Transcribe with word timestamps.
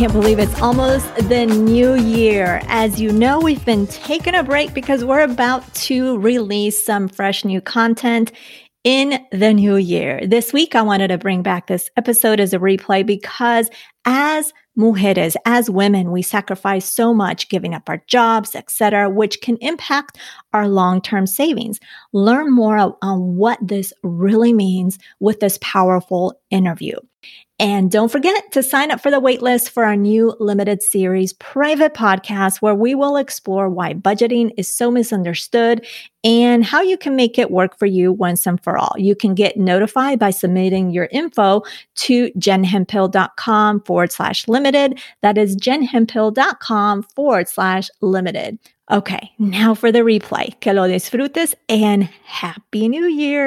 Can't 0.00 0.14
believe 0.14 0.38
it's 0.38 0.62
almost 0.62 1.14
the 1.28 1.44
new 1.44 1.94
year. 1.94 2.62
As 2.68 2.98
you 2.98 3.12
know, 3.12 3.38
we've 3.38 3.62
been 3.66 3.86
taking 3.88 4.34
a 4.34 4.42
break 4.42 4.72
because 4.72 5.04
we're 5.04 5.20
about 5.20 5.74
to 5.74 6.16
release 6.20 6.82
some 6.82 7.06
fresh 7.06 7.44
new 7.44 7.60
content 7.60 8.32
in 8.82 9.22
the 9.30 9.52
new 9.52 9.76
year. 9.76 10.26
This 10.26 10.54
week, 10.54 10.74
I 10.74 10.80
wanted 10.80 11.08
to 11.08 11.18
bring 11.18 11.42
back 11.42 11.66
this 11.66 11.90
episode 11.98 12.40
as 12.40 12.54
a 12.54 12.58
replay 12.58 13.04
because 13.04 13.68
as 14.06 14.54
mujeres, 14.78 15.36
as 15.44 15.68
women, 15.68 16.10
we 16.10 16.22
sacrifice 16.22 16.86
so 16.86 17.12
much 17.12 17.50
giving 17.50 17.74
up 17.74 17.86
our 17.86 18.02
jobs, 18.06 18.54
etc., 18.54 19.10
which 19.10 19.42
can 19.42 19.58
impact 19.58 20.16
our 20.54 20.66
long-term 20.66 21.26
savings. 21.26 21.78
Learn 22.14 22.50
more 22.50 22.96
on 23.02 23.36
what 23.36 23.58
this 23.60 23.92
really 24.02 24.54
means 24.54 24.98
with 25.18 25.40
this 25.40 25.58
powerful 25.60 26.40
interview. 26.48 26.96
And 27.60 27.90
don't 27.90 28.10
forget 28.10 28.52
to 28.52 28.62
sign 28.62 28.90
up 28.90 29.02
for 29.02 29.10
the 29.10 29.20
waitlist 29.20 29.68
for 29.68 29.84
our 29.84 29.94
new 29.94 30.34
limited 30.40 30.82
series 30.82 31.34
private 31.34 31.92
podcast, 31.92 32.62
where 32.62 32.74
we 32.74 32.94
will 32.94 33.18
explore 33.18 33.68
why 33.68 33.92
budgeting 33.92 34.50
is 34.56 34.66
so 34.66 34.90
misunderstood 34.90 35.86
and 36.24 36.64
how 36.64 36.80
you 36.80 36.96
can 36.96 37.16
make 37.16 37.38
it 37.38 37.50
work 37.50 37.78
for 37.78 37.84
you 37.84 38.12
once 38.12 38.46
and 38.46 38.62
for 38.64 38.78
all. 38.78 38.94
You 38.96 39.14
can 39.14 39.34
get 39.34 39.58
notified 39.58 40.18
by 40.18 40.30
submitting 40.30 40.90
your 40.90 41.08
info 41.12 41.62
to 41.96 42.30
jenhemphill.com 42.30 43.82
forward 43.82 44.10
slash 44.10 44.48
limited. 44.48 44.98
That 45.20 45.36
is 45.36 45.54
jenhemphill.com 45.54 47.02
forward 47.14 47.46
slash 47.46 47.90
limited. 48.00 48.58
Okay, 48.90 49.32
now 49.38 49.74
for 49.74 49.92
the 49.92 49.98
replay. 49.98 50.58
Que 50.60 50.72
lo 50.72 50.88
disfrutes 50.88 51.54
and 51.68 52.04
Happy 52.24 52.88
New 52.88 53.04
Year. 53.04 53.44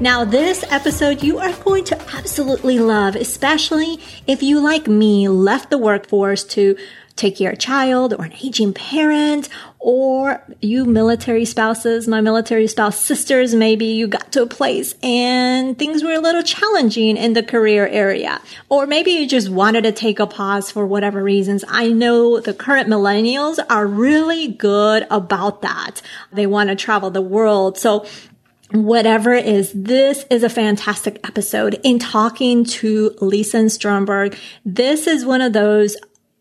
Now, 0.00 0.24
this 0.24 0.64
episode 0.70 1.24
you 1.24 1.38
are 1.38 1.52
going 1.64 1.82
to 1.86 2.00
absolutely 2.14 2.78
love, 2.78 3.16
especially 3.16 3.98
if 4.28 4.44
you, 4.44 4.60
like 4.60 4.86
me, 4.86 5.28
left 5.28 5.70
the 5.70 5.78
workforce 5.78 6.44
to 6.44 6.76
take 7.16 7.38
care 7.38 7.50
of 7.50 7.54
a 7.54 7.60
child 7.60 8.14
or 8.14 8.26
an 8.26 8.32
aging 8.34 8.74
parent, 8.74 9.48
or 9.80 10.40
you 10.60 10.84
military 10.84 11.44
spouses, 11.44 12.06
my 12.06 12.20
military 12.20 12.68
spouse 12.68 12.96
sisters, 13.00 13.56
maybe 13.56 13.86
you 13.86 14.06
got 14.06 14.30
to 14.30 14.42
a 14.42 14.46
place 14.46 14.94
and 15.02 15.76
things 15.76 16.04
were 16.04 16.12
a 16.12 16.20
little 16.20 16.44
challenging 16.44 17.16
in 17.16 17.32
the 17.32 17.42
career 17.42 17.88
area. 17.88 18.40
Or 18.68 18.86
maybe 18.86 19.10
you 19.10 19.26
just 19.26 19.48
wanted 19.48 19.82
to 19.82 19.90
take 19.90 20.20
a 20.20 20.28
pause 20.28 20.70
for 20.70 20.86
whatever 20.86 21.24
reasons. 21.24 21.64
I 21.66 21.88
know 21.88 22.38
the 22.38 22.54
current 22.54 22.88
millennials 22.88 23.58
are 23.68 23.86
really 23.86 24.46
good 24.46 25.08
about 25.10 25.62
that. 25.62 26.02
They 26.32 26.46
want 26.46 26.68
to 26.68 26.76
travel 26.76 27.10
the 27.10 27.20
world. 27.20 27.78
So 27.78 28.06
whatever 28.72 29.32
it 29.32 29.46
is, 29.46 29.72
this 29.72 30.24
is 30.30 30.42
a 30.42 30.48
fantastic 30.48 31.20
episode 31.26 31.80
in 31.82 31.98
talking 31.98 32.64
to 32.64 33.14
Lisen 33.20 33.68
Stromberg. 33.68 34.36
This 34.64 35.06
is 35.06 35.24
one 35.24 35.40
of 35.40 35.52
those 35.52 35.96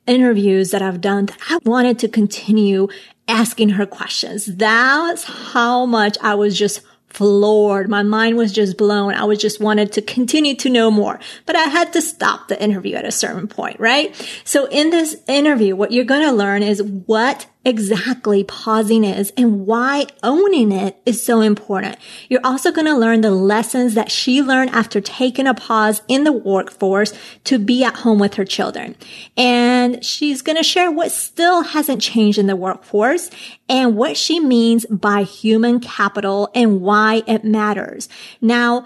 interviews 0.05 0.71
that 0.71 0.81
I've 0.81 1.01
done 1.01 1.27
that 1.27 1.38
I 1.49 1.59
wanted 1.63 1.99
to 1.99 2.07
continue 2.07 2.88
asking 3.27 3.69
her 3.69 3.85
questions. 3.85 4.45
That's 4.45 5.23
how 5.23 5.85
much 5.85 6.17
I 6.21 6.35
was 6.35 6.57
just 6.57 6.81
floored. 7.09 7.89
My 7.89 8.03
mind 8.03 8.38
was 8.38 8.51
just 8.51 8.77
blown. 8.77 9.13
I 9.13 9.23
was 9.23 9.39
just 9.39 9.59
wanted 9.59 9.94
to 9.94 10.01
continue 10.01 10.55
to 10.57 10.69
know 10.69 10.91
more, 10.91 11.19
but 11.45 11.55
I 11.55 11.63
had 11.63 11.94
to 11.94 12.01
stop 12.01 12.47
the 12.47 12.61
interview 12.61 12.95
at 12.95 13.05
a 13.05 13.11
certain 13.11 13.47
point, 13.47 13.79
right? 13.79 14.13
So 14.44 14.67
in 14.67 14.89
this 14.89 15.15
interview, 15.27 15.75
what 15.75 15.91
you're 15.91 16.05
going 16.05 16.25
to 16.25 16.31
learn 16.31 16.63
is 16.63 16.83
what 16.83 17.47
exactly 17.67 18.45
pausing 18.45 19.03
is 19.03 19.33
and 19.35 19.66
why 19.66 20.05
owning 20.23 20.72
it 20.72 20.97
is 21.05 21.23
so 21.23 21.41
important. 21.41 21.97
You're 22.29 22.39
also 22.41 22.72
going 22.72 22.88
to 22.88 22.97
learn 22.97 23.19
the 23.19 23.31
lessons 23.31 23.94
that 23.95 24.09
she 24.09 24.41
learned 24.41 24.69
after 24.69 25.01
taking 25.01 25.47
a 25.47 25.53
pause 25.53 26.01
in 26.07 26.23
the 26.23 26.31
workforce 26.31 27.13
to 27.44 27.59
be 27.59 27.83
at 27.83 27.97
home 27.97 28.19
with 28.19 28.35
her 28.35 28.45
children. 28.45 28.95
And 29.35 30.03
she's 30.03 30.41
going 30.41 30.56
to 30.56 30.63
share 30.63 30.89
what 30.89 31.11
still 31.11 31.61
hasn't 31.61 32.01
changed 32.01 32.38
in 32.38 32.47
the 32.47 32.56
workforce 32.56 33.29
and 33.67 33.97
what 33.97 34.16
she 34.16 34.39
means 34.39 34.85
by 34.85 35.23
human 35.23 35.81
capital 35.81 36.50
and 36.56 36.79
why 36.79 37.22
it 37.27 37.44
matters. 37.44 38.07
Now, 38.39 38.85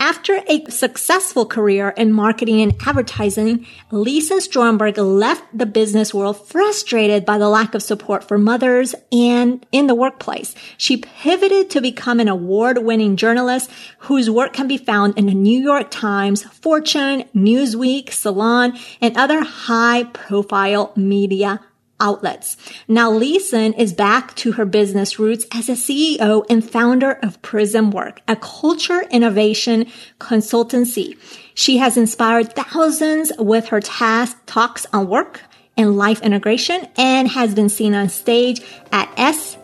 after 0.00 0.40
a 0.48 0.64
successful 0.70 1.44
career 1.44 1.90
in 1.90 2.12
marketing 2.12 2.62
and 2.62 2.74
advertising, 2.86 3.66
Lisen 3.90 4.40
Stromberg 4.40 4.96
left 4.96 5.44
the 5.56 5.66
business 5.66 6.14
world 6.14 6.46
frustrated 6.46 7.24
by 7.24 7.36
the 7.38 7.48
lack 7.48 7.74
of 7.74 7.82
support 7.82 8.22
for 8.22 8.38
mothers 8.38 8.94
and 9.10 9.66
in 9.72 9.86
the 9.86 9.94
workplace. 9.94 10.54
She 10.76 10.98
pivoted 10.98 11.70
to 11.70 11.80
become 11.80 12.20
an 12.20 12.28
award-winning 12.28 13.16
journalist 13.16 13.70
whose 14.00 14.30
work 14.30 14.52
can 14.52 14.68
be 14.68 14.78
found 14.78 15.18
in 15.18 15.26
the 15.26 15.34
New 15.34 15.60
York 15.60 15.90
Times, 15.90 16.44
Fortune, 16.44 17.24
Newsweek, 17.34 18.12
Salon, 18.12 18.78
and 19.00 19.16
other 19.16 19.42
high-profile 19.42 20.92
media 20.94 21.60
outlets. 22.00 22.56
Now 22.86 23.10
Lisen 23.10 23.72
is 23.74 23.92
back 23.92 24.34
to 24.36 24.52
her 24.52 24.64
business 24.64 25.18
roots 25.18 25.46
as 25.52 25.68
a 25.68 25.72
CEO 25.72 26.44
and 26.48 26.68
founder 26.68 27.12
of 27.22 27.42
Prism 27.42 27.90
Work, 27.90 28.20
a 28.28 28.36
culture 28.36 29.02
innovation 29.10 29.86
consultancy. 30.18 31.18
She 31.54 31.78
has 31.78 31.96
inspired 31.96 32.54
thousands 32.54 33.32
with 33.38 33.68
her 33.68 33.80
task 33.80 34.36
talks 34.46 34.86
on 34.92 35.08
work 35.08 35.42
and 35.76 35.96
life 35.96 36.22
integration 36.22 36.86
and 36.96 37.28
has 37.28 37.54
been 37.54 37.68
seen 37.68 37.94
on 37.94 38.08
stage 38.08 38.60
at 38.92 39.08
SXSW, 39.16 39.58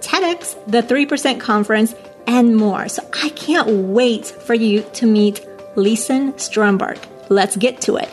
TEDx, 0.00 0.56
the 0.66 0.82
3% 0.82 1.40
conference, 1.40 1.94
and 2.26 2.56
more. 2.56 2.88
So 2.88 3.08
I 3.22 3.28
can't 3.30 3.68
wait 3.88 4.26
for 4.26 4.54
you 4.54 4.82
to 4.94 5.06
meet 5.06 5.46
Lisen 5.76 6.36
Stromberg. 6.38 6.98
Let's 7.28 7.56
get 7.56 7.80
to 7.82 7.96
it. 7.96 8.10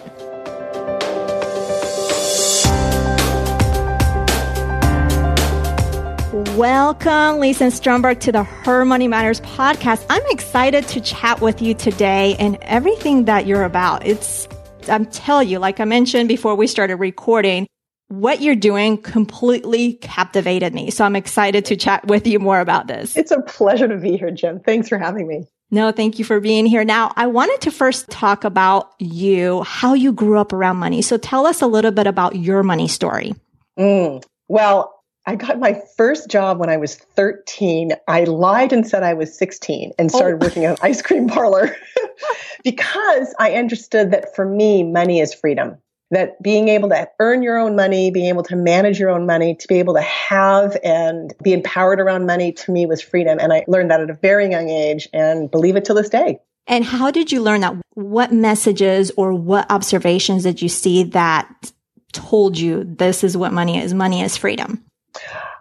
Welcome, 6.57 7.39
Lisen 7.39 7.71
Stromberg, 7.71 8.19
to 8.19 8.31
the 8.33 8.43
Her 8.43 8.83
Money 8.83 9.07
Matters 9.07 9.39
podcast. 9.39 10.05
I'm 10.09 10.21
excited 10.27 10.85
to 10.89 10.99
chat 10.99 11.39
with 11.39 11.61
you 11.61 11.73
today 11.73 12.35
and 12.39 12.57
everything 12.63 13.23
that 13.25 13.45
you're 13.45 13.63
about. 13.63 14.05
It's, 14.05 14.49
I'm 14.89 15.05
telling 15.05 15.47
you, 15.47 15.59
like 15.59 15.79
I 15.79 15.85
mentioned 15.85 16.27
before 16.27 16.55
we 16.55 16.67
started 16.67 16.97
recording, 16.97 17.67
what 18.09 18.41
you're 18.41 18.55
doing 18.55 19.01
completely 19.01 19.93
captivated 19.93 20.73
me. 20.73 20.91
So 20.91 21.05
I'm 21.05 21.15
excited 21.15 21.63
to 21.65 21.77
chat 21.77 22.05
with 22.07 22.27
you 22.27 22.37
more 22.37 22.59
about 22.59 22.87
this. 22.87 23.15
It's 23.15 23.31
a 23.31 23.41
pleasure 23.41 23.87
to 23.87 23.95
be 23.95 24.17
here, 24.17 24.31
Jen. 24.31 24.59
Thanks 24.59 24.89
for 24.89 24.97
having 24.97 25.27
me. 25.27 25.47
No, 25.71 25.93
thank 25.93 26.19
you 26.19 26.25
for 26.25 26.41
being 26.41 26.65
here. 26.65 26.83
Now, 26.83 27.13
I 27.15 27.27
wanted 27.27 27.61
to 27.61 27.71
first 27.71 28.09
talk 28.09 28.43
about 28.43 28.91
you, 28.99 29.63
how 29.63 29.93
you 29.93 30.11
grew 30.11 30.37
up 30.37 30.51
around 30.51 30.77
money. 30.77 31.01
So 31.01 31.15
tell 31.15 31.45
us 31.45 31.61
a 31.61 31.67
little 31.67 31.91
bit 31.91 32.07
about 32.07 32.35
your 32.35 32.61
money 32.61 32.89
story. 32.89 33.35
Mm, 33.79 34.21
well, 34.49 35.00
I 35.25 35.35
got 35.35 35.59
my 35.59 35.79
first 35.97 36.29
job 36.29 36.59
when 36.59 36.69
I 36.69 36.77
was 36.77 36.95
13. 36.95 37.91
I 38.07 38.23
lied 38.23 38.73
and 38.73 38.87
said 38.87 39.03
I 39.03 39.13
was 39.13 39.37
16 39.37 39.91
and 39.99 40.09
oh. 40.11 40.17
started 40.17 40.41
oh. 40.41 40.45
working 40.45 40.65
at 40.65 40.71
an 40.71 40.77
ice 40.81 41.01
cream 41.01 41.27
parlor 41.27 41.75
because 42.63 43.33
I 43.39 43.53
understood 43.53 44.11
that 44.11 44.35
for 44.35 44.45
me, 44.45 44.83
money 44.83 45.19
is 45.19 45.33
freedom. 45.33 45.77
That 46.09 46.41
being 46.41 46.67
able 46.67 46.89
to 46.89 47.07
earn 47.19 47.41
your 47.41 47.57
own 47.57 47.75
money, 47.75 48.11
being 48.11 48.25
able 48.25 48.43
to 48.43 48.55
manage 48.57 48.99
your 48.99 49.09
own 49.09 49.25
money, 49.25 49.55
to 49.55 49.67
be 49.67 49.79
able 49.79 49.93
to 49.93 50.01
have 50.01 50.75
and 50.83 51.33
be 51.41 51.53
empowered 51.53 52.01
around 52.01 52.25
money 52.25 52.51
to 52.51 52.71
me 52.71 52.85
was 52.85 53.01
freedom. 53.01 53.39
And 53.39 53.53
I 53.53 53.63
learned 53.67 53.91
that 53.91 54.01
at 54.01 54.09
a 54.09 54.15
very 54.15 54.49
young 54.49 54.69
age 54.69 55.07
and 55.13 55.49
believe 55.49 55.77
it 55.77 55.85
to 55.85 55.93
this 55.93 56.09
day. 56.09 56.39
And 56.67 56.83
how 56.83 57.11
did 57.11 57.31
you 57.31 57.41
learn 57.41 57.61
that? 57.61 57.75
What 57.93 58.33
messages 58.33 59.11
or 59.15 59.33
what 59.33 59.71
observations 59.71 60.43
did 60.43 60.61
you 60.61 60.67
see 60.67 61.03
that 61.03 61.71
told 62.11 62.57
you 62.57 62.83
this 62.83 63.23
is 63.23 63.37
what 63.37 63.53
money 63.53 63.79
is? 63.79 63.93
Money 63.93 64.21
is 64.21 64.35
freedom. 64.35 64.83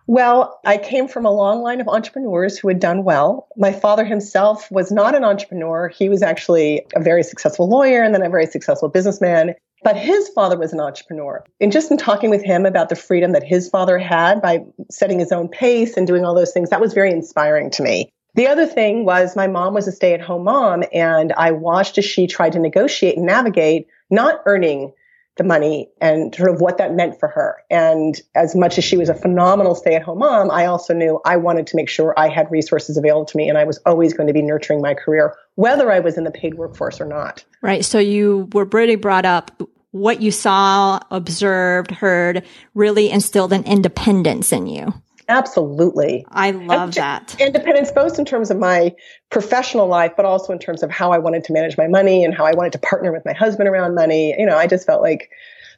Well, 0.06 0.60
I 0.66 0.76
came 0.76 1.06
from 1.06 1.24
a 1.24 1.32
long 1.32 1.62
line 1.62 1.80
of 1.80 1.88
entrepreneurs 1.88 2.58
who 2.58 2.68
had 2.68 2.80
done 2.80 3.04
well. 3.04 3.46
My 3.56 3.72
father 3.72 4.04
himself 4.04 4.70
was 4.70 4.90
not 4.90 5.14
an 5.14 5.24
entrepreneur. 5.24 5.88
He 5.88 6.08
was 6.08 6.22
actually 6.22 6.84
a 6.96 7.00
very 7.00 7.22
successful 7.22 7.68
lawyer 7.68 8.02
and 8.02 8.14
then 8.14 8.22
a 8.22 8.28
very 8.28 8.46
successful 8.46 8.88
businessman. 8.88 9.54
But 9.82 9.96
his 9.96 10.28
father 10.30 10.58
was 10.58 10.72
an 10.72 10.80
entrepreneur. 10.80 11.44
And 11.60 11.72
just 11.72 11.90
in 11.90 11.96
talking 11.96 12.28
with 12.28 12.42
him 12.42 12.66
about 12.66 12.88
the 12.88 12.96
freedom 12.96 13.32
that 13.32 13.44
his 13.44 13.68
father 13.68 13.98
had 13.98 14.42
by 14.42 14.64
setting 14.90 15.18
his 15.18 15.32
own 15.32 15.48
pace 15.48 15.96
and 15.96 16.06
doing 16.06 16.24
all 16.24 16.34
those 16.34 16.52
things, 16.52 16.70
that 16.70 16.80
was 16.80 16.92
very 16.92 17.10
inspiring 17.10 17.70
to 17.70 17.82
me. 17.82 18.12
The 18.34 18.46
other 18.46 18.66
thing 18.66 19.04
was 19.04 19.36
my 19.36 19.46
mom 19.46 19.74
was 19.74 19.88
a 19.88 19.92
stay 19.92 20.12
at 20.12 20.20
home 20.20 20.44
mom, 20.44 20.84
and 20.92 21.32
I 21.32 21.50
watched 21.52 21.98
as 21.98 22.04
she 22.04 22.26
tried 22.26 22.52
to 22.52 22.58
negotiate 22.58 23.16
and 23.16 23.26
navigate 23.26 23.86
not 24.10 24.42
earning 24.46 24.92
the 25.40 25.44
money 25.44 25.88
and 26.02 26.34
sort 26.34 26.50
of 26.50 26.60
what 26.60 26.76
that 26.76 26.94
meant 26.94 27.18
for 27.18 27.26
her. 27.26 27.56
And 27.70 28.20
as 28.34 28.54
much 28.54 28.76
as 28.76 28.84
she 28.84 28.98
was 28.98 29.08
a 29.08 29.14
phenomenal 29.14 29.74
stay 29.74 29.94
at 29.94 30.02
home 30.02 30.18
mom, 30.18 30.50
I 30.50 30.66
also 30.66 30.92
knew 30.92 31.18
I 31.24 31.38
wanted 31.38 31.66
to 31.68 31.76
make 31.76 31.88
sure 31.88 32.12
I 32.18 32.28
had 32.28 32.50
resources 32.50 32.98
available 32.98 33.24
to 33.24 33.36
me 33.38 33.48
and 33.48 33.56
I 33.56 33.64
was 33.64 33.78
always 33.86 34.12
going 34.12 34.26
to 34.26 34.34
be 34.34 34.42
nurturing 34.42 34.82
my 34.82 34.92
career, 34.92 35.34
whether 35.54 35.90
I 35.90 36.00
was 36.00 36.18
in 36.18 36.24
the 36.24 36.30
paid 36.30 36.56
workforce 36.56 37.00
or 37.00 37.06
not. 37.06 37.42
Right. 37.62 37.86
So 37.86 37.98
you 37.98 38.50
were 38.52 38.66
really 38.66 38.96
brought 38.96 39.24
up 39.24 39.62
what 39.92 40.20
you 40.20 40.30
saw, 40.30 41.00
observed, 41.10 41.90
heard 41.90 42.44
really 42.74 43.10
instilled 43.10 43.54
an 43.54 43.64
independence 43.64 44.52
in 44.52 44.66
you. 44.66 44.92
Absolutely. 45.30 46.26
I 46.30 46.50
love 46.50 46.88
and, 46.88 46.92
that. 46.94 47.36
Independence, 47.38 47.92
both 47.92 48.18
in 48.18 48.24
terms 48.24 48.50
of 48.50 48.58
my 48.58 48.92
professional 49.30 49.86
life, 49.86 50.12
but 50.16 50.26
also 50.26 50.52
in 50.52 50.58
terms 50.58 50.82
of 50.82 50.90
how 50.90 51.12
I 51.12 51.18
wanted 51.18 51.44
to 51.44 51.52
manage 51.52 51.78
my 51.78 51.86
money 51.86 52.24
and 52.24 52.34
how 52.34 52.44
I 52.44 52.52
wanted 52.52 52.72
to 52.72 52.80
partner 52.80 53.12
with 53.12 53.24
my 53.24 53.32
husband 53.32 53.68
around 53.68 53.94
money. 53.94 54.34
You 54.36 54.44
know, 54.44 54.58
I 54.58 54.66
just 54.66 54.84
felt 54.86 55.02
like 55.02 55.30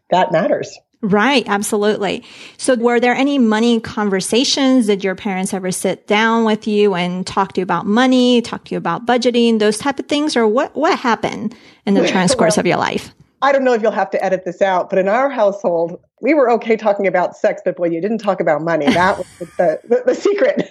that 0.09 0.33
matters. 0.33 0.79
Right, 1.03 1.47
absolutely. 1.49 2.25
So 2.57 2.77
were 2.77 2.99
there 2.99 3.13
any 3.13 3.39
money 3.39 3.79
conversations? 3.79 4.87
Did 4.87 5.05
your 5.05 5.17
parents 5.17 5.53
ever 5.53 5.71
sit 5.71 6.07
down 6.07 6.45
with 6.45 6.67
you 6.67 6.95
and 6.95 7.27
talk 7.27 7.53
to 7.53 7.61
you 7.61 7.63
about 7.63 7.85
money, 7.85 8.41
talk 8.41 8.65
to 8.67 8.71
you 8.71 8.79
about 8.79 9.05
budgeting, 9.05 9.59
those 9.59 9.77
type 9.77 9.99
of 9.99 10.07
things? 10.07 10.35
Or 10.35 10.47
what, 10.47 10.75
what 10.75 10.99
happened 10.99 11.55
in 11.85 11.93
the 11.93 12.01
transcourse 12.07 12.57
well, 12.57 12.61
of 12.61 12.67
your 12.67 12.79
life? 12.79 13.13
I 13.43 13.51
don't 13.51 13.65
know 13.65 13.73
if 13.73 13.83
you'll 13.83 13.91
have 13.91 14.11
to 14.11 14.25
edit 14.25 14.45
this 14.45 14.63
out, 14.63 14.89
but 14.89 14.99
in 14.99 15.09
our 15.09 15.29
household, 15.29 16.01
we 16.21 16.33
were 16.33 16.49
okay 16.53 16.77
talking 16.77 17.09
about 17.09 17.37
sex, 17.37 17.61
but 17.65 17.77
boy, 17.77 17.89
you 17.89 18.01
didn't 18.01 18.19
talk 18.19 18.41
about 18.41 18.63
money. 18.63 18.87
That 18.87 19.19
was 19.19 19.27
the, 19.39 19.81
the, 19.83 20.03
the 20.07 20.15
secret. 20.15 20.71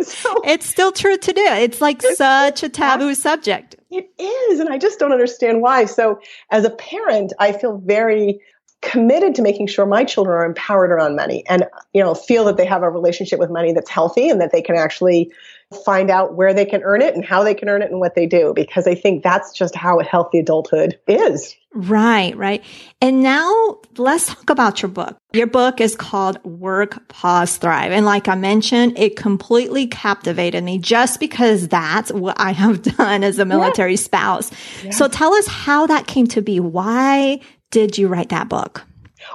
so, 0.06 0.40
it's 0.44 0.64
still 0.64 0.92
true 0.92 1.18
today. 1.18 1.64
It's 1.64 1.80
like 1.80 2.02
it's, 2.04 2.18
such 2.18 2.62
a 2.62 2.68
taboo 2.68 3.16
subject. 3.16 3.74
It 3.90 4.08
is. 4.18 4.60
And 4.60 4.68
I 4.68 4.78
just 4.78 5.00
don't 5.00 5.12
understand 5.12 5.60
why. 5.60 5.86
So 5.86 6.20
as 6.50 6.64
a 6.64 6.70
parent, 6.70 7.32
I 7.40 7.50
feel 7.52 7.78
very 7.78 8.40
committed 8.80 9.34
to 9.34 9.42
making 9.42 9.66
sure 9.66 9.86
my 9.86 10.04
children 10.04 10.36
are 10.36 10.44
empowered 10.44 10.92
around 10.92 11.16
money 11.16 11.42
and 11.48 11.64
you 11.94 12.02
know 12.02 12.14
feel 12.14 12.44
that 12.44 12.58
they 12.58 12.66
have 12.66 12.82
a 12.82 12.90
relationship 12.90 13.38
with 13.38 13.50
money 13.50 13.72
that's 13.72 13.88
healthy 13.88 14.28
and 14.28 14.42
that 14.42 14.52
they 14.52 14.60
can 14.60 14.76
actually 14.76 15.32
find 15.74 16.10
out 16.10 16.34
where 16.34 16.54
they 16.54 16.64
can 16.64 16.82
earn 16.82 17.02
it 17.02 17.14
and 17.14 17.24
how 17.24 17.42
they 17.42 17.54
can 17.54 17.68
earn 17.68 17.82
it 17.82 17.90
and 17.90 18.00
what 18.00 18.14
they 18.14 18.26
do 18.26 18.52
because 18.54 18.86
I 18.86 18.94
think 18.94 19.22
that's 19.22 19.52
just 19.52 19.74
how 19.74 20.00
a 20.00 20.04
healthy 20.04 20.38
adulthood 20.38 20.98
is. 21.06 21.54
Right, 21.74 22.36
right. 22.36 22.62
And 23.00 23.22
now 23.22 23.78
let's 23.96 24.28
talk 24.28 24.48
about 24.48 24.80
your 24.80 24.90
book. 24.90 25.16
Your 25.32 25.48
book 25.48 25.80
is 25.80 25.96
called 25.96 26.42
Work, 26.44 27.08
Pause, 27.08 27.56
Thrive. 27.56 27.90
And 27.90 28.06
like 28.06 28.28
I 28.28 28.36
mentioned, 28.36 28.96
it 28.96 29.16
completely 29.16 29.88
captivated 29.88 30.62
me 30.62 30.78
just 30.78 31.18
because 31.18 31.66
that's 31.66 32.12
what 32.12 32.36
I 32.38 32.52
have 32.52 32.82
done 32.96 33.24
as 33.24 33.40
a 33.40 33.44
military 33.44 33.92
yeah. 33.92 33.98
spouse. 33.98 34.50
Yeah. 34.84 34.92
So 34.92 35.08
tell 35.08 35.34
us 35.34 35.48
how 35.48 35.88
that 35.88 36.06
came 36.06 36.28
to 36.28 36.42
be. 36.42 36.60
Why 36.60 37.40
did 37.72 37.98
you 37.98 38.06
write 38.06 38.28
that 38.28 38.48
book? 38.48 38.84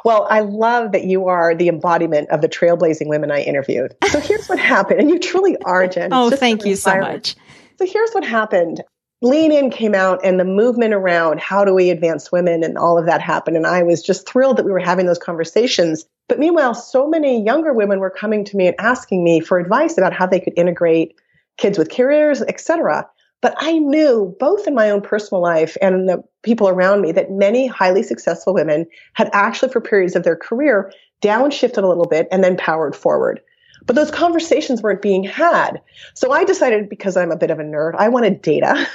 Well, 0.05 0.27
I 0.29 0.41
love 0.41 0.91
that 0.91 1.05
you 1.05 1.27
are 1.27 1.55
the 1.55 1.67
embodiment 1.67 2.29
of 2.29 2.41
the 2.41 2.49
trailblazing 2.49 3.07
women 3.07 3.31
I 3.31 3.41
interviewed. 3.41 3.95
So 4.09 4.19
here's 4.21 4.47
what 4.47 4.59
happened, 4.59 4.99
and 4.99 5.09
you 5.09 5.19
truly 5.19 5.57
are, 5.65 5.87
Jen. 5.87 6.09
oh, 6.13 6.29
thank 6.29 6.65
you 6.65 6.75
so 6.75 6.97
much. 6.99 7.35
So 7.77 7.85
here's 7.85 8.11
what 8.11 8.23
happened. 8.23 8.81
Lean 9.21 9.51
In 9.51 9.69
came 9.69 9.93
out 9.93 10.21
and 10.23 10.39
the 10.39 10.45
movement 10.45 10.93
around 10.93 11.41
how 11.41 11.65
do 11.65 11.73
we 11.73 11.89
advance 11.89 12.31
women 12.31 12.63
and 12.63 12.77
all 12.77 12.97
of 12.97 13.05
that 13.05 13.21
happened. 13.21 13.57
And 13.57 13.67
I 13.67 13.83
was 13.83 14.01
just 14.01 14.27
thrilled 14.27 14.57
that 14.57 14.65
we 14.65 14.71
were 14.71 14.79
having 14.79 15.07
those 15.07 15.17
conversations. 15.17 16.05
But 16.29 16.39
meanwhile, 16.39 16.73
so 16.73 17.05
many 17.07 17.43
younger 17.43 17.73
women 17.73 17.99
were 17.99 18.09
coming 18.09 18.45
to 18.45 18.55
me 18.55 18.67
and 18.67 18.75
asking 18.79 19.23
me 19.23 19.41
for 19.41 19.59
advice 19.59 19.97
about 19.97 20.13
how 20.13 20.25
they 20.25 20.39
could 20.39 20.53
integrate 20.55 21.15
kids 21.57 21.77
with 21.77 21.91
careers, 21.91 22.41
et 22.41 22.61
cetera. 22.61 23.09
But 23.41 23.55
I 23.57 23.79
knew 23.79 24.35
both 24.39 24.67
in 24.67 24.75
my 24.75 24.89
own 24.89 25.01
personal 25.01 25.41
life 25.41 25.77
and 25.81 25.95
in 25.95 26.05
the 26.07 26.23
people 26.43 26.67
around 26.67 27.01
me 27.01 27.11
that 27.13 27.31
many 27.31 27.67
highly 27.67 28.03
successful 28.03 28.53
women 28.53 28.85
had 29.13 29.29
actually, 29.33 29.71
for 29.71 29.81
periods 29.81 30.15
of 30.15 30.23
their 30.23 30.35
career, 30.35 30.91
downshifted 31.21 31.83
a 31.83 31.87
little 31.87 32.07
bit 32.07 32.27
and 32.31 32.43
then 32.43 32.57
powered 32.57 32.95
forward. 32.95 33.41
But 33.85 33.95
those 33.95 34.11
conversations 34.11 34.81
weren't 34.81 35.01
being 35.01 35.23
had. 35.23 35.81
So 36.13 36.31
I 36.31 36.43
decided 36.43 36.89
because 36.89 37.15
I'm 37.15 37.31
a 37.31 37.37
bit 37.37 37.49
of 37.49 37.59
a 37.59 37.63
nerd, 37.63 37.95
I 37.97 38.09
wanted 38.09 38.41
data. 38.41 38.87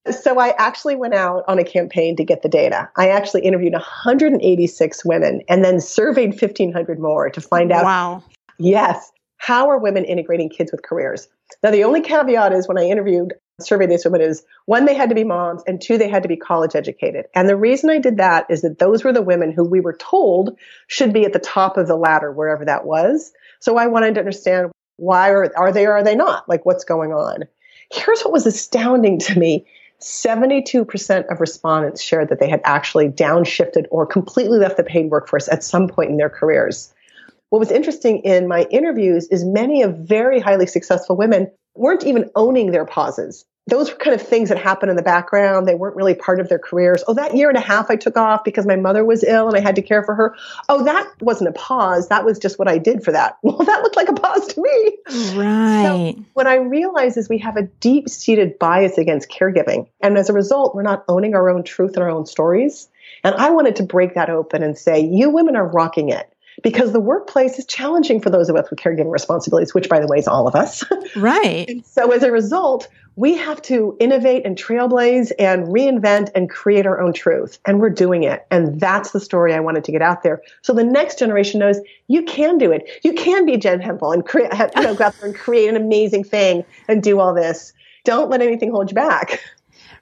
so 0.10 0.38
I 0.38 0.54
actually 0.58 0.96
went 0.96 1.14
out 1.14 1.44
on 1.48 1.58
a 1.58 1.64
campaign 1.64 2.14
to 2.16 2.24
get 2.24 2.42
the 2.42 2.48
data. 2.48 2.88
I 2.96 3.08
actually 3.08 3.42
interviewed 3.42 3.72
186 3.72 5.04
women 5.04 5.40
and 5.48 5.64
then 5.64 5.80
surveyed 5.80 6.40
1,500 6.40 6.98
more 6.98 7.30
to 7.30 7.40
find 7.40 7.72
out. 7.72 7.84
Wow. 7.84 8.22
Yes. 8.58 9.10
How 9.38 9.68
are 9.68 9.78
women 9.78 10.04
integrating 10.04 10.50
kids 10.50 10.70
with 10.70 10.82
careers? 10.82 11.26
Now, 11.62 11.70
the 11.70 11.84
only 11.84 12.00
caveat 12.00 12.52
is 12.52 12.68
when 12.68 12.78
I 12.78 12.84
interviewed 12.84 13.32
survey 13.60 13.86
these 13.86 14.04
women 14.04 14.20
is 14.20 14.44
one, 14.66 14.84
they 14.84 14.94
had 14.94 15.08
to 15.08 15.14
be 15.14 15.24
moms, 15.24 15.62
and 15.66 15.80
two, 15.80 15.98
they 15.98 16.08
had 16.08 16.22
to 16.22 16.28
be 16.28 16.36
college 16.36 16.74
educated. 16.74 17.26
And 17.34 17.48
the 17.48 17.56
reason 17.56 17.90
I 17.90 17.98
did 17.98 18.16
that 18.16 18.46
is 18.48 18.62
that 18.62 18.78
those 18.78 19.04
were 19.04 19.12
the 19.12 19.22
women 19.22 19.52
who 19.52 19.64
we 19.64 19.80
were 19.80 19.96
told 19.96 20.58
should 20.86 21.12
be 21.12 21.24
at 21.24 21.32
the 21.32 21.38
top 21.38 21.76
of 21.76 21.86
the 21.86 21.96
ladder, 21.96 22.32
wherever 22.32 22.64
that 22.64 22.84
was. 22.84 23.32
So 23.60 23.76
I 23.76 23.86
wanted 23.86 24.14
to 24.14 24.20
understand 24.20 24.72
why 24.96 25.30
are, 25.30 25.50
are 25.56 25.72
they 25.72 25.86
or 25.86 25.92
are 25.92 26.04
they 26.04 26.16
not? 26.16 26.48
Like 26.48 26.64
what's 26.64 26.84
going 26.84 27.12
on? 27.12 27.44
Here's 27.90 28.22
what 28.22 28.32
was 28.32 28.46
astounding 28.46 29.18
to 29.20 29.38
me. 29.38 29.66
72% 30.00 31.30
of 31.30 31.40
respondents 31.40 32.02
shared 32.02 32.28
that 32.30 32.40
they 32.40 32.50
had 32.50 32.60
actually 32.64 33.08
downshifted 33.08 33.84
or 33.90 34.04
completely 34.04 34.58
left 34.58 34.76
the 34.76 34.82
paid 34.82 35.10
workforce 35.10 35.48
at 35.48 35.62
some 35.62 35.88
point 35.88 36.10
in 36.10 36.16
their 36.16 36.30
careers. 36.30 36.92
What 37.50 37.60
was 37.60 37.70
interesting 37.70 38.20
in 38.20 38.48
my 38.48 38.66
interviews 38.70 39.28
is 39.28 39.44
many 39.44 39.82
of 39.82 39.98
very 39.98 40.40
highly 40.40 40.66
successful 40.66 41.16
women 41.16 41.52
weren't 41.74 42.04
even 42.04 42.30
owning 42.34 42.70
their 42.70 42.84
pauses. 42.84 43.44
Those 43.68 43.92
were 43.92 43.96
kind 43.96 44.12
of 44.12 44.26
things 44.26 44.48
that 44.48 44.58
happened 44.58 44.90
in 44.90 44.96
the 44.96 45.04
background. 45.04 45.68
They 45.68 45.76
weren't 45.76 45.94
really 45.94 46.16
part 46.16 46.40
of 46.40 46.48
their 46.48 46.58
careers. 46.58 47.04
Oh, 47.06 47.14
that 47.14 47.36
year 47.36 47.48
and 47.48 47.56
a 47.56 47.60
half 47.60 47.90
I 47.90 47.96
took 47.96 48.16
off 48.16 48.42
because 48.42 48.66
my 48.66 48.74
mother 48.74 49.04
was 49.04 49.22
ill 49.22 49.46
and 49.46 49.56
I 49.56 49.60
had 49.60 49.76
to 49.76 49.82
care 49.82 50.02
for 50.02 50.16
her. 50.16 50.34
Oh, 50.68 50.82
that 50.84 51.08
wasn't 51.20 51.50
a 51.50 51.52
pause. 51.52 52.08
That 52.08 52.24
was 52.24 52.40
just 52.40 52.58
what 52.58 52.66
I 52.66 52.78
did 52.78 53.04
for 53.04 53.12
that. 53.12 53.38
Well, 53.52 53.58
that 53.58 53.82
looked 53.82 53.96
like 53.96 54.08
a 54.08 54.14
pause 54.14 54.46
to 54.48 54.62
me. 54.62 54.98
Right. 55.36 56.14
So 56.16 56.24
what 56.32 56.46
I 56.46 56.56
realize 56.56 57.16
is 57.16 57.28
we 57.28 57.38
have 57.38 57.56
a 57.56 57.62
deep 57.62 58.08
seated 58.08 58.58
bias 58.58 58.98
against 58.98 59.30
caregiving. 59.30 59.86
And 60.00 60.16
as 60.16 60.30
a 60.30 60.32
result, 60.32 60.74
we're 60.74 60.82
not 60.82 61.04
owning 61.06 61.34
our 61.34 61.50
own 61.50 61.62
truth 61.62 61.94
and 61.94 62.02
our 62.02 62.10
own 62.10 62.24
stories. 62.24 62.88
And 63.24 63.34
I 63.34 63.50
wanted 63.50 63.76
to 63.76 63.82
break 63.82 64.14
that 64.14 64.30
open 64.30 64.62
and 64.62 64.76
say, 64.76 65.00
you 65.00 65.28
women 65.30 65.54
are 65.54 65.66
rocking 65.66 66.08
it 66.08 66.31
because 66.62 66.92
the 66.92 67.00
workplace 67.00 67.58
is 67.58 67.66
challenging 67.66 68.20
for 68.20 68.30
those 68.30 68.48
of 68.48 68.56
us 68.56 68.70
with 68.70 68.78
caregiving 68.78 69.10
responsibilities, 69.10 69.74
which 69.74 69.88
by 69.88 70.00
the 70.00 70.06
way 70.06 70.18
is 70.18 70.28
all 70.28 70.46
of 70.46 70.54
us. 70.54 70.84
Right. 71.16 71.68
and 71.68 71.84
so 71.84 72.10
as 72.12 72.22
a 72.22 72.30
result, 72.30 72.88
we 73.16 73.36
have 73.36 73.60
to 73.62 73.96
innovate 74.00 74.46
and 74.46 74.56
trailblaze 74.56 75.32
and 75.38 75.66
reinvent 75.66 76.30
and 76.34 76.48
create 76.48 76.86
our 76.86 77.00
own 77.00 77.12
truth. 77.12 77.58
And 77.66 77.80
we're 77.80 77.90
doing 77.90 78.22
it. 78.22 78.46
And 78.50 78.80
that's 78.80 79.10
the 79.10 79.20
story 79.20 79.54
I 79.54 79.60
wanted 79.60 79.84
to 79.84 79.92
get 79.92 80.00
out 80.00 80.22
there. 80.22 80.40
So 80.62 80.72
the 80.72 80.84
next 80.84 81.18
generation 81.18 81.60
knows 81.60 81.78
you 82.08 82.22
can 82.22 82.58
do 82.58 82.72
it. 82.72 82.88
You 83.02 83.12
can 83.12 83.44
be 83.44 83.56
Jen 83.56 83.80
Hemphill 83.80 84.12
and 84.12 84.24
create, 84.24 84.50
you 84.76 84.82
know, 84.82 84.94
go 84.94 85.04
out 85.04 85.18
there 85.18 85.28
and 85.28 85.38
create 85.38 85.68
an 85.68 85.76
amazing 85.76 86.24
thing 86.24 86.64
and 86.88 87.02
do 87.02 87.20
all 87.20 87.34
this. 87.34 87.72
Don't 88.04 88.30
let 88.30 88.40
anything 88.40 88.70
hold 88.70 88.90
you 88.90 88.94
back. 88.94 89.42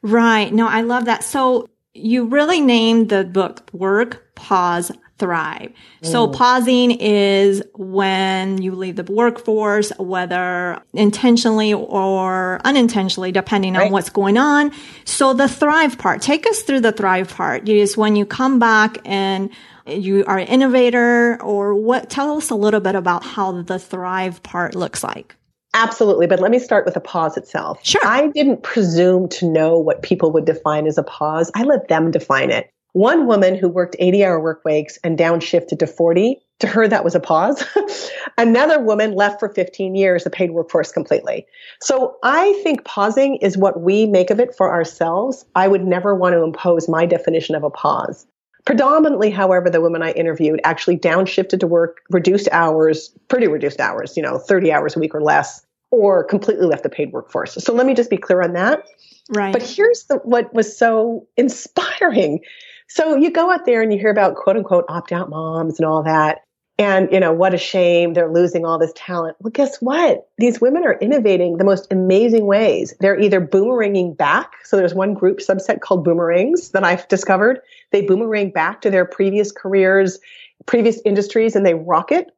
Right. 0.02 0.52
No, 0.52 0.68
I 0.68 0.82
love 0.82 1.06
that. 1.06 1.24
So 1.24 1.68
you 1.94 2.26
really 2.26 2.60
named 2.60 3.08
the 3.08 3.24
book 3.24 3.68
Work, 3.72 4.34
Pause, 4.34 4.92
thrive. 5.20 5.72
So 6.02 6.26
mm. 6.26 6.34
pausing 6.34 6.90
is 6.90 7.62
when 7.74 8.60
you 8.60 8.74
leave 8.74 8.96
the 8.96 9.04
workforce, 9.04 9.92
whether 9.98 10.82
intentionally 10.92 11.72
or 11.72 12.60
unintentionally, 12.64 13.30
depending 13.30 13.76
on 13.76 13.82
right. 13.82 13.92
what's 13.92 14.10
going 14.10 14.36
on. 14.36 14.72
So 15.04 15.34
the 15.34 15.48
thrive 15.48 15.98
part, 15.98 16.22
take 16.22 16.46
us 16.46 16.62
through 16.62 16.80
the 16.80 16.92
thrive 16.92 17.28
part 17.28 17.68
is 17.68 17.96
when 17.96 18.16
you 18.16 18.26
come 18.26 18.58
back 18.58 18.98
and 19.04 19.50
you 19.86 20.24
are 20.26 20.38
an 20.38 20.48
innovator 20.48 21.40
or 21.42 21.74
what, 21.74 22.10
tell 22.10 22.36
us 22.36 22.50
a 22.50 22.54
little 22.54 22.80
bit 22.80 22.94
about 22.94 23.22
how 23.22 23.62
the 23.62 23.78
thrive 23.78 24.42
part 24.42 24.74
looks 24.74 25.04
like. 25.04 25.36
Absolutely. 25.72 26.26
But 26.26 26.40
let 26.40 26.50
me 26.50 26.58
start 26.58 26.84
with 26.84 26.94
the 26.94 27.00
pause 27.00 27.36
itself. 27.36 27.78
Sure. 27.84 28.00
I 28.04 28.28
didn't 28.28 28.62
presume 28.62 29.28
to 29.30 29.48
know 29.48 29.78
what 29.78 30.02
people 30.02 30.32
would 30.32 30.44
define 30.44 30.86
as 30.86 30.98
a 30.98 31.02
pause. 31.02 31.50
I 31.54 31.62
let 31.62 31.88
them 31.88 32.10
define 32.10 32.50
it. 32.50 32.70
One 32.92 33.26
woman 33.26 33.54
who 33.54 33.68
worked 33.68 33.96
80 33.98 34.24
hour 34.24 34.40
work 34.40 34.64
weeks 34.64 34.98
and 35.04 35.18
downshifted 35.18 35.78
to 35.78 35.86
40, 35.86 36.40
to 36.60 36.66
her, 36.66 36.86
that 36.86 37.04
was 37.04 37.14
a 37.14 37.20
pause. 37.20 37.64
Another 38.38 38.80
woman 38.80 39.14
left 39.14 39.40
for 39.40 39.48
15 39.48 39.94
years, 39.94 40.24
the 40.24 40.30
paid 40.30 40.50
workforce 40.50 40.92
completely. 40.92 41.46
So 41.80 42.16
I 42.22 42.52
think 42.62 42.84
pausing 42.84 43.36
is 43.36 43.56
what 43.56 43.80
we 43.80 44.06
make 44.06 44.30
of 44.30 44.40
it 44.40 44.54
for 44.54 44.70
ourselves. 44.70 45.44
I 45.54 45.68
would 45.68 45.84
never 45.84 46.14
want 46.14 46.34
to 46.34 46.42
impose 46.42 46.88
my 46.88 47.06
definition 47.06 47.54
of 47.54 47.64
a 47.64 47.70
pause. 47.70 48.26
Predominantly, 48.66 49.30
however, 49.30 49.70
the 49.70 49.80
women 49.80 50.02
I 50.02 50.12
interviewed 50.12 50.60
actually 50.64 50.98
downshifted 50.98 51.60
to 51.60 51.66
work 51.66 52.02
reduced 52.10 52.48
hours, 52.52 53.08
pretty 53.28 53.48
reduced 53.48 53.80
hours, 53.80 54.16
you 54.16 54.22
know, 54.22 54.38
30 54.38 54.70
hours 54.70 54.96
a 54.96 54.98
week 54.98 55.14
or 55.14 55.22
less, 55.22 55.64
or 55.90 56.22
completely 56.24 56.66
left 56.66 56.82
the 56.82 56.90
paid 56.90 57.10
workforce. 57.10 57.54
So 57.54 57.72
let 57.72 57.86
me 57.86 57.94
just 57.94 58.10
be 58.10 58.18
clear 58.18 58.42
on 58.42 58.52
that. 58.52 58.84
Right. 59.30 59.52
But 59.52 59.62
here's 59.62 60.04
the, 60.04 60.16
what 60.16 60.52
was 60.52 60.76
so 60.76 61.26
inspiring 61.38 62.40
So 62.90 63.14
you 63.14 63.30
go 63.30 63.52
out 63.52 63.66
there 63.66 63.82
and 63.82 63.92
you 63.92 64.00
hear 64.00 64.10
about 64.10 64.34
quote 64.34 64.56
unquote 64.56 64.84
opt 64.88 65.12
out 65.12 65.30
moms 65.30 65.78
and 65.78 65.86
all 65.86 66.02
that. 66.02 66.40
And, 66.76 67.08
you 67.12 67.20
know, 67.20 67.32
what 67.32 67.54
a 67.54 67.58
shame. 67.58 68.14
They're 68.14 68.32
losing 68.32 68.64
all 68.64 68.78
this 68.78 68.92
talent. 68.96 69.36
Well, 69.40 69.52
guess 69.52 69.76
what? 69.80 70.26
These 70.38 70.60
women 70.60 70.82
are 70.84 70.98
innovating 70.98 71.58
the 71.58 71.64
most 71.64 71.86
amazing 71.92 72.46
ways. 72.46 72.94
They're 72.98 73.20
either 73.20 73.40
boomeranging 73.40 74.16
back. 74.16 74.54
So 74.64 74.76
there's 74.76 74.94
one 74.94 75.14
group 75.14 75.38
subset 75.38 75.80
called 75.80 76.04
boomerangs 76.04 76.70
that 76.70 76.82
I've 76.82 77.06
discovered. 77.08 77.60
They 77.92 78.02
boomerang 78.02 78.50
back 78.50 78.80
to 78.80 78.90
their 78.90 79.04
previous 79.04 79.52
careers, 79.52 80.18
previous 80.66 81.00
industries, 81.04 81.54
and 81.54 81.64
they 81.64 81.74
rock 81.74 82.10
it 82.10 82.30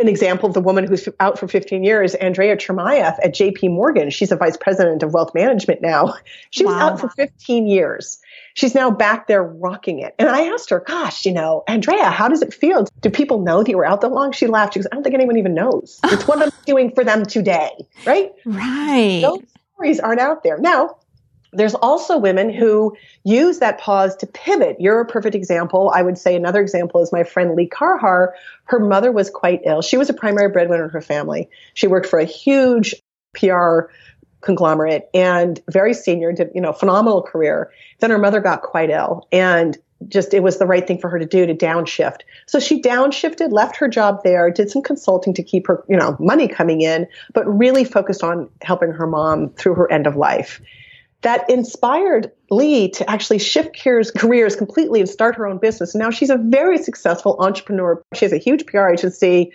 an 0.00 0.08
example 0.08 0.48
of 0.48 0.54
the 0.54 0.60
woman 0.60 0.86
who's 0.86 1.08
out 1.20 1.38
for 1.38 1.46
15 1.46 1.84
years, 1.84 2.14
Andrea 2.16 2.56
Chermayeff 2.56 3.16
at 3.22 3.32
JP 3.32 3.70
Morgan. 3.70 4.10
She's 4.10 4.32
a 4.32 4.36
vice 4.36 4.56
president 4.56 5.02
of 5.04 5.12
wealth 5.12 5.32
management 5.34 5.82
now. 5.82 6.14
She 6.50 6.64
was 6.64 6.74
wow. 6.74 6.90
out 6.90 7.00
for 7.00 7.08
15 7.10 7.66
years. 7.66 8.18
She's 8.54 8.74
now 8.74 8.90
back 8.90 9.28
there 9.28 9.42
rocking 9.42 10.00
it. 10.00 10.14
And 10.18 10.28
I 10.28 10.42
asked 10.52 10.70
her, 10.70 10.80
gosh, 10.80 11.24
you 11.24 11.32
know, 11.32 11.62
Andrea, 11.68 12.10
how 12.10 12.28
does 12.28 12.42
it 12.42 12.52
feel? 12.52 12.86
Do 13.00 13.10
people 13.10 13.40
know 13.40 13.62
that 13.62 13.70
you 13.70 13.76
were 13.76 13.84
out 13.84 14.00
that 14.00 14.10
long? 14.10 14.32
She 14.32 14.46
laughed. 14.46 14.74
She 14.74 14.80
goes, 14.80 14.88
I 14.90 14.94
don't 14.94 15.04
think 15.04 15.14
anyone 15.14 15.36
even 15.36 15.54
knows. 15.54 16.00
It's 16.04 16.26
what 16.26 16.42
I'm 16.42 16.50
doing 16.66 16.92
for 16.92 17.04
them 17.04 17.24
today. 17.24 17.70
Right? 18.04 18.32
Right. 18.44 19.20
Those 19.22 19.42
stories 19.74 20.00
aren't 20.00 20.20
out 20.20 20.42
there. 20.42 20.58
Now, 20.58 20.96
there's 21.54 21.74
also 21.74 22.18
women 22.18 22.52
who 22.52 22.96
use 23.24 23.58
that 23.60 23.78
pause 23.78 24.16
to 24.16 24.26
pivot. 24.26 24.76
You're 24.80 25.00
a 25.00 25.06
perfect 25.06 25.34
example. 25.34 25.90
I 25.94 26.02
would 26.02 26.18
say 26.18 26.36
another 26.36 26.60
example 26.60 27.02
is 27.02 27.12
my 27.12 27.24
friend 27.24 27.54
Lee 27.54 27.68
Caraher. 27.68 28.32
Her 28.64 28.78
mother 28.78 29.12
was 29.12 29.30
quite 29.30 29.60
ill. 29.64 29.82
She 29.82 29.96
was 29.96 30.10
a 30.10 30.14
primary 30.14 30.50
breadwinner 30.50 30.84
in 30.84 30.90
her 30.90 31.00
family. 31.00 31.48
She 31.74 31.86
worked 31.86 32.06
for 32.06 32.18
a 32.18 32.24
huge 32.24 32.94
PR 33.34 33.90
conglomerate 34.40 35.08
and 35.14 35.60
very 35.70 35.94
senior, 35.94 36.32
did, 36.32 36.50
you 36.54 36.60
know, 36.60 36.72
phenomenal 36.72 37.22
career. 37.22 37.72
Then 38.00 38.10
her 38.10 38.18
mother 38.18 38.40
got 38.40 38.62
quite 38.62 38.90
ill 38.90 39.26
and 39.32 39.76
just 40.08 40.34
it 40.34 40.42
was 40.42 40.58
the 40.58 40.66
right 40.66 40.86
thing 40.86 40.98
for 40.98 41.08
her 41.08 41.18
to 41.18 41.26
do 41.26 41.46
to 41.46 41.54
downshift. 41.54 42.20
So 42.46 42.60
she 42.60 42.82
downshifted, 42.82 43.52
left 43.52 43.76
her 43.76 43.88
job 43.88 44.20
there, 44.22 44.50
did 44.50 44.70
some 44.70 44.82
consulting 44.82 45.34
to 45.34 45.42
keep 45.42 45.66
her, 45.66 45.82
you 45.88 45.96
know, 45.96 46.16
money 46.20 46.46
coming 46.46 46.82
in, 46.82 47.06
but 47.32 47.46
really 47.46 47.84
focused 47.84 48.22
on 48.22 48.50
helping 48.60 48.90
her 48.90 49.06
mom 49.06 49.50
through 49.50 49.74
her 49.74 49.90
end 49.90 50.06
of 50.06 50.16
life 50.16 50.60
that 51.24 51.48
inspired 51.48 52.30
Lee 52.50 52.90
to 52.90 53.10
actually 53.10 53.38
shift 53.38 53.78
careers, 53.80 54.10
careers 54.10 54.54
completely 54.54 55.00
and 55.00 55.08
start 55.08 55.34
her 55.36 55.46
own 55.46 55.58
business. 55.58 55.94
Now 55.94 56.10
she's 56.10 56.30
a 56.30 56.36
very 56.36 56.78
successful 56.78 57.36
entrepreneur. 57.40 58.02
She 58.14 58.26
has 58.26 58.32
a 58.32 58.38
huge 58.38 58.66
PR 58.66 58.88
agency, 58.88 59.52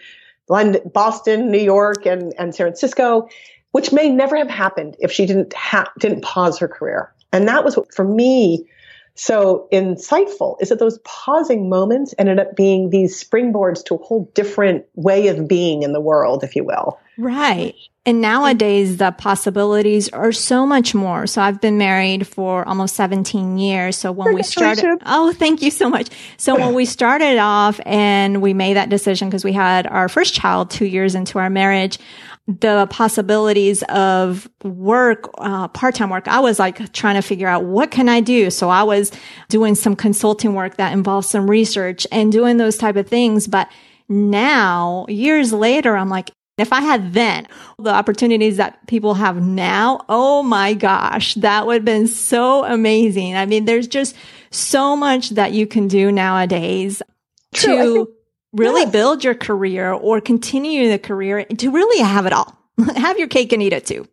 London, 0.49 0.81
Boston, 0.91 1.51
New 1.51 1.61
York, 1.61 2.05
and, 2.05 2.33
and 2.39 2.53
San 2.53 2.65
Francisco, 2.65 3.29
which 3.71 3.93
may 3.93 4.09
never 4.09 4.35
have 4.35 4.49
happened 4.49 4.97
if 4.99 5.11
she 5.11 5.27
didn't 5.27 5.53
ha- 5.53 5.91
didn't 5.99 6.21
pause 6.21 6.57
her 6.57 6.67
career. 6.67 7.13
And 7.31 7.47
that 7.47 7.63
was 7.63 7.77
what, 7.77 7.93
for 7.93 8.03
me 8.03 8.67
so 9.13 9.67
insightful 9.71 10.55
is 10.61 10.69
that 10.69 10.79
those 10.79 10.97
pausing 10.99 11.69
moments 11.69 12.15
ended 12.17 12.39
up 12.39 12.55
being 12.55 12.89
these 12.89 13.21
springboards 13.21 13.83
to 13.85 13.95
a 13.95 13.97
whole 13.97 14.31
different 14.33 14.85
way 14.95 15.27
of 15.27 15.47
being 15.47 15.83
in 15.83 15.93
the 15.93 16.01
world, 16.01 16.43
if 16.43 16.55
you 16.55 16.63
will. 16.63 16.97
Right. 17.19 17.75
And 18.05 18.21
nowadays 18.21 18.95
the 18.95 19.11
possibilities 19.11 20.07
are 20.09 20.31
so 20.31 20.65
much 20.65 20.95
more. 20.95 21.27
So 21.27 21.41
I've 21.41 21.59
been 21.59 21.77
married 21.77 22.25
for 22.25 22.65
almost 22.65 22.95
17 22.95 23.57
years. 23.57 23.97
So 23.97 24.13
when 24.13 24.33
we 24.33 24.41
started, 24.41 25.01
oh, 25.05 25.33
thank 25.33 25.61
you 25.61 25.69
so 25.69 25.89
much. 25.89 26.07
So 26.37 26.55
when 26.55 26.73
we 26.73 26.85
started 26.85 27.37
off 27.37 27.79
and 27.85 28.41
we 28.41 28.53
made 28.53 28.77
that 28.77 28.87
decision 28.87 29.27
because 29.27 29.43
we 29.43 29.51
had 29.51 29.85
our 29.85 30.07
first 30.07 30.33
child 30.33 30.71
two 30.71 30.85
years 30.85 31.13
into 31.13 31.39
our 31.39 31.49
marriage, 31.49 31.99
the 32.47 32.87
possibilities 32.89 33.83
of 33.89 34.49
work, 34.63 35.29
uh, 35.37 35.67
part-time 35.67 36.09
work, 36.09 36.29
I 36.29 36.39
was 36.39 36.57
like 36.57 36.93
trying 36.93 37.15
to 37.15 37.21
figure 37.21 37.49
out 37.49 37.65
what 37.65 37.91
can 37.91 38.07
I 38.07 38.21
do? 38.21 38.49
So 38.49 38.69
I 38.69 38.83
was 38.83 39.11
doing 39.49 39.75
some 39.75 39.97
consulting 39.97 40.55
work 40.55 40.77
that 40.77 40.93
involved 40.93 41.27
some 41.27 41.49
research 41.49 42.07
and 42.13 42.31
doing 42.31 42.55
those 42.55 42.77
type 42.77 42.95
of 42.95 43.09
things. 43.09 43.45
But 43.45 43.69
now, 44.07 45.05
years 45.09 45.53
later, 45.53 45.95
I'm 45.95 46.09
like, 46.09 46.31
if 46.61 46.73
I 46.73 46.81
had 46.81 47.13
then 47.13 47.47
the 47.77 47.91
opportunities 47.91 48.57
that 48.57 48.85
people 48.87 49.13
have 49.15 49.41
now, 49.41 50.05
oh 50.09 50.43
my 50.43 50.73
gosh, 50.73 51.35
that 51.35 51.65
would 51.65 51.75
have 51.75 51.85
been 51.85 52.07
so 52.07 52.65
amazing. 52.65 53.35
I 53.35 53.45
mean, 53.45 53.65
there's 53.65 53.87
just 53.87 54.15
so 54.51 54.95
much 54.95 55.29
that 55.31 55.51
you 55.53 55.67
can 55.67 55.87
do 55.87 56.11
nowadays 56.11 57.01
True, 57.53 57.75
to 57.75 58.11
really 58.53 58.81
yes. 58.81 58.91
build 58.91 59.23
your 59.23 59.35
career 59.35 59.91
or 59.91 60.21
continue 60.21 60.89
the 60.89 60.99
career 60.99 61.45
to 61.45 61.71
really 61.71 62.03
have 62.03 62.25
it 62.25 62.33
all. 62.33 62.57
have 62.95 63.17
your 63.19 63.27
cake 63.27 63.51
and 63.53 63.61
eat 63.61 63.73
it 63.73 63.85
too. 63.85 64.07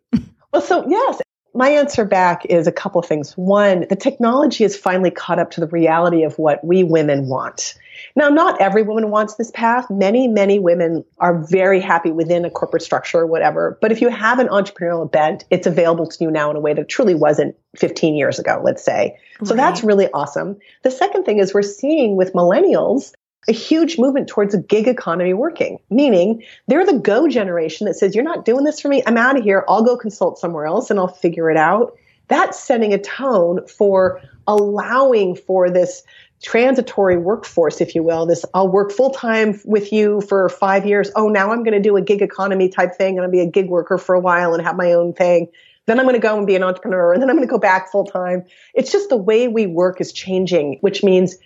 well, 0.53 0.61
so 0.61 0.87
yes, 0.87 1.21
my 1.53 1.69
answer 1.69 2.05
back 2.05 2.45
is 2.45 2.67
a 2.67 2.71
couple 2.71 2.99
of 2.99 3.05
things. 3.05 3.35
One, 3.35 3.87
the 3.89 3.95
technology 3.95 4.63
has 4.63 4.77
finally 4.77 5.09
caught 5.09 5.39
up 5.39 5.51
to 5.51 5.61
the 5.61 5.67
reality 5.67 6.23
of 6.23 6.37
what 6.37 6.63
we 6.63 6.83
women 6.83 7.27
want. 7.27 7.73
Now, 8.17 8.29
not 8.29 8.59
every 8.59 8.81
woman 8.81 9.11
wants 9.11 9.35
this 9.35 9.51
path. 9.51 9.91
Many, 9.91 10.27
many 10.27 10.57
women 10.57 11.05
are 11.19 11.37
very 11.37 11.79
happy 11.79 12.11
within 12.11 12.45
a 12.45 12.49
corporate 12.49 12.81
structure 12.81 13.19
or 13.19 13.27
whatever. 13.27 13.77
But 13.79 13.91
if 13.91 14.01
you 14.01 14.09
have 14.09 14.39
an 14.39 14.47
entrepreneurial 14.47 15.09
bent, 15.09 15.45
it's 15.51 15.67
available 15.67 16.07
to 16.07 16.23
you 16.23 16.31
now 16.31 16.49
in 16.49 16.55
a 16.55 16.59
way 16.59 16.73
that 16.73 16.89
truly 16.89 17.13
wasn't 17.13 17.55
15 17.75 18.15
years 18.15 18.39
ago, 18.39 18.59
let's 18.63 18.83
say. 18.83 19.15
So 19.43 19.53
right. 19.53 19.57
that's 19.57 19.83
really 19.83 20.07
awesome. 20.15 20.57
The 20.81 20.89
second 20.89 21.25
thing 21.25 21.37
is 21.37 21.53
we're 21.53 21.61
seeing 21.61 22.15
with 22.15 22.33
millennials 22.33 23.13
a 23.47 23.51
huge 23.51 23.99
movement 23.99 24.27
towards 24.27 24.55
a 24.55 24.63
gig 24.63 24.87
economy 24.87 25.35
working, 25.35 25.77
meaning 25.91 26.41
they're 26.67 26.87
the 26.87 26.97
go 26.97 27.27
generation 27.27 27.85
that 27.85 27.93
says, 27.93 28.15
You're 28.15 28.23
not 28.23 28.45
doing 28.45 28.63
this 28.63 28.81
for 28.81 28.87
me. 28.87 29.03
I'm 29.05 29.15
out 29.15 29.37
of 29.37 29.43
here. 29.43 29.63
I'll 29.69 29.83
go 29.83 29.95
consult 29.95 30.39
somewhere 30.39 30.65
else 30.65 30.89
and 30.89 30.99
I'll 30.99 31.07
figure 31.07 31.51
it 31.51 31.57
out. 31.57 31.95
That's 32.29 32.59
setting 32.59 32.93
a 32.93 32.97
tone 32.97 33.65
for 33.67 34.21
allowing 34.47 35.35
for 35.35 35.69
this 35.69 36.03
transitory 36.41 37.17
workforce, 37.17 37.81
if 37.81 37.95
you 37.95 38.03
will. 38.03 38.25
This 38.25 38.45
I'll 38.53 38.69
work 38.69 38.91
full 38.91 39.11
time 39.11 39.59
with 39.65 39.91
you 39.91 40.21
for 40.21 40.49
five 40.49 40.85
years. 40.85 41.09
Oh, 41.15 41.29
now 41.29 41.51
I'm 41.51 41.63
going 41.63 41.73
to 41.73 41.81
do 41.81 41.97
a 41.97 42.01
gig 42.01 42.21
economy 42.21 42.69
type 42.69 42.95
thing 42.95 43.17
and 43.17 43.25
I'll 43.25 43.31
be 43.31 43.41
a 43.41 43.49
gig 43.49 43.69
worker 43.69 43.97
for 43.97 44.15
a 44.15 44.19
while 44.19 44.53
and 44.53 44.63
have 44.63 44.75
my 44.75 44.93
own 44.93 45.13
thing. 45.13 45.49
Then 45.85 45.99
I'm 45.99 46.05
going 46.05 46.15
to 46.15 46.21
go 46.21 46.37
and 46.37 46.45
be 46.45 46.55
an 46.55 46.63
entrepreneur 46.63 47.13
and 47.13 47.21
then 47.21 47.29
I'm 47.29 47.35
going 47.35 47.47
to 47.47 47.51
go 47.51 47.57
back 47.57 47.91
full 47.91 48.05
time. 48.05 48.45
It's 48.73 48.91
just 48.91 49.09
the 49.09 49.17
way 49.17 49.47
we 49.47 49.65
work 49.65 49.99
is 50.01 50.11
changing, 50.11 50.77
which 50.81 51.03
means 51.03 51.37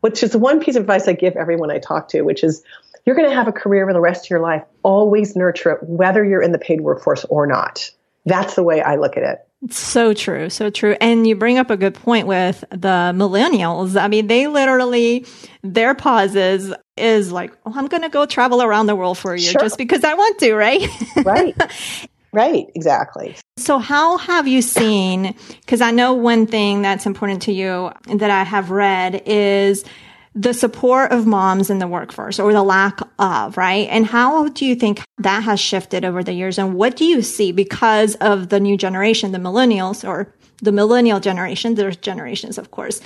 which 0.00 0.22
is 0.22 0.32
the 0.32 0.38
one 0.38 0.60
piece 0.60 0.76
of 0.76 0.82
advice 0.82 1.08
I 1.08 1.12
give 1.12 1.36
everyone 1.36 1.70
I 1.70 1.78
talk 1.78 2.08
to, 2.08 2.22
which 2.22 2.44
is 2.44 2.62
you're 3.06 3.16
going 3.16 3.28
to 3.28 3.34
have 3.34 3.48
a 3.48 3.52
career 3.52 3.86
for 3.86 3.92
the 3.92 4.00
rest 4.00 4.26
of 4.26 4.30
your 4.30 4.40
life. 4.40 4.64
Always 4.82 5.36
nurture 5.36 5.72
it, 5.72 5.82
whether 5.82 6.24
you're 6.24 6.42
in 6.42 6.52
the 6.52 6.58
paid 6.58 6.80
workforce 6.80 7.24
or 7.26 7.46
not. 7.46 7.90
That's 8.26 8.54
the 8.54 8.62
way 8.62 8.82
I 8.82 8.96
look 8.96 9.16
at 9.16 9.22
it. 9.22 9.46
So 9.70 10.12
true. 10.12 10.50
So 10.50 10.70
true. 10.70 10.96
And 11.00 11.26
you 11.26 11.36
bring 11.36 11.58
up 11.58 11.70
a 11.70 11.76
good 11.76 11.94
point 11.94 12.26
with 12.26 12.64
the 12.70 13.12
millennials. 13.14 14.00
I 14.00 14.08
mean, 14.08 14.26
they 14.26 14.46
literally, 14.46 15.26
their 15.62 15.94
pauses 15.94 16.72
is 16.96 17.32
like, 17.32 17.52
oh, 17.64 17.72
I'm 17.74 17.86
going 17.86 18.02
to 18.02 18.08
go 18.08 18.26
travel 18.26 18.62
around 18.62 18.86
the 18.86 18.96
world 18.96 19.18
for 19.18 19.34
you 19.34 19.50
sure. 19.50 19.60
just 19.60 19.78
because 19.78 20.04
I 20.04 20.14
want 20.14 20.38
to, 20.40 20.54
right? 20.54 20.88
right. 21.24 21.56
Right, 22.34 22.66
exactly. 22.74 23.36
So, 23.58 23.78
how 23.78 24.18
have 24.18 24.48
you 24.48 24.60
seen? 24.60 25.36
Because 25.60 25.80
I 25.80 25.92
know 25.92 26.14
one 26.14 26.48
thing 26.48 26.82
that's 26.82 27.06
important 27.06 27.42
to 27.42 27.52
you 27.52 27.92
that 28.12 28.28
I 28.28 28.42
have 28.42 28.72
read 28.72 29.22
is 29.24 29.84
the 30.34 30.52
support 30.52 31.12
of 31.12 31.26
moms 31.26 31.70
in 31.70 31.78
the 31.78 31.86
workforce 31.86 32.40
or 32.40 32.52
the 32.52 32.62
lack 32.62 32.98
of, 33.18 33.56
right? 33.56 33.88
And 33.88 34.04
how 34.04 34.48
do 34.48 34.66
you 34.66 34.74
think 34.74 35.02
that 35.18 35.44
has 35.44 35.60
shifted 35.60 36.04
over 36.04 36.24
the 36.24 36.32
years? 36.32 36.58
And 36.58 36.74
what 36.74 36.96
do 36.96 37.04
you 37.04 37.22
see 37.22 37.52
because 37.52 38.16
of 38.16 38.48
the 38.48 38.58
new 38.58 38.76
generation, 38.76 39.32
the 39.32 39.38
millennials 39.38 40.06
or 40.06 40.34
the 40.60 40.72
millennial 40.72 41.20
generation? 41.20 41.76
There's 41.76 41.96
generations, 41.96 42.58
of 42.58 42.72
course, 42.72 43.00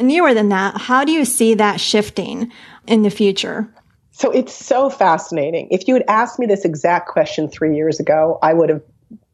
newer 0.00 0.34
than 0.34 0.48
that. 0.48 0.76
How 0.76 1.04
do 1.04 1.12
you 1.12 1.24
see 1.24 1.54
that 1.54 1.80
shifting 1.80 2.50
in 2.86 3.02
the 3.02 3.10
future? 3.10 3.72
So 4.10 4.30
it's 4.30 4.54
so 4.54 4.90
fascinating. 4.90 5.68
If 5.70 5.86
you 5.86 5.94
had 5.94 6.04
asked 6.08 6.38
me 6.38 6.46
this 6.46 6.64
exact 6.64 7.08
question 7.08 7.48
three 7.48 7.76
years 7.76 8.00
ago, 8.00 8.38
I 8.42 8.54
would 8.54 8.68
have 8.68 8.82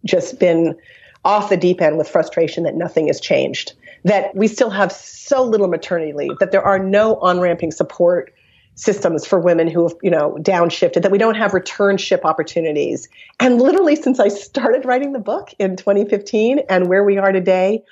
just 0.05 0.39
been 0.39 0.77
off 1.25 1.49
the 1.49 1.57
deep 1.57 1.81
end 1.81 1.99
with 1.99 2.09
frustration 2.09 2.65
that 2.65 2.75
nothing 2.75 3.09
has 3.09 3.21
changed, 3.21 3.73
that 4.09 4.35
we 4.35 4.49
still 4.49 4.71
have 4.71 4.93
so 4.93 5.43
little 5.43 5.69
maternity 5.69 6.13
leave, 6.13 6.39
that 6.39 6.51
there 6.51 6.63
are 6.63 6.79
no 6.79 7.17
on 7.17 7.41
ramping 7.41 7.71
support 7.71 8.33
systems 8.75 9.27
for 9.27 9.41
women 9.41 9.69
who 9.69 9.89
have, 9.89 9.97
you 10.03 10.11
know, 10.11 10.37
downshifted, 10.41 11.03
that 11.03 11.11
we 11.11 11.19
don't 11.19 11.35
have 11.35 11.53
return 11.53 11.97
ship 11.97 12.25
opportunities. 12.25 13.09
And 13.41 13.61
literally 13.61 13.97
since 13.97 14.21
I 14.21 14.29
started 14.29 14.85
writing 14.85 15.13
the 15.13 15.19
book 15.19 15.53
in 15.59 15.77
2015 15.77 16.61
and 16.71 16.89
where 16.89 17.05
we 17.05 17.19
are 17.19 17.33
today, 17.33 17.83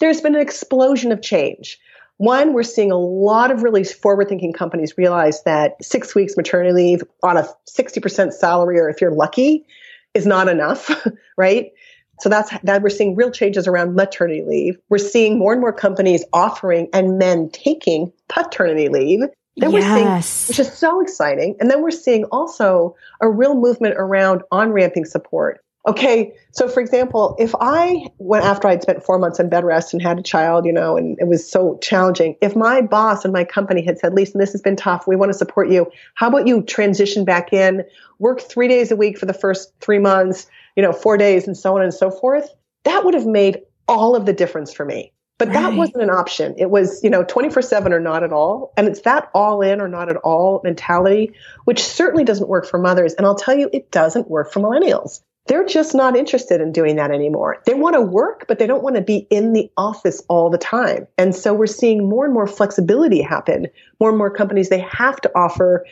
there's 0.00 0.20
been 0.20 0.34
an 0.34 0.40
explosion 0.40 1.12
of 1.12 1.22
change. 1.22 1.78
One, 2.16 2.52
we're 2.52 2.62
seeing 2.62 2.90
a 2.90 2.98
lot 2.98 3.50
of 3.50 3.62
really 3.62 3.84
forward 3.84 4.28
thinking 4.28 4.52
companies 4.52 4.94
realize 4.98 5.42
that 5.44 5.82
six 5.82 6.14
weeks 6.14 6.36
maternity 6.36 6.72
leave 6.72 7.02
on 7.22 7.36
a 7.36 7.48
60% 7.68 8.32
salary, 8.32 8.78
or 8.78 8.88
if 8.88 9.00
you're 9.00 9.12
lucky, 9.12 9.66
is 10.14 10.26
not 10.26 10.48
enough, 10.48 10.90
right? 11.36 11.72
So 12.20 12.28
that's 12.28 12.50
that 12.62 12.82
we're 12.82 12.90
seeing 12.90 13.16
real 13.16 13.30
changes 13.30 13.66
around 13.66 13.94
maternity 13.94 14.44
leave. 14.46 14.78
We're 14.88 14.98
seeing 14.98 15.38
more 15.38 15.52
and 15.52 15.60
more 15.60 15.72
companies 15.72 16.24
offering 16.32 16.88
and 16.92 17.18
men 17.18 17.50
taking 17.50 18.12
paternity 18.28 18.88
leave. 18.88 19.20
Then 19.56 19.70
yes. 19.70 19.72
we're 19.72 19.96
seeing, 19.96 20.48
which 20.48 20.58
is 20.58 20.78
so 20.78 21.00
exciting. 21.00 21.56
And 21.60 21.70
then 21.70 21.82
we're 21.82 21.90
seeing 21.90 22.24
also 22.26 22.96
a 23.20 23.28
real 23.28 23.54
movement 23.54 23.94
around 23.96 24.42
on 24.50 24.72
ramping 24.72 25.04
support. 25.04 25.60
okay, 25.86 26.32
so 26.52 26.66
for 26.66 26.80
example, 26.80 27.36
if 27.38 27.54
I 27.60 28.06
went 28.18 28.44
after 28.44 28.68
I'd 28.68 28.82
spent 28.82 29.04
four 29.04 29.18
months 29.18 29.38
in 29.38 29.48
bed 29.48 29.64
rest 29.64 29.92
and 29.92 30.02
had 30.02 30.18
a 30.18 30.22
child, 30.22 30.64
you 30.64 30.72
know, 30.72 30.96
and 30.96 31.18
it 31.20 31.28
was 31.28 31.48
so 31.48 31.78
challenging, 31.82 32.36
if 32.40 32.56
my 32.56 32.80
boss 32.80 33.24
and 33.24 33.32
my 33.32 33.44
company 33.44 33.84
had 33.84 33.98
said, 33.98 34.14
Lisen, 34.14 34.40
this 34.40 34.52
has 34.52 34.62
been 34.62 34.76
tough, 34.76 35.06
we 35.06 35.16
want 35.16 35.30
to 35.30 35.38
support 35.38 35.68
you. 35.68 35.90
How 36.14 36.28
about 36.28 36.46
you 36.46 36.62
transition 36.62 37.24
back 37.24 37.52
in, 37.52 37.84
work 38.18 38.40
three 38.40 38.68
days 38.68 38.90
a 38.90 38.96
week 38.96 39.18
for 39.18 39.26
the 39.26 39.34
first 39.34 39.72
three 39.80 39.98
months, 39.98 40.46
you 40.76 40.82
know, 40.82 40.92
four 40.92 41.16
days 41.16 41.46
and 41.46 41.56
so 41.56 41.76
on 41.76 41.82
and 41.82 41.94
so 41.94 42.10
forth? 42.10 42.48
That 42.84 43.04
would 43.04 43.14
have 43.14 43.26
made 43.26 43.60
all 43.88 44.16
of 44.16 44.26
the 44.26 44.32
difference 44.32 44.72
for 44.72 44.84
me. 44.84 45.12
But 45.36 45.48
right. 45.48 45.54
that 45.54 45.74
wasn't 45.74 46.02
an 46.04 46.10
option. 46.10 46.54
It 46.58 46.70
was, 46.70 47.02
you 47.02 47.10
know, 47.10 47.24
24 47.24 47.62
7 47.62 47.92
or 47.92 48.00
not 48.00 48.22
at 48.22 48.32
all. 48.32 48.72
And 48.76 48.86
it's 48.86 49.00
that 49.00 49.30
all 49.34 49.62
in 49.62 49.80
or 49.80 49.88
not 49.88 50.08
at 50.08 50.16
all 50.16 50.60
mentality, 50.62 51.32
which 51.64 51.82
certainly 51.82 52.24
doesn't 52.24 52.48
work 52.48 52.66
for 52.66 52.78
mothers. 52.78 53.14
And 53.14 53.26
I'll 53.26 53.34
tell 53.34 53.56
you, 53.56 53.68
it 53.72 53.90
doesn't 53.90 54.30
work 54.30 54.52
for 54.52 54.60
millennials 54.60 55.20
they're 55.46 55.66
just 55.66 55.94
not 55.94 56.16
interested 56.16 56.60
in 56.60 56.72
doing 56.72 56.96
that 56.96 57.10
anymore. 57.10 57.62
They 57.66 57.74
want 57.74 57.94
to 57.94 58.00
work, 58.00 58.46
but 58.48 58.58
they 58.58 58.66
don't 58.66 58.82
want 58.82 58.96
to 58.96 59.02
be 59.02 59.26
in 59.30 59.52
the 59.52 59.70
office 59.76 60.22
all 60.28 60.48
the 60.48 60.58
time. 60.58 61.06
And 61.18 61.34
so 61.34 61.52
we're 61.52 61.66
seeing 61.66 62.08
more 62.08 62.24
and 62.24 62.32
more 62.32 62.46
flexibility 62.46 63.20
happen. 63.20 63.66
More 64.00 64.08
and 64.08 64.18
more 64.18 64.30
companies, 64.30 64.70
they 64.70 64.80
have 64.80 65.20
to 65.20 65.30
offer 65.34 65.84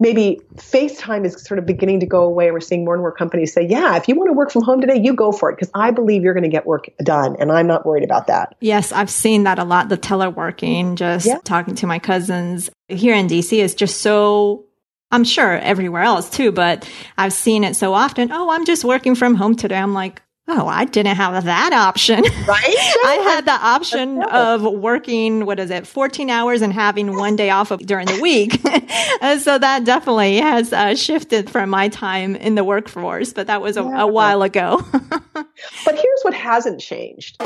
maybe 0.00 0.40
FaceTime 0.56 1.24
is 1.24 1.40
sort 1.44 1.58
of 1.58 1.66
beginning 1.66 2.00
to 2.00 2.06
go 2.06 2.24
away. 2.24 2.50
We're 2.50 2.60
seeing 2.60 2.84
more 2.84 2.94
and 2.94 3.02
more 3.02 3.12
companies 3.12 3.52
say, 3.52 3.66
yeah, 3.66 3.96
if 3.96 4.08
you 4.08 4.16
want 4.16 4.28
to 4.28 4.32
work 4.32 4.50
from 4.50 4.62
home 4.62 4.80
today, 4.80 4.98
you 4.98 5.14
go 5.14 5.30
for 5.30 5.50
it 5.50 5.56
because 5.56 5.70
I 5.74 5.90
believe 5.90 6.22
you're 6.22 6.34
going 6.34 6.44
to 6.44 6.50
get 6.50 6.66
work 6.66 6.88
done. 7.02 7.36
And 7.38 7.52
I'm 7.52 7.66
not 7.66 7.86
worried 7.86 8.04
about 8.04 8.26
that. 8.26 8.56
Yes, 8.60 8.90
I've 8.90 9.10
seen 9.10 9.44
that 9.44 9.58
a 9.58 9.64
lot. 9.64 9.88
The 9.90 9.98
teleworking, 9.98 10.96
just 10.96 11.26
yeah. 11.26 11.38
talking 11.44 11.74
to 11.76 11.86
my 11.86 11.98
cousins 11.98 12.70
here 12.88 13.14
in 13.14 13.28
DC 13.28 13.52
is 13.58 13.74
just 13.74 14.00
so 14.00 14.64
I'm 15.12 15.24
sure 15.24 15.58
everywhere 15.58 16.02
else 16.02 16.30
too, 16.30 16.52
but 16.52 16.88
I've 17.18 17.32
seen 17.32 17.64
it 17.64 17.74
so 17.76 17.94
often. 17.94 18.30
Oh, 18.32 18.50
I'm 18.50 18.64
just 18.64 18.84
working 18.84 19.14
from 19.14 19.34
home 19.34 19.56
today. 19.56 19.76
I'm 19.76 19.92
like, 19.92 20.22
oh, 20.50 20.66
I 20.66 20.84
didn't 20.84 21.16
have 21.16 21.44
that 21.44 21.72
option. 21.72 22.24
Right. 22.46 22.64
I 23.04 23.20
had 23.22 23.44
the 23.44 23.52
option 23.52 24.22
of 24.22 24.62
working, 24.62 25.46
what 25.46 25.60
is 25.60 25.70
it, 25.70 25.86
14 25.86 26.30
hours 26.30 26.62
and 26.62 26.72
having 26.72 27.16
one 27.16 27.36
day 27.36 27.50
off 27.50 27.70
of, 27.70 27.80
during 27.80 28.06
the 28.06 28.18
week. 28.20 28.54
so 29.40 29.58
that 29.58 29.84
definitely 29.84 30.38
has 30.38 30.72
uh, 30.72 30.96
shifted 30.96 31.48
from 31.48 31.70
my 31.70 31.88
time 31.88 32.34
in 32.34 32.56
the 32.56 32.64
workforce, 32.64 33.32
but 33.32 33.46
that 33.46 33.62
was 33.62 33.76
a, 33.76 33.82
yeah. 33.82 34.02
a 34.02 34.06
while 34.06 34.42
ago. 34.42 34.84
but 34.92 35.94
here's 35.94 36.22
what 36.22 36.34
hasn't 36.34 36.80
changed. 36.80 37.36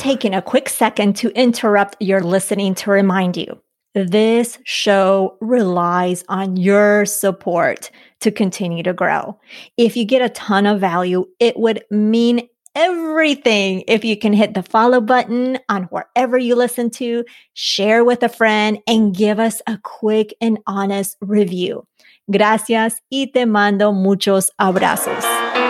Taking 0.00 0.34
a 0.34 0.40
quick 0.40 0.66
second 0.70 1.14
to 1.14 1.28
interrupt 1.38 1.94
your 2.00 2.22
listening 2.22 2.74
to 2.74 2.90
remind 2.90 3.36
you 3.36 3.60
this 3.94 4.58
show 4.64 5.36
relies 5.42 6.24
on 6.26 6.56
your 6.56 7.04
support 7.04 7.90
to 8.20 8.30
continue 8.30 8.82
to 8.82 8.94
grow. 8.94 9.38
If 9.76 9.98
you 9.98 10.06
get 10.06 10.22
a 10.22 10.30
ton 10.30 10.64
of 10.64 10.80
value, 10.80 11.26
it 11.38 11.58
would 11.58 11.84
mean 11.90 12.48
everything 12.74 13.84
if 13.88 14.02
you 14.02 14.16
can 14.16 14.32
hit 14.32 14.54
the 14.54 14.62
follow 14.62 15.02
button 15.02 15.58
on 15.68 15.82
wherever 15.84 16.38
you 16.38 16.54
listen 16.54 16.88
to, 16.92 17.26
share 17.52 18.02
with 18.02 18.22
a 18.22 18.30
friend, 18.30 18.78
and 18.86 19.14
give 19.14 19.38
us 19.38 19.60
a 19.66 19.78
quick 19.82 20.34
and 20.40 20.60
honest 20.66 21.18
review. 21.20 21.86
Gracias 22.30 23.02
y 23.12 23.30
te 23.34 23.44
mando 23.44 23.92
muchos 23.92 24.50
abrazos. 24.58 25.69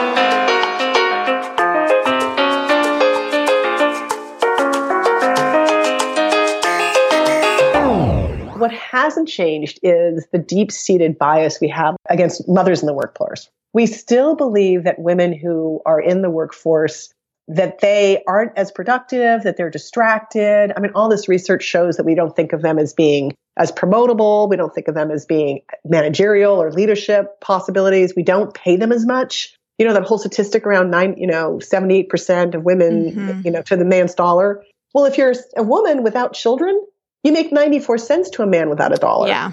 Hasn't 8.90 9.28
changed 9.28 9.78
is 9.82 10.26
the 10.32 10.38
deep 10.38 10.72
seated 10.72 11.18
bias 11.18 11.60
we 11.60 11.68
have 11.68 11.96
against 12.08 12.48
mothers 12.48 12.80
in 12.80 12.86
the 12.86 12.94
workforce. 12.94 13.48
We 13.72 13.86
still 13.86 14.34
believe 14.34 14.84
that 14.84 14.98
women 14.98 15.32
who 15.32 15.80
are 15.86 16.00
in 16.00 16.22
the 16.22 16.30
workforce 16.30 17.12
that 17.46 17.80
they 17.80 18.22
aren't 18.28 18.56
as 18.56 18.70
productive, 18.70 19.42
that 19.42 19.56
they're 19.56 19.70
distracted. 19.70 20.72
I 20.76 20.80
mean, 20.80 20.92
all 20.94 21.08
this 21.08 21.28
research 21.28 21.64
shows 21.64 21.96
that 21.96 22.06
we 22.06 22.14
don't 22.14 22.34
think 22.34 22.52
of 22.52 22.62
them 22.62 22.78
as 22.78 22.92
being 22.92 23.32
as 23.56 23.72
promotable. 23.72 24.48
We 24.48 24.56
don't 24.56 24.74
think 24.74 24.88
of 24.88 24.94
them 24.94 25.10
as 25.10 25.26
being 25.26 25.62
managerial 25.84 26.60
or 26.60 26.72
leadership 26.72 27.40
possibilities. 27.40 28.14
We 28.14 28.22
don't 28.22 28.54
pay 28.54 28.76
them 28.76 28.92
as 28.92 29.04
much. 29.04 29.54
You 29.78 29.86
know, 29.86 29.94
that 29.94 30.04
whole 30.04 30.18
statistic 30.18 30.66
around 30.66 30.90
nine, 30.90 31.14
you 31.16 31.26
know, 31.26 31.58
78% 31.58 32.54
of 32.54 32.62
women, 32.64 33.12
mm-hmm. 33.12 33.40
you 33.44 33.50
know, 33.50 33.62
to 33.62 33.76
the 33.76 33.84
man's 33.84 34.14
dollar. 34.14 34.62
Well, 34.94 35.04
if 35.06 35.16
you're 35.16 35.34
a 35.56 35.62
woman 35.62 36.02
without 36.02 36.34
children, 36.34 36.84
you 37.22 37.32
make 37.32 37.52
94 37.52 37.98
cents 37.98 38.30
to 38.30 38.42
a 38.42 38.46
man 38.46 38.68
without 38.70 38.92
a 38.92 38.96
dollar. 38.96 39.28
Yeah. 39.28 39.52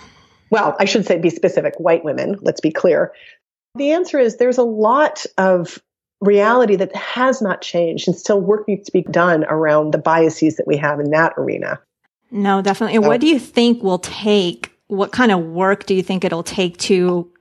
Well, 0.49 0.75
I 0.79 0.85
should 0.85 1.05
say 1.05 1.17
be 1.17 1.29
specific, 1.29 1.73
white 1.77 2.03
women, 2.03 2.37
let's 2.41 2.61
be 2.61 2.71
clear. 2.71 3.13
The 3.75 3.91
answer 3.91 4.17
is 4.17 4.37
there's 4.37 4.57
a 4.57 4.63
lot 4.63 5.25
of 5.37 5.79
reality 6.21 6.75
that 6.77 6.95
has 6.95 7.41
not 7.41 7.61
changed 7.61 8.07
and 8.07 8.17
still 8.17 8.41
work 8.41 8.67
needs 8.67 8.85
to 8.85 8.91
be 8.91 9.03
done 9.03 9.45
around 9.45 9.91
the 9.91 9.97
biases 9.97 10.55
that 10.55 10.67
we 10.67 10.77
have 10.77 10.99
in 10.99 11.11
that 11.11 11.33
arena. 11.37 11.79
No, 12.31 12.61
definitely. 12.61 12.99
what 12.99 13.21
do 13.21 13.27
you 13.27 13.39
think 13.39 13.83
will 13.83 13.99
take? 13.99 14.71
What 14.87 15.11
kind 15.11 15.31
of 15.31 15.43
work 15.43 15.85
do 15.85 15.93
you 15.93 16.01
think 16.01 16.23
it'll 16.23 16.43
take 16.43 16.77
to 16.77 17.31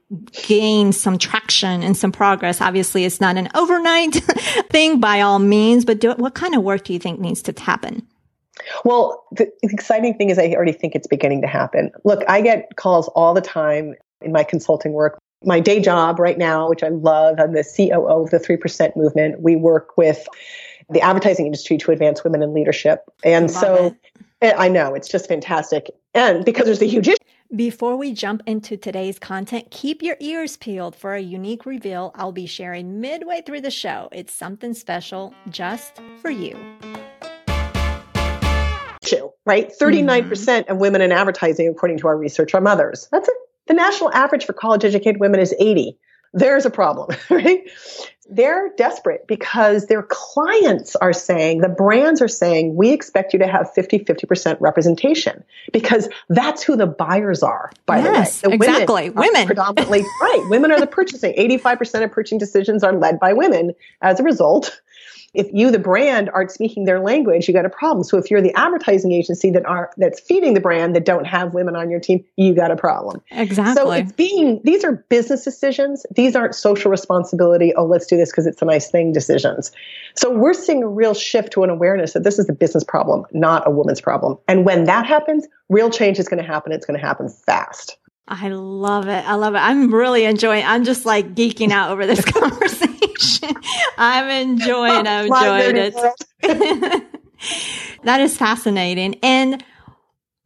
gain 0.46 0.92
some 0.92 1.18
traction 1.18 1.82
and 1.82 1.96
some 1.96 2.12
progress? 2.12 2.60
Obviously, 2.60 3.04
it's 3.04 3.20
not 3.20 3.36
an 3.36 3.48
overnight 3.54 4.14
thing 4.70 5.00
by 5.00 5.22
all 5.22 5.38
means, 5.38 5.84
but 5.84 6.00
do, 6.00 6.12
what 6.12 6.34
kind 6.34 6.54
of 6.54 6.62
work 6.62 6.84
do 6.84 6.92
you 6.92 6.98
think 6.98 7.18
needs 7.18 7.42
to 7.42 7.54
happen? 7.60 8.06
Well, 8.84 9.24
the 9.32 9.50
exciting 9.62 10.14
thing 10.14 10.30
is 10.30 10.38
I 10.38 10.52
already 10.52 10.72
think 10.72 10.94
it's 10.94 11.06
beginning 11.06 11.40
to 11.42 11.46
happen. 11.46 11.90
Look, 12.04 12.22
I 12.28 12.40
get 12.40 12.76
calls 12.76 13.08
all 13.08 13.34
the 13.34 13.40
time 13.40 13.94
in 14.20 14.32
my 14.32 14.44
consulting 14.44 14.92
work. 14.92 15.18
My 15.44 15.60
day 15.60 15.80
job 15.80 16.18
right 16.18 16.38
now, 16.38 16.68
which 16.68 16.82
I 16.82 16.88
love, 16.88 17.38
I'm 17.38 17.52
the 17.52 17.62
COO 17.64 18.22
of 18.22 18.30
the 18.30 18.38
3% 18.38 18.96
movement. 18.96 19.42
We 19.42 19.56
work 19.56 19.96
with 19.96 20.26
the 20.90 21.00
advertising 21.00 21.46
industry 21.46 21.76
to 21.78 21.90
advance 21.90 22.24
women 22.24 22.42
in 22.42 22.54
leadership. 22.54 23.04
And 23.22 23.50
so 23.50 23.86
it. 23.86 23.94
Eh, 24.42 24.54
I 24.56 24.68
know 24.68 24.94
it's 24.94 25.08
just 25.08 25.28
fantastic. 25.28 25.90
And 26.14 26.44
because 26.44 26.66
there's 26.66 26.82
a 26.82 26.86
huge 26.86 27.08
issue. 27.08 27.16
Before 27.54 27.96
we 27.96 28.12
jump 28.12 28.42
into 28.46 28.76
today's 28.76 29.18
content, 29.18 29.70
keep 29.70 30.02
your 30.02 30.16
ears 30.18 30.56
peeled 30.56 30.96
for 30.96 31.14
a 31.14 31.20
unique 31.20 31.64
reveal 31.64 32.10
I'll 32.16 32.32
be 32.32 32.46
sharing 32.46 33.00
midway 33.00 33.42
through 33.42 33.60
the 33.60 33.70
show. 33.70 34.08
It's 34.10 34.32
something 34.32 34.74
special 34.74 35.32
just 35.50 36.00
for 36.20 36.30
you 36.30 36.56
right? 39.44 39.70
39% 39.80 40.28
mm-hmm. 40.28 40.72
of 40.72 40.78
women 40.78 41.00
in 41.00 41.12
advertising, 41.12 41.68
according 41.68 41.98
to 41.98 42.08
our 42.08 42.16
research, 42.16 42.54
are 42.54 42.60
mothers. 42.60 43.08
That's 43.10 43.28
it. 43.28 43.34
The 43.66 43.74
national 43.74 44.12
average 44.12 44.44
for 44.44 44.52
college 44.52 44.84
educated 44.84 45.20
women 45.20 45.40
is 45.40 45.54
80. 45.58 45.98
There's 46.32 46.66
a 46.66 46.70
problem, 46.70 47.16
right? 47.30 47.68
They're 48.28 48.72
desperate 48.76 49.26
because 49.28 49.86
their 49.86 50.02
clients 50.02 50.96
are 50.96 51.12
saying, 51.12 51.60
the 51.60 51.68
brands 51.68 52.20
are 52.20 52.28
saying, 52.28 52.74
we 52.74 52.90
expect 52.92 53.32
you 53.32 53.38
to 53.38 53.46
have 53.46 53.72
50, 53.72 54.00
50% 54.00 54.56
representation 54.60 55.44
because 55.72 56.08
that's 56.28 56.62
who 56.62 56.76
the 56.76 56.86
buyers 56.86 57.42
are, 57.42 57.70
by 57.86 57.98
yes, 58.00 58.40
the 58.40 58.50
way. 58.50 58.56
The 58.56 58.64
exactly. 58.64 59.10
Women. 59.10 59.30
women. 59.32 59.46
Predominantly, 59.46 60.00
right. 60.20 60.46
Women 60.50 60.72
are 60.72 60.80
the 60.80 60.88
purchasing. 60.88 61.34
85% 61.34 62.04
of 62.04 62.12
purchasing 62.12 62.38
decisions 62.38 62.82
are 62.82 62.92
led 62.92 63.20
by 63.20 63.32
women. 63.32 63.72
As 64.02 64.18
a 64.18 64.24
result, 64.24 64.80
if 65.36 65.48
you, 65.52 65.70
the 65.70 65.78
brand, 65.78 66.30
aren't 66.32 66.50
speaking 66.50 66.84
their 66.84 67.00
language, 67.00 67.46
you 67.46 67.54
got 67.54 67.66
a 67.66 67.70
problem. 67.70 68.04
So 68.04 68.16
if 68.18 68.30
you're 68.30 68.40
the 68.40 68.54
advertising 68.54 69.12
agency 69.12 69.50
that 69.50 69.64
are 69.66 69.90
that's 69.96 70.18
feeding 70.18 70.54
the 70.54 70.60
brand 70.60 70.96
that 70.96 71.04
don't 71.04 71.26
have 71.26 71.54
women 71.54 71.76
on 71.76 71.90
your 71.90 72.00
team, 72.00 72.24
you 72.36 72.54
got 72.54 72.70
a 72.70 72.76
problem. 72.76 73.22
Exactly. 73.30 73.74
So 73.74 73.90
it's 73.90 74.12
being 74.12 74.60
these 74.64 74.84
are 74.84 75.04
business 75.08 75.44
decisions. 75.44 76.06
These 76.10 76.34
aren't 76.34 76.54
social 76.54 76.90
responsibility. 76.90 77.74
Oh, 77.74 77.84
let's 77.84 78.06
do 78.06 78.16
this 78.16 78.30
because 78.30 78.46
it's 78.46 78.62
a 78.62 78.64
nice 78.64 78.90
thing 78.90 79.12
decisions. 79.12 79.72
So 80.16 80.30
we're 80.30 80.54
seeing 80.54 80.82
a 80.82 80.88
real 80.88 81.14
shift 81.14 81.52
to 81.52 81.64
an 81.64 81.70
awareness 81.70 82.14
that 82.14 82.24
this 82.24 82.38
is 82.38 82.48
a 82.48 82.54
business 82.54 82.84
problem, 82.84 83.24
not 83.32 83.66
a 83.66 83.70
woman's 83.70 84.00
problem. 84.00 84.38
And 84.48 84.64
when 84.64 84.84
that 84.84 85.06
happens, 85.06 85.46
real 85.68 85.90
change 85.90 86.18
is 86.18 86.28
going 86.28 86.42
to 86.42 86.46
happen. 86.48 86.72
It's 86.72 86.86
going 86.86 86.98
to 86.98 87.06
happen 87.06 87.28
fast. 87.28 87.98
I 88.28 88.48
love 88.48 89.06
it. 89.06 89.24
I 89.24 89.34
love 89.34 89.54
it. 89.54 89.58
I'm 89.58 89.94
really 89.94 90.24
enjoying. 90.24 90.64
I'm 90.64 90.82
just 90.82 91.06
like 91.06 91.34
geeking 91.34 91.70
out 91.70 91.90
over 91.92 92.06
this 92.06 92.24
conversation. 92.24 92.85
I'm 93.98 94.28
enjoying. 94.28 95.06
I'm 95.06 95.26
enjoying 95.26 95.76
it. 95.76 95.94
that 98.04 98.20
is 98.20 98.36
fascinating, 98.36 99.16
and 99.22 99.62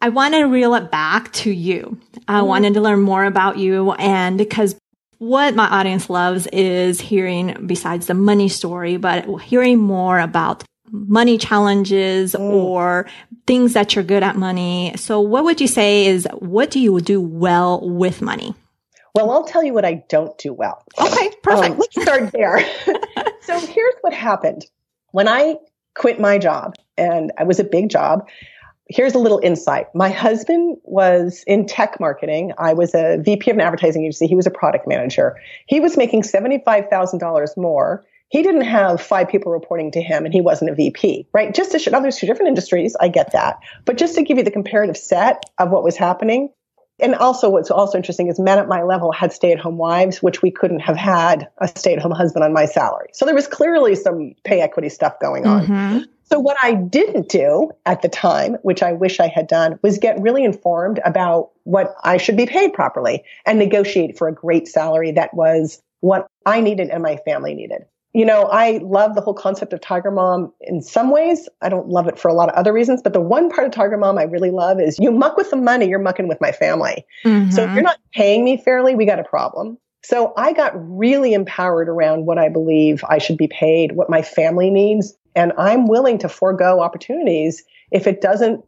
I 0.01 0.09
want 0.09 0.35
to 0.35 0.45
reel 0.45 0.75
it 0.75 0.91
back 0.91 1.33
to 1.35 1.51
you. 1.51 1.99
I 2.27 2.41
mm. 2.41 2.47
wanted 2.47 2.75
to 2.75 2.81
learn 2.81 3.01
more 3.01 3.25
about 3.25 3.59
you, 3.59 3.93
and 3.93 4.39
because 4.39 4.77
what 5.19 5.55
my 5.55 5.69
audience 5.69 6.09
loves 6.09 6.47
is 6.49 7.01
hearing, 7.01 7.67
besides 7.67 8.07
the 8.07 8.15
money 8.15 8.49
story, 8.49 8.97
but 8.97 9.27
hearing 9.43 9.79
more 9.79 10.19
about 10.19 10.65
money 10.91 11.39
challenges 11.39 12.33
mm. 12.33 12.41
or 12.41 13.07
things 13.47 13.75
that 13.75 13.95
you're 13.95 14.05
good 14.05 14.23
at 14.23 14.37
money. 14.37 14.95
So 14.97 15.21
what 15.21 15.45
would 15.45 15.61
you 15.61 15.67
say 15.67 16.07
is 16.07 16.27
what 16.39 16.71
do 16.71 16.81
you 16.81 17.01
do 17.01 17.21
well 17.21 17.81
with 17.89 18.23
money? 18.23 18.55
Well, 19.15 19.31
I'll 19.31 19.45
tell 19.45 19.63
you 19.65 19.75
what 19.75 19.85
I 19.85 20.05
don't 20.09 20.37
do 20.39 20.53
well. 20.53 20.85
Okay, 20.99 21.31
perfect. 21.43 21.73
Um, 21.73 21.79
let's 21.79 22.03
start 22.03 22.33
there. 22.33 22.61
so 23.43 23.59
here's 23.59 23.95
what 24.03 24.13
happened. 24.13 24.67
When 25.13 25.29
I 25.29 25.57
quit 25.95 26.21
my 26.21 26.39
job, 26.39 26.75
and 26.97 27.33
it 27.39 27.47
was 27.47 27.59
a 27.59 27.65
big 27.65 27.89
job, 27.89 28.29
here's 28.89 29.15
a 29.15 29.19
little 29.19 29.41
insight. 29.43 29.87
My 29.95 30.11
husband 30.11 30.77
was 30.85 31.45
in 31.47 31.67
tech 31.67 31.99
marketing. 32.01 32.53
I 32.59 32.75
was 32.75 32.95
a 32.95 33.19
VP 33.19 33.51
of 33.51 33.57
an 33.57 33.61
advertising 33.61 34.03
agency. 34.03 34.27
He 34.27 34.37
was 34.37 34.47
a 34.47 34.51
product 34.51 34.87
manager. 34.87 35.37
He 35.67 35.81
was 35.81 35.97
making 35.97 36.23
$75,000 36.23 37.57
more. 37.57 38.05
He 38.29 38.43
didn't 38.43 38.63
have 38.63 39.01
five 39.01 39.29
people 39.29 39.51
reporting 39.51 39.91
to 39.93 40.03
him 40.03 40.25
and 40.25 40.33
he 40.33 40.41
wasn't 40.41 40.71
a 40.71 40.75
VP, 40.75 41.27
right? 41.33 41.53
Just 41.53 41.73
to 41.73 41.79
show, 41.79 41.91
now 41.91 42.01
there's 42.01 42.17
two 42.17 42.27
different 42.27 42.49
industries. 42.49 42.97
I 43.01 43.09
get 43.09 43.33
that. 43.33 43.59
But 43.85 43.97
just 43.97 44.15
to 44.17 44.23
give 44.23 44.39
you 44.39 44.45
the 44.45 44.53
comparative 44.53 44.97
set 44.97 45.43
of 45.59 45.71
what 45.71 45.83
was 45.83 45.97
happening, 45.97 46.51
and 47.03 47.15
also 47.15 47.51
what's 47.51 47.71
also 47.71 47.97
interesting 47.97 48.29
is 48.29 48.39
men 48.39 48.59
at 48.59 48.69
my 48.69 48.83
level 48.83 49.13
had 49.13 49.33
stay-at-home 49.33 49.77
wives, 49.77 50.23
which 50.23 50.43
we 50.43 50.51
couldn't 50.51 50.81
have 50.81 50.97
had 50.97 51.49
a 51.59 51.69
stay-at-home 51.69 52.13
husband 52.13 52.45
on 52.45 52.53
my 52.53 52.67
salary. 52.67 53.09
So 53.13 53.25
there 53.25 53.35
was 53.35 53.47
clearly 53.47 53.95
some 53.95 54.35
pay 54.45 54.61
equity 54.61 54.89
stuff 54.89 55.19
going 55.21 55.47
on. 55.47 55.67
Mm-hmm. 55.67 55.99
So 56.31 56.39
what 56.39 56.57
I 56.63 56.75
didn't 56.75 57.29
do 57.29 57.73
at 57.87 58.03
the 58.03 58.09
time, 58.09 58.55
which 58.63 58.83
I 58.83 58.93
wish 58.93 59.19
I 59.19 59.27
had 59.27 59.49
done, 59.49 59.79
was 59.83 59.99
get 59.99 60.21
really 60.21 60.45
informed 60.45 61.01
about 61.05 61.51
what 61.65 61.95
I 62.05 62.19
should 62.19 62.37
be 62.37 62.47
paid 62.47 62.73
properly 62.73 63.25
and 63.47 63.59
negotiate 63.59 64.17
for 64.17 64.29
a 64.29 64.33
great 64.33 64.69
salary 64.69 65.11
that 65.13 65.35
was 65.35 65.83
what 66.01 66.29
I 66.47 66.61
needed 66.61 66.89
and 66.89 67.03
my 67.03 67.17
family 67.17 67.55
needed 67.55 67.85
you 68.13 68.25
know, 68.25 68.49
I 68.51 68.81
love 68.83 69.15
the 69.15 69.21
whole 69.21 69.35
concept 69.35 69.73
of 69.73 69.81
Tiger 69.81 70.11
Mom 70.11 70.53
in 70.63 70.83
some 70.83 71.11
ways. 71.11 71.49
I 71.63 71.69
don't 71.69 71.89
love 71.89 72.09
it 72.09 72.19
for 72.19 72.29
a 72.29 72.35
lot 72.35 72.49
of 72.49 72.57
other 72.57 72.73
reasons, 72.73 73.03
but 73.03 73.13
the 73.13 73.21
one 73.21 73.51
part 73.51 73.67
of 73.67 73.73
Tiger 73.73 73.97
Mom 73.97 74.19
I 74.19 74.25
really 74.25 74.51
love 74.51 74.81
is 74.81 74.99
you 74.99 75.13
muck 75.13 75.37
with 75.37 75.51
the 75.51 75.57
money, 75.57 75.89
you're 75.89 76.01
mucking 76.01 76.27
with 76.27 76.41
my 76.41 76.51
family. 76.51 77.05
Mm-hmm. 77.25 77.51
So 77.51 77.65
if 77.65 77.73
you're 77.73 77.83
not 77.83 77.99
paying 78.13 78.45
me 78.45 78.57
fairly, 78.57 78.95
we 78.97 79.07
got 79.07 79.21
a 79.21 79.25
problem. 79.25 79.79
So 80.03 80.33
I 80.37 80.53
got 80.53 80.73
really 80.75 81.35
empowered 81.35 81.89
around 81.89 82.27
what 82.27 82.39
I 82.39 82.49
believe 82.49 83.05
I 83.09 83.19
should 83.19 83.37
be 83.37 83.49
paid, 83.49 83.93
what 83.93 84.11
my 84.11 84.23
family 84.23 84.71
needs, 84.71 85.15
and 85.37 85.53
I'm 85.59 85.87
willing 85.87 86.19
to 86.19 86.29
forego 86.29 86.81
opportunities 86.81 87.63
if 87.93 88.07
it 88.07 88.21
doesn't 88.21 88.65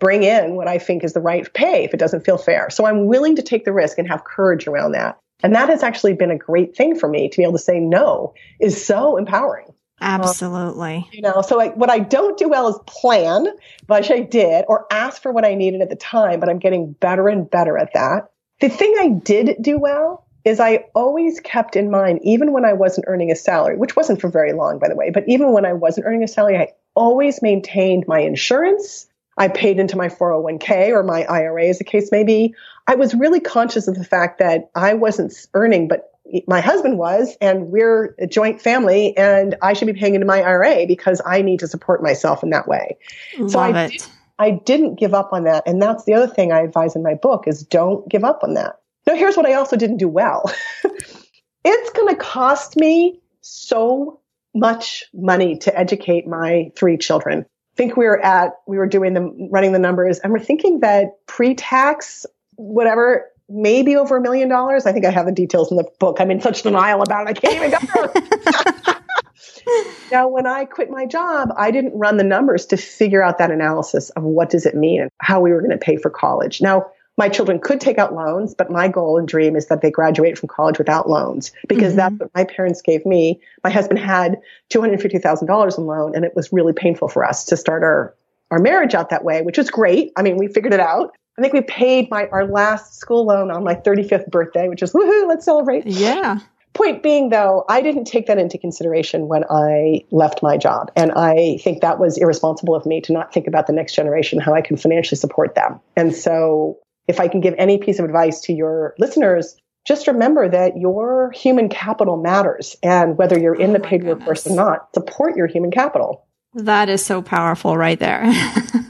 bring 0.00 0.22
in 0.22 0.56
what 0.56 0.68
I 0.68 0.78
think 0.78 1.04
is 1.04 1.12
the 1.12 1.20
right 1.20 1.52
pay, 1.54 1.84
if 1.84 1.94
it 1.94 1.98
doesn't 1.98 2.24
feel 2.24 2.38
fair. 2.38 2.68
So 2.70 2.86
I'm 2.86 3.06
willing 3.06 3.36
to 3.36 3.42
take 3.42 3.64
the 3.64 3.72
risk 3.72 3.98
and 3.98 4.08
have 4.08 4.24
courage 4.24 4.66
around 4.66 4.92
that. 4.92 5.18
And 5.42 5.54
that 5.54 5.68
has 5.68 5.82
actually 5.82 6.14
been 6.14 6.30
a 6.30 6.38
great 6.38 6.76
thing 6.76 6.98
for 6.98 7.08
me 7.08 7.28
to 7.28 7.36
be 7.36 7.42
able 7.42 7.52
to 7.52 7.58
say 7.58 7.80
no 7.80 8.34
is 8.60 8.84
so 8.84 9.16
empowering. 9.16 9.72
Absolutely. 10.00 10.96
Um, 10.96 11.04
you 11.12 11.22
know, 11.22 11.42
so 11.42 11.60
I, 11.60 11.68
what 11.68 11.90
I 11.90 12.00
don't 12.00 12.36
do 12.36 12.48
well 12.48 12.68
is 12.68 12.78
plan, 12.86 13.46
which 13.86 14.10
I 14.10 14.20
did, 14.20 14.64
or 14.68 14.86
ask 14.90 15.22
for 15.22 15.32
what 15.32 15.44
I 15.44 15.54
needed 15.54 15.80
at 15.80 15.90
the 15.90 15.96
time, 15.96 16.40
but 16.40 16.48
I'm 16.48 16.58
getting 16.58 16.92
better 16.92 17.28
and 17.28 17.48
better 17.48 17.78
at 17.78 17.94
that. 17.94 18.30
The 18.60 18.68
thing 18.68 18.94
I 18.98 19.08
did 19.08 19.56
do 19.60 19.78
well 19.78 20.26
is 20.44 20.58
I 20.58 20.86
always 20.94 21.38
kept 21.40 21.76
in 21.76 21.90
mind, 21.90 22.20
even 22.24 22.52
when 22.52 22.64
I 22.64 22.72
wasn't 22.72 23.06
earning 23.08 23.30
a 23.30 23.36
salary, 23.36 23.76
which 23.76 23.94
wasn't 23.94 24.20
for 24.20 24.28
very 24.28 24.52
long, 24.52 24.80
by 24.80 24.88
the 24.88 24.96
way, 24.96 25.10
but 25.10 25.24
even 25.28 25.52
when 25.52 25.64
I 25.64 25.72
wasn't 25.72 26.06
earning 26.06 26.24
a 26.24 26.28
salary, 26.28 26.56
I 26.56 26.72
always 26.94 27.40
maintained 27.42 28.04
my 28.08 28.18
insurance. 28.18 29.06
I 29.38 29.48
paid 29.48 29.78
into 29.78 29.96
my 29.96 30.08
401k 30.08 30.88
or 30.88 31.04
my 31.04 31.22
IRA, 31.24 31.66
as 31.66 31.78
the 31.78 31.84
case 31.84 32.10
may 32.10 32.24
be. 32.24 32.54
I 32.86 32.94
was 32.94 33.14
really 33.14 33.40
conscious 33.40 33.88
of 33.88 33.94
the 33.94 34.04
fact 34.04 34.38
that 34.38 34.70
I 34.74 34.94
wasn't 34.94 35.34
earning, 35.54 35.88
but 35.88 36.10
my 36.46 36.60
husband 36.60 36.98
was, 36.98 37.36
and 37.40 37.68
we're 37.68 38.14
a 38.18 38.26
joint 38.26 38.60
family, 38.60 39.16
and 39.16 39.56
I 39.62 39.72
should 39.72 39.86
be 39.86 39.92
paying 39.92 40.14
into 40.14 40.26
my 40.26 40.42
IRA 40.42 40.86
because 40.86 41.20
I 41.24 41.42
need 41.42 41.60
to 41.60 41.68
support 41.68 42.02
myself 42.02 42.42
in 42.42 42.50
that 42.50 42.66
way. 42.66 42.96
Love 43.38 43.50
so 43.50 43.58
I, 43.58 43.84
it. 43.84 44.08
I 44.38 44.50
didn't 44.50 44.96
give 44.96 45.14
up 45.14 45.32
on 45.32 45.44
that, 45.44 45.62
and 45.66 45.80
that's 45.80 46.04
the 46.04 46.14
other 46.14 46.26
thing 46.26 46.52
I 46.52 46.60
advise 46.60 46.96
in 46.96 47.02
my 47.02 47.14
book 47.14 47.46
is 47.46 47.62
don't 47.62 48.08
give 48.08 48.24
up 48.24 48.40
on 48.42 48.54
that. 48.54 48.76
Now, 49.06 49.14
here's 49.14 49.36
what 49.36 49.46
I 49.46 49.54
also 49.54 49.76
didn't 49.76 49.98
do 49.98 50.08
well. 50.08 50.50
it's 51.64 51.90
going 51.90 52.08
to 52.08 52.16
cost 52.16 52.76
me 52.76 53.20
so 53.40 54.20
much 54.54 55.04
money 55.14 55.58
to 55.58 55.78
educate 55.78 56.26
my 56.26 56.70
three 56.76 56.96
children. 56.96 57.40
I 57.40 57.76
think 57.76 57.96
we 57.96 58.04
were 58.04 58.22
at 58.22 58.52
we 58.66 58.76
were 58.76 58.86
doing 58.86 59.14
the 59.14 59.48
running 59.50 59.72
the 59.72 59.78
numbers, 59.78 60.18
and 60.18 60.32
we're 60.32 60.40
thinking 60.40 60.80
that 60.80 61.26
pre-tax 61.26 62.26
whatever, 62.56 63.26
maybe 63.48 63.96
over 63.96 64.16
a 64.16 64.20
million 64.20 64.48
dollars. 64.48 64.86
I 64.86 64.92
think 64.92 65.04
I 65.04 65.10
have 65.10 65.26
the 65.26 65.32
details 65.32 65.70
in 65.70 65.76
the 65.76 65.88
book. 65.98 66.20
I'm 66.20 66.30
in 66.30 66.40
such 66.40 66.62
denial 66.62 67.02
about 67.02 67.28
it. 67.28 67.30
I 67.30 67.40
can't 67.40 67.54
even 67.56 67.70
go 67.70 68.92
now, 70.10 70.28
when 70.28 70.46
I 70.46 70.64
quit 70.64 70.90
my 70.90 71.06
job, 71.06 71.50
I 71.56 71.70
didn't 71.70 71.98
run 71.98 72.16
the 72.16 72.24
numbers 72.24 72.66
to 72.66 72.76
figure 72.76 73.22
out 73.22 73.38
that 73.38 73.50
analysis 73.50 74.10
of 74.10 74.22
what 74.22 74.50
does 74.50 74.66
it 74.66 74.74
mean 74.74 75.02
and 75.02 75.10
how 75.18 75.40
we 75.40 75.52
were 75.52 75.60
going 75.60 75.70
to 75.70 75.78
pay 75.78 75.96
for 75.96 76.10
college. 76.10 76.60
Now, 76.60 76.86
my 77.18 77.28
children 77.28 77.58
could 77.58 77.80
take 77.80 77.98
out 77.98 78.14
loans, 78.14 78.54
but 78.54 78.70
my 78.70 78.88
goal 78.88 79.18
and 79.18 79.28
dream 79.28 79.54
is 79.54 79.66
that 79.66 79.82
they 79.82 79.90
graduate 79.90 80.38
from 80.38 80.48
college 80.48 80.78
without 80.78 81.10
loans 81.10 81.52
because 81.68 81.88
mm-hmm. 81.92 81.96
that's 81.96 82.18
what 82.18 82.30
my 82.34 82.44
parents 82.44 82.80
gave 82.80 83.04
me. 83.04 83.40
My 83.62 83.70
husband 83.70 83.98
had 83.98 84.38
$250,000 84.70 85.78
in 85.78 85.86
loan 85.86 86.14
and 86.14 86.24
it 86.24 86.34
was 86.34 86.52
really 86.52 86.72
painful 86.72 87.08
for 87.08 87.24
us 87.24 87.44
to 87.46 87.56
start 87.56 87.82
our, 87.82 88.14
our 88.50 88.58
marriage 88.58 88.94
out 88.94 89.10
that 89.10 89.24
way, 89.24 89.42
which 89.42 89.58
was 89.58 89.70
great. 89.70 90.12
I 90.16 90.22
mean, 90.22 90.36
we 90.36 90.48
figured 90.48 90.72
it 90.72 90.80
out. 90.80 91.14
I 91.38 91.42
think 91.42 91.54
we 91.54 91.62
paid 91.62 92.10
my 92.10 92.26
our 92.28 92.46
last 92.46 92.98
school 92.98 93.26
loan 93.26 93.50
on 93.50 93.64
my 93.64 93.74
35th 93.74 94.30
birthday, 94.30 94.68
which 94.68 94.82
is 94.82 94.92
woohoo, 94.92 95.28
let's 95.28 95.44
celebrate. 95.44 95.86
Yeah. 95.86 96.38
Point 96.74 97.02
being 97.02 97.28
though, 97.28 97.64
I 97.68 97.82
didn't 97.82 98.04
take 98.04 98.26
that 98.26 98.38
into 98.38 98.58
consideration 98.58 99.28
when 99.28 99.44
I 99.50 100.04
left 100.10 100.42
my 100.42 100.56
job. 100.56 100.90
And 100.96 101.12
I 101.12 101.58
think 101.62 101.82
that 101.82 101.98
was 101.98 102.16
irresponsible 102.16 102.74
of 102.74 102.86
me 102.86 103.00
to 103.02 103.12
not 103.12 103.32
think 103.32 103.46
about 103.46 103.66
the 103.66 103.72
next 103.72 103.94
generation, 103.94 104.40
how 104.40 104.54
I 104.54 104.62
can 104.62 104.76
financially 104.76 105.18
support 105.18 105.54
them. 105.54 105.80
And 105.96 106.14
so 106.14 106.78
if 107.08 107.20
I 107.20 107.28
can 107.28 107.40
give 107.40 107.54
any 107.58 107.78
piece 107.78 107.98
of 107.98 108.04
advice 108.04 108.40
to 108.42 108.52
your 108.52 108.94
listeners, 108.98 109.56
just 109.84 110.06
remember 110.06 110.48
that 110.48 110.76
your 110.76 111.32
human 111.32 111.68
capital 111.68 112.16
matters. 112.16 112.76
And 112.82 113.18
whether 113.18 113.38
you're 113.38 113.54
in 113.54 113.70
oh 113.70 113.72
the 113.74 113.80
paid 113.80 114.04
workforce 114.04 114.46
or 114.46 114.54
not, 114.54 114.94
support 114.94 115.36
your 115.36 115.48
human 115.48 115.70
capital. 115.70 116.26
That 116.54 116.88
is 116.88 117.04
so 117.04 117.22
powerful 117.22 117.76
right 117.76 117.98
there. 117.98 118.22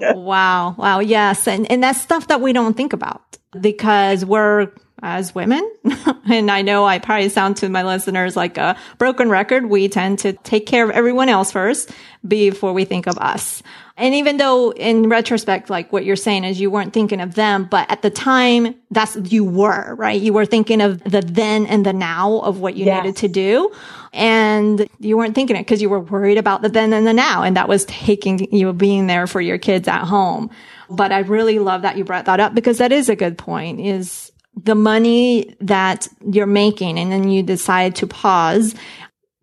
wow. 0.00 0.74
Wow. 0.78 1.00
Yes. 1.00 1.46
And, 1.48 1.70
and 1.70 1.82
that's 1.82 2.00
stuff 2.00 2.28
that 2.28 2.40
we 2.40 2.52
don't 2.52 2.76
think 2.76 2.92
about 2.92 3.38
because 3.60 4.24
we're 4.24 4.72
as 5.02 5.34
women. 5.34 5.68
and 6.28 6.50
I 6.50 6.62
know 6.62 6.84
I 6.84 6.98
probably 6.98 7.28
sound 7.28 7.56
to 7.58 7.68
my 7.68 7.82
listeners 7.82 8.36
like 8.36 8.58
a 8.58 8.76
broken 8.98 9.28
record. 9.28 9.66
We 9.66 9.88
tend 9.88 10.20
to 10.20 10.32
take 10.32 10.66
care 10.66 10.84
of 10.84 10.90
everyone 10.90 11.28
else 11.28 11.52
first 11.52 11.90
before 12.26 12.72
we 12.72 12.84
think 12.84 13.06
of 13.06 13.18
us. 13.18 13.62
And 13.96 14.14
even 14.14 14.36
though 14.36 14.70
in 14.70 15.08
retrospect, 15.08 15.70
like 15.70 15.92
what 15.92 16.04
you're 16.04 16.14
saying 16.14 16.44
is 16.44 16.60
you 16.60 16.70
weren't 16.70 16.92
thinking 16.92 17.20
of 17.20 17.34
them, 17.34 17.64
but 17.64 17.90
at 17.90 18.02
the 18.02 18.10
time, 18.10 18.76
that's, 18.92 19.16
you 19.16 19.44
were, 19.44 19.94
right? 19.96 20.20
You 20.20 20.32
were 20.32 20.46
thinking 20.46 20.80
of 20.80 21.02
the 21.02 21.20
then 21.20 21.66
and 21.66 21.84
the 21.84 21.92
now 21.92 22.38
of 22.38 22.60
what 22.60 22.76
you 22.76 22.84
yes. 22.84 23.02
needed 23.02 23.16
to 23.16 23.28
do. 23.28 23.72
And 24.12 24.88
you 25.00 25.16
weren't 25.16 25.34
thinking 25.34 25.56
it 25.56 25.62
because 25.62 25.82
you 25.82 25.88
were 25.88 25.98
worried 25.98 26.38
about 26.38 26.62
the 26.62 26.68
then 26.68 26.92
and 26.92 27.06
the 27.06 27.12
now. 27.12 27.42
And 27.42 27.56
that 27.56 27.68
was 27.68 27.84
taking 27.86 28.52
you 28.54 28.72
being 28.72 29.08
there 29.08 29.26
for 29.26 29.40
your 29.40 29.58
kids 29.58 29.88
at 29.88 30.04
home. 30.04 30.50
But 30.88 31.10
I 31.10 31.20
really 31.20 31.58
love 31.58 31.82
that 31.82 31.98
you 31.98 32.04
brought 32.04 32.26
that 32.26 32.38
up 32.38 32.54
because 32.54 32.78
that 32.78 32.92
is 32.92 33.08
a 33.08 33.16
good 33.16 33.36
point 33.36 33.80
is 33.80 34.27
the 34.64 34.74
money 34.74 35.54
that 35.60 36.08
you're 36.30 36.46
making 36.46 36.98
and 36.98 37.12
then 37.12 37.28
you 37.28 37.42
decide 37.42 37.94
to 37.96 38.06
pause 38.06 38.74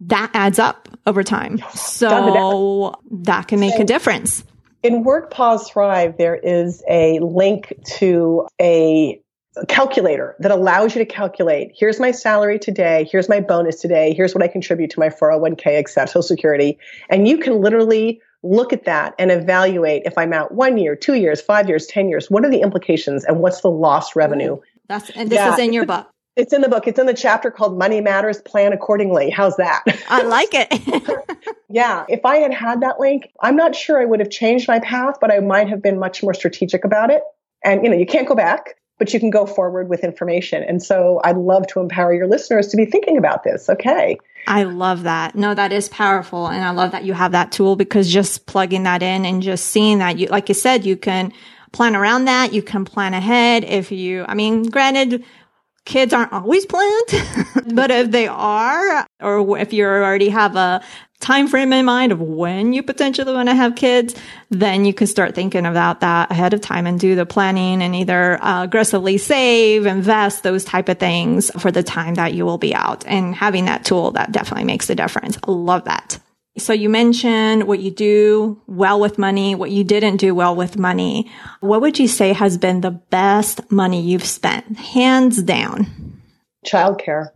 that 0.01 0.29
adds 0.33 0.59
up 0.59 0.89
over 1.05 1.23
time. 1.23 1.59
So 1.73 2.95
that 3.11 3.47
can 3.47 3.59
make 3.59 3.75
so, 3.75 3.81
a 3.81 3.85
difference. 3.85 4.43
In 4.83 5.03
Work 5.03 5.31
Pause 5.31 5.69
Thrive, 5.69 6.17
there 6.17 6.35
is 6.35 6.83
a 6.89 7.19
link 7.19 7.73
to 7.97 8.47
a 8.61 9.19
calculator 9.69 10.35
that 10.39 10.51
allows 10.51 10.95
you 10.95 10.99
to 10.99 11.05
calculate 11.05 11.71
here's 11.73 11.97
my 11.97 12.11
salary 12.11 12.59
today, 12.59 13.07
here's 13.09 13.29
my 13.29 13.39
bonus 13.39 13.79
today, 13.79 14.13
here's 14.13 14.35
what 14.35 14.43
I 14.43 14.49
contribute 14.49 14.89
to 14.91 14.99
my 14.99 15.07
401k, 15.07 15.79
etc., 15.79 16.07
Social 16.07 16.23
Security. 16.23 16.77
And 17.09 17.27
you 17.27 17.37
can 17.37 17.61
literally 17.61 18.21
look 18.43 18.73
at 18.73 18.83
that 18.85 19.15
and 19.17 19.31
evaluate 19.31 20.03
if 20.05 20.17
I'm 20.17 20.33
out 20.33 20.53
one 20.53 20.77
year, 20.77 20.95
two 20.95 21.15
years, 21.15 21.41
five 21.41 21.69
years, 21.69 21.87
10 21.87 22.09
years, 22.09 22.29
what 22.29 22.43
are 22.43 22.51
the 22.51 22.61
implications 22.61 23.23
and 23.23 23.39
what's 23.39 23.61
the 23.61 23.71
lost 23.71 24.15
revenue? 24.15 24.59
That's 24.87 25.09
and 25.11 25.29
this 25.29 25.37
yeah. 25.37 25.53
is 25.53 25.59
in 25.59 25.73
your 25.73 25.85
book. 25.85 26.09
It's 26.35 26.51
in 26.51 26.61
the 26.61 26.67
book. 26.67 26.85
It's 26.85 26.99
in 26.99 27.05
the 27.05 27.13
chapter 27.13 27.49
called 27.49 27.77
Money 27.77 28.01
Matters, 28.01 28.41
Plan 28.41 28.73
Accordingly. 28.73 29.29
How's 29.29 29.55
that? 29.55 29.83
I 30.09 30.23
like 30.23 30.49
it. 30.51 31.49
yeah. 31.69 32.05
If 32.09 32.25
I 32.25 32.37
had 32.37 32.53
had 32.53 32.81
that 32.81 32.99
link, 32.99 33.31
I'm 33.41 33.55
not 33.55 33.73
sure 33.73 34.01
I 34.01 34.05
would 34.05 34.19
have 34.19 34.29
changed 34.29 34.67
my 34.67 34.79
path, 34.79 35.15
but 35.21 35.31
I 35.31 35.39
might 35.39 35.69
have 35.69 35.81
been 35.81 35.97
much 35.97 36.21
more 36.21 36.33
strategic 36.33 36.83
about 36.83 37.09
it. 37.09 37.23
And, 37.63 37.83
you 37.83 37.89
know, 37.89 37.95
you 37.95 38.05
can't 38.05 38.27
go 38.27 38.35
back, 38.35 38.75
but 38.99 39.13
you 39.13 39.19
can 39.21 39.29
go 39.29 39.45
forward 39.45 39.87
with 39.87 40.03
information. 40.03 40.61
And 40.61 40.83
so 40.83 41.21
I'd 41.23 41.37
love 41.37 41.67
to 41.67 41.79
empower 41.79 42.13
your 42.13 42.27
listeners 42.27 42.67
to 42.67 42.77
be 42.77 42.85
thinking 42.85 43.17
about 43.17 43.45
this. 43.45 43.69
Okay. 43.69 44.17
I 44.45 44.63
love 44.63 45.03
that. 45.03 45.35
No, 45.35 45.55
that 45.55 45.71
is 45.71 45.87
powerful. 45.87 46.47
And 46.47 46.63
I 46.63 46.71
love 46.71 46.91
that 46.91 47.05
you 47.05 47.13
have 47.13 47.31
that 47.31 47.53
tool 47.53 47.77
because 47.77 48.11
just 48.11 48.45
plugging 48.45 48.83
that 48.83 49.01
in 49.01 49.25
and 49.25 49.41
just 49.41 49.67
seeing 49.67 49.99
that 49.99 50.19
you, 50.19 50.27
like 50.27 50.49
you 50.49 50.55
said, 50.55 50.85
you 50.85 50.97
can 50.97 51.31
plan 51.75 51.95
around 51.95 52.25
that. 52.25 52.53
You 52.53 52.63
can 52.63 52.85
plan 52.85 53.13
ahead. 53.13 53.63
If 53.63 53.91
you, 53.91 54.25
I 54.27 54.33
mean, 54.33 54.63
granted, 54.63 55.23
kids 55.85 56.13
aren't 56.13 56.33
always 56.33 56.65
planned, 56.65 57.07
but 57.73 57.91
if 57.91 58.11
they 58.11 58.27
are, 58.27 59.05
or 59.21 59.59
if 59.59 59.73
you 59.73 59.85
already 59.85 60.29
have 60.29 60.55
a 60.55 60.81
time 61.19 61.47
frame 61.47 61.73
in 61.73 61.85
mind 61.85 62.11
of 62.11 62.19
when 62.19 62.73
you 62.73 62.83
potentially 62.83 63.33
want 63.33 63.49
to 63.49 63.55
have 63.55 63.75
kids, 63.75 64.15
then 64.49 64.85
you 64.85 64.93
can 64.93 65.07
start 65.07 65.33
thinking 65.33 65.65
about 65.65 66.01
that 66.01 66.31
ahead 66.31 66.53
of 66.53 66.61
time 66.61 66.85
and 66.85 66.99
do 66.99 67.15
the 67.15 67.25
planning 67.25 67.81
and 67.81 67.95
either 67.95 68.43
uh, 68.43 68.63
aggressively 68.63 69.17
save, 69.17 69.85
invest, 69.85 70.43
those 70.43 70.65
type 70.65 70.89
of 70.89 70.99
things 70.99 71.51
for 71.59 71.71
the 71.71 71.83
time 71.83 72.15
that 72.15 72.33
you 72.33 72.45
will 72.45 72.57
be 72.57 72.75
out. 72.75 73.05
And 73.05 73.33
having 73.33 73.65
that 73.65 73.85
tool, 73.85 74.11
that 74.11 74.31
definitely 74.31 74.65
makes 74.65 74.89
a 74.89 74.95
difference. 74.95 75.37
I 75.43 75.51
love 75.51 75.85
that. 75.85 76.19
So 76.57 76.71
you 76.71 76.89
mentioned 76.89 77.67
what 77.67 77.81
you 77.81 77.91
do 77.91 78.61
well 78.65 78.99
with 78.99 79.17
money, 79.17 79.55
what 79.55 79.71
you 79.71 79.83
didn't 79.83 80.17
do 80.17 80.33
well 80.33 80.55
with 80.55 80.77
money. 80.77 81.29
What 81.59 81.81
would 81.81 81.99
you 81.99 82.07
say 82.07 82.31
has 82.31 82.57
been 82.57 82.79
the 82.79 82.91
best 82.91 83.69
money 83.69 84.01
you've 84.01 84.23
spent, 84.23 84.77
hands 84.77 85.43
down? 85.43 86.21
Childcare. 86.65 87.31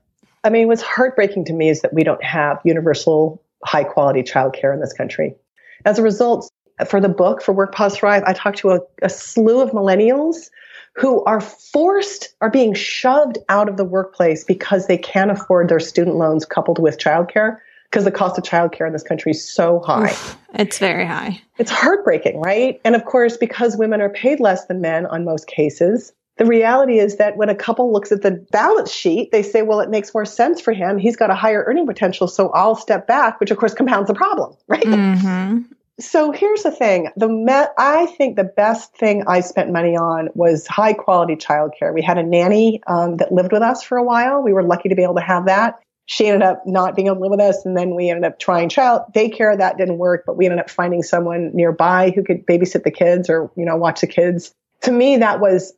I 0.45 0.49
mean, 0.49 0.67
what's 0.67 0.82
heartbreaking 0.82 1.45
to 1.45 1.53
me 1.53 1.67
is 1.67 1.82
that 1.82 1.93
we 1.93 2.05
don't 2.05 2.23
have 2.23 2.62
universal 2.63 3.43
high 3.65 3.84
quality 3.84 4.23
childcare 4.23 4.73
in 4.73 4.79
this 4.79 4.93
country. 4.93 5.36
As 5.84 5.99
a 5.99 6.01
result, 6.01 6.49
for 6.88 7.01
the 7.01 7.10
book, 7.10 7.41
for 7.41 7.51
Work 7.51 7.75
Pause 7.75 7.97
Thrive, 7.97 8.23
I 8.25 8.32
talked 8.32 8.60
to 8.60 8.69
a, 8.69 8.79
a 9.01 9.10
slew 9.10 9.60
of 9.60 9.71
millennials 9.71 10.49
who 10.95 11.25
are 11.25 11.41
forced, 11.41 12.34
are 12.39 12.49
being 12.49 12.73
shoved 12.73 13.38
out 13.49 13.67
of 13.67 13.75
the 13.75 13.84
workplace 13.84 14.45
because 14.45 14.88
they 14.88 14.97
can't 14.97 15.29
afford 15.29 15.67
their 15.67 15.82
student 15.82 16.15
loans 16.15 16.45
coupled 16.45 16.79
with 16.79 16.97
childcare 16.97 17.58
because 17.89 18.06
the 18.06 18.12
cost 18.12 18.38
of 18.38 18.43
childcare 18.43 18.86
in 18.86 18.93
this 18.93 19.04
country 19.04 19.32
is 19.32 19.47
so 19.47 19.80
high. 19.80 20.12
Oof, 20.12 20.38
it's 20.54 20.78
very 20.78 21.06
high. 21.06 21.41
It's 21.58 21.71
heartbreaking, 21.71 22.39
right? 22.39 22.80
And 22.84 22.95
of 22.95 23.06
course, 23.06 23.38
because 23.38 23.78
women 23.78 24.02
are 24.02 24.10
paid 24.10 24.39
less 24.39 24.65
than 24.65 24.82
men 24.82 25.06
on 25.08 25.25
most 25.25 25.47
cases, 25.47 26.13
the 26.38 26.45
reality 26.45 26.99
is 26.99 27.17
that 27.17 27.36
when 27.36 27.49
a 27.49 27.56
couple 27.56 27.91
looks 27.91 28.12
at 28.12 28.21
the 28.21 28.32
balance 28.52 28.91
sheet, 28.91 29.32
they 29.32 29.43
say, 29.43 29.62
well, 29.62 29.82
it 29.82 29.89
makes 29.89 30.13
more 30.13 30.25
sense 30.25 30.62
for 30.62 30.71
him. 30.71 30.97
He's 30.97 31.17
got 31.17 31.30
a 31.30 31.36
higher 31.36 31.63
earning 31.67 31.86
potential, 31.86 32.28
so 32.28 32.49
I'll 32.52 32.75
step 32.75 33.08
back, 33.08 33.39
which 33.39 33.52
of 33.52 33.58
course 33.58 33.73
compounds 33.73 34.08
the 34.08 34.13
problem, 34.13 34.56
right? 34.67 34.84
Mm-hmm. 34.84 35.63
So 35.99 36.32
here's 36.32 36.63
the 36.63 36.71
thing. 36.71 37.10
The 37.17 37.28
me- 37.28 37.67
I 37.78 38.06
think 38.06 38.38
the 38.38 38.45
best 38.45 38.95
thing 38.95 39.25
I 39.28 39.41
spent 39.41 39.73
money 39.73 39.97
on 39.97 40.30
was 40.34 40.65
high 40.65 40.93
quality 40.93 41.36
childcare. 41.36 41.93
We 41.93 42.02
had 42.02 42.17
a 42.17 42.23
nanny 42.23 42.82
um, 42.88 43.17
that 43.17 43.34
lived 43.34 43.52
with 43.52 43.62
us 43.62 43.84
for 43.84 43.97
a 43.97 44.04
while. 44.04 44.41
We 44.41 44.54
were 44.54 44.63
lucky 44.63 44.88
to 44.88 44.95
be 44.95 45.04
able 45.04 45.15
to 45.15 45.21
have 45.21 45.47
that 45.47 45.82
she 46.10 46.26
ended 46.26 46.41
up 46.41 46.65
not 46.65 46.95
being 46.95 47.06
able 47.06 47.17
to 47.17 47.22
live 47.22 47.32
with 47.32 47.39
us 47.39 47.63
and 47.65 47.78
then 47.78 47.93
we 47.93 48.10
ended 48.10 48.26
up 48.26 48.39
trying 48.39 48.67
child 48.67 49.04
daycare. 49.13 49.56
That 49.56 49.78
didn't 49.78 50.00
work 50.00 50.24
but 50.26 50.36
we 50.36 50.45
ended 50.45 50.60
up 50.60 50.69
finding 50.69 51.04
someone 51.04 51.52
nearby 51.54 52.12
who 52.13 52.24
could 52.24 52.48
babysit 52.48 52.84
the 52.84 52.91
kids 52.91 53.30
or 53.30 53.52
you 53.56 53.63
know 53.63 53.78
watch 53.78 54.02
the 54.02 54.08
kids. 54.08 54.52
To 54.82 54.91
me 54.91 55.17
that 55.17 55.39
was 55.39 55.72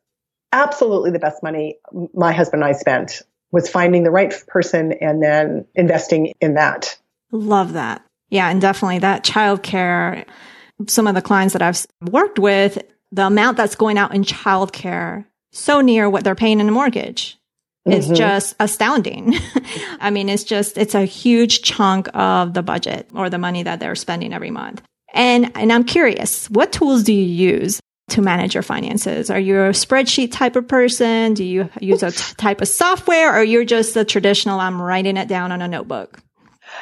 absolutely 0.54 1.12
the 1.12 1.20
best 1.20 1.44
money 1.44 1.80
my 2.14 2.32
husband 2.32 2.64
and 2.64 2.74
i 2.74 2.78
spent 2.78 3.22
was 3.52 3.70
finding 3.70 4.04
the 4.04 4.12
right 4.12 4.34
person 4.48 4.94
and 4.94 5.22
then 5.22 5.66
investing 5.76 6.34
in 6.40 6.54
that. 6.54 6.98
Love 7.32 7.74
that. 7.74 8.02
Yeah 8.30 8.50
and 8.50 8.62
definitely 8.62 9.00
that 9.00 9.26
childcare 9.26 10.26
some 10.88 11.08
of 11.08 11.14
the 11.14 11.22
clients 11.22 11.54
that 11.54 11.62
i've 11.62 11.86
worked 12.10 12.40
with 12.40 12.82
the 13.12 13.28
amount 13.28 13.58
that's 13.58 13.76
going 13.76 13.98
out 13.98 14.16
in 14.16 14.24
childcare 14.24 15.26
so 15.52 15.82
near 15.82 16.10
what 16.10 16.24
they're 16.24 16.36
paying 16.36 16.62
in 16.62 16.70
a 16.70 16.72
mortgage 16.72 17.38
is 17.86 18.06
mm-hmm. 18.06 18.16
just 18.16 18.56
astounding. 18.60 19.34
I 20.00 20.10
mean, 20.10 20.30
it's 20.30 20.44
just, 20.44 20.78
it's 20.78 20.96
a 20.96 21.06
huge 21.06 21.62
chunk 21.64 22.08
of 22.14 22.54
the 22.54 22.62
budget 22.62 23.10
or 23.14 23.30
the 23.30 23.38
money 23.38 23.64
that 23.64 23.80
they're 23.80 23.96
spending 23.96 24.34
every 24.34 24.52
month. 24.52 24.82
And, 25.14 25.52
and 25.56 25.74
I'm 25.74 25.84
curious, 25.84 26.50
what 26.50 26.72
tools 26.72 27.04
do 27.04 27.14
you 27.14 27.24
use 27.24 27.80
to 28.10 28.22
manage 28.22 28.54
your 28.54 28.64
finances? 28.64 29.30
Are 29.30 29.40
you 29.40 29.56
a 29.56 29.70
spreadsheet 29.70 30.32
type 30.32 30.56
of 30.56 30.68
person? 30.68 31.34
Do 31.34 31.44
you 31.44 31.70
use 31.80 32.04
a 32.04 32.12
t- 32.12 32.36
type 32.38 32.62
of 32.62 32.68
software 32.68 33.36
or 33.36 33.44
you're 33.44 33.66
just 33.66 33.94
the 33.94 34.06
traditional, 34.06 34.60
I'm 34.60 34.82
writing 34.82 35.18
it 35.18 35.28
down 35.28 35.52
on 35.52 35.62
a 35.62 35.68
notebook? 35.68 36.20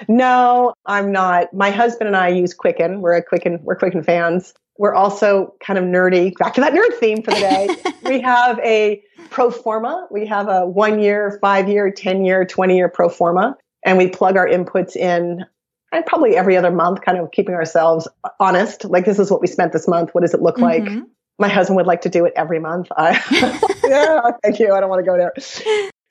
No, 0.08 0.74
I'm 0.86 1.12
not. 1.12 1.54
My 1.54 1.72
husband 1.72 2.08
and 2.08 2.18
I 2.18 2.30
use 2.30 2.54
Quicken. 2.54 3.02
We're 3.02 3.16
a 3.16 3.24
Quicken, 3.24 3.60
we're 3.64 3.76
Quicken 3.76 4.04
fans. 4.04 4.54
We're 4.80 4.96
also 4.96 5.54
kind 5.60 5.78
of 5.78 5.84
nerdy. 5.84 6.34
Back 6.38 6.54
to 6.54 6.62
that 6.62 6.74
nerd 6.74 6.98
theme 7.00 7.22
for 7.22 7.32
the 7.32 7.40
day. 7.40 7.68
we 8.10 8.22
have 8.22 8.58
a 8.60 9.04
pro 9.30 9.52
forma. 9.52 10.08
We 10.10 10.26
have 10.28 10.48
a 10.48 10.66
one 10.66 11.02
year, 11.02 11.38
five 11.42 11.68
year, 11.68 11.92
10 11.92 12.24
year, 12.24 12.46
20 12.46 12.78
year 12.78 12.88
pro 12.88 13.10
forma, 13.10 13.58
and 13.86 13.98
we 13.98 14.08
plug 14.08 14.38
our 14.38 14.48
inputs 14.48 14.96
in 14.96 15.46
and 15.92 16.06
probably 16.06 16.38
every 16.38 16.56
other 16.56 16.72
month, 16.72 17.02
kind 17.02 17.18
of 17.18 17.32
keeping 17.32 17.56
ourselves 17.56 18.08
honest. 18.40 18.86
Like, 18.86 19.04
this 19.06 19.20
is 19.20 19.30
what 19.30 19.42
we 19.42 19.48
spent 19.48 19.74
this 19.74 19.88
month. 19.88 20.12
What 20.14 20.22
does 20.22 20.34
it 20.34 20.42
look 20.42 20.58
mm-hmm. 20.58 20.96
like? 20.96 21.04
My 21.40 21.50
husband 21.50 21.76
would 21.78 21.88
like 21.88 22.02
to 22.02 22.10
do 22.10 22.26
it 22.26 22.34
every 22.36 22.60
month. 22.60 22.88
I, 22.96 23.20
yeah, 23.88 24.32
thank 24.44 24.60
you. 24.60 24.74
I 24.74 24.80
don't 24.80 24.90
want 24.90 25.04
to 25.04 25.10
go 25.10 25.18
there. 25.18 25.34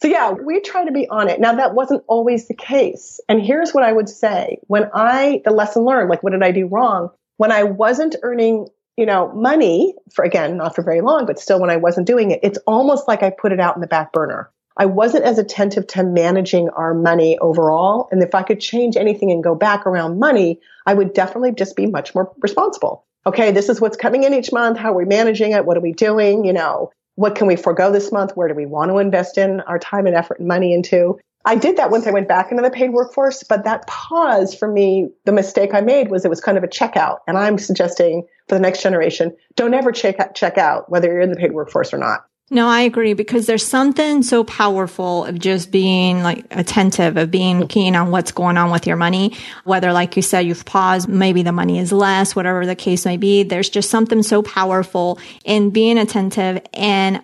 So 0.01 0.09
yeah, 0.09 0.31
we 0.31 0.61
try 0.61 0.85
to 0.85 0.93
be 0.93 1.09
on 1.09 1.29
it. 1.29 1.41
Now 1.41 1.55
that 1.55 1.75
wasn't 1.75 2.05
always 2.07 2.49
the 2.49 2.55
case. 2.55 3.21
And 3.29 3.43
here's 3.43 3.73
what 3.73 3.83
I 3.83 3.93
would 3.93 4.09
say. 4.09 4.59
When 4.67 4.91
I, 4.95 5.43
the 5.45 5.51
lesson 5.51 5.85
learned, 5.85 6.09
like 6.09 6.23
what 6.23 6.33
did 6.33 6.43
I 6.43 6.51
do 6.51 6.67
wrong? 6.67 7.11
When 7.39 7.51
I 7.51 7.63
wasn't 7.63 8.17
earning, 8.23 8.69
you 8.97 9.07
know, 9.07 9.33
money 9.33 9.95
for 10.13 10.25
again, 10.25 10.59
not 10.59 10.75
for 10.75 10.83
very 10.83 11.01
long, 11.01 11.25
but 11.25 11.39
still 11.39 11.61
when 11.61 11.71
I 11.71 11.77
wasn't 11.77 12.07
doing 12.07 12.33
it, 12.33 12.41
it's 12.43 12.59
almost 12.67 13.09
like 13.09 13.23
I 13.23 13.31
put 13.31 13.53
it 13.53 13.61
out 13.61 13.75
in 13.77 13.81
the 13.81 13.87
back 13.87 14.13
burner. 14.13 14.51
I 14.77 14.87
wasn't 14.87 15.25
as 15.25 15.39
attentive 15.39 15.87
to 15.89 16.05
managing 16.05 16.69
our 16.71 16.95
money 16.95 17.39
overall. 17.39 18.09
And 18.13 18.23
if 18.23 18.35
I 18.35 18.43
could 18.43 18.61
change 18.61 18.97
anything 18.97 19.33
and 19.33 19.43
go 19.43 19.55
back 19.55 19.87
around 19.87 20.21
money, 20.21 20.61
I 20.87 20.95
would 20.95 21.15
definitely 21.15 21.53
just 21.53 21.75
be 21.75 21.87
much 21.87 22.15
more 22.15 22.33
responsible. 22.41 23.05
Okay, 23.27 23.51
this 23.51 23.69
is 23.69 23.81
what's 23.81 23.97
coming 23.97 24.23
in 24.23 24.35
each 24.35 24.53
month. 24.53 24.79
How 24.79 24.93
are 24.93 24.97
we 24.97 25.05
managing 25.05 25.53
it? 25.53 25.65
What 25.65 25.77
are 25.77 25.81
we 25.81 25.93
doing? 25.93 26.45
You 26.45 26.53
know, 26.53 26.93
what 27.17 27.35
can 27.35 27.49
we 27.49 27.57
forego 27.57 27.91
this 27.91 28.13
month? 28.13 28.37
Where 28.37 28.47
do 28.47 28.55
we 28.55 28.67
want 28.67 28.91
to 28.91 28.99
invest 28.99 29.37
in 29.37 29.61
our 29.63 29.79
time 29.79 30.07
and 30.07 30.15
effort 30.15 30.39
and 30.39 30.47
money 30.47 30.73
into? 30.73 31.19
I 31.45 31.55
did 31.55 31.77
that 31.77 31.91
once 31.91 32.07
I 32.07 32.11
went 32.11 32.29
back 32.29 32.51
into 32.51 32.63
the 32.63 32.71
paid 32.71 32.91
workforce, 32.91 33.43
but 33.43 33.65
that 33.65 33.87
pause 33.87 34.55
for 34.55 34.71
me, 34.71 35.09
the 35.25 35.33
mistake 35.33 35.73
I 35.73 35.81
made 35.81 36.11
was 36.11 36.25
it 36.25 36.29
was 36.29 36.41
kind 36.41 36.59
of 36.59 36.65
a 36.65 36.69
checkout. 36.69 37.19
And 37.27 37.39
I'm 37.39 37.59
suggesting 37.59 38.27
for 38.49 38.55
the 38.55 38.61
next 38.61 38.83
generation, 38.83 39.37
don't 39.57 39.75
ever 39.75 39.93
check 39.93 40.21
out, 40.21 40.35
check 40.35 40.59
out 40.59 40.91
whether 40.91 41.09
you're 41.09 41.21
in 41.21 41.31
the 41.31 41.37
paid 41.37 41.53
workforce 41.53 41.95
or 41.95 41.99
not. 41.99 42.27
No, 42.51 42.67
I 42.67 42.81
agree 42.83 43.13
because 43.13 43.45
there's 43.47 43.67
something 43.67 44.23
so 44.23 44.43
powerful 44.43 45.27
of 45.27 45.39
just 45.39 45.71
being 45.71 46.23
like 46.23 46.47
attentive, 46.51 47.19
of 47.19 47.31
being 47.31 47.69
keen 47.69 47.95
on 47.95 48.11
what's 48.11 48.33
going 48.33 48.57
on 48.57 48.71
with 48.71 48.87
your 48.87 48.97
money. 48.97 49.37
Whether, 49.65 49.93
like 49.93 50.17
you 50.17 50.23
said, 50.23 50.41
you've 50.41 50.65
paused, 50.65 51.09
maybe 51.09 51.43
the 51.43 51.53
money 51.53 51.79
is 51.79 51.93
less, 51.93 52.35
whatever 52.35 52.65
the 52.65 52.75
case 52.75 53.05
may 53.05 53.19
be. 53.19 53.43
There's 53.43 53.69
just 53.69 53.91
something 53.91 54.23
so 54.23 54.43
powerful 54.43 55.19
in 55.45 55.71
being 55.71 55.99
attentive 55.99 56.63
and 56.73 57.23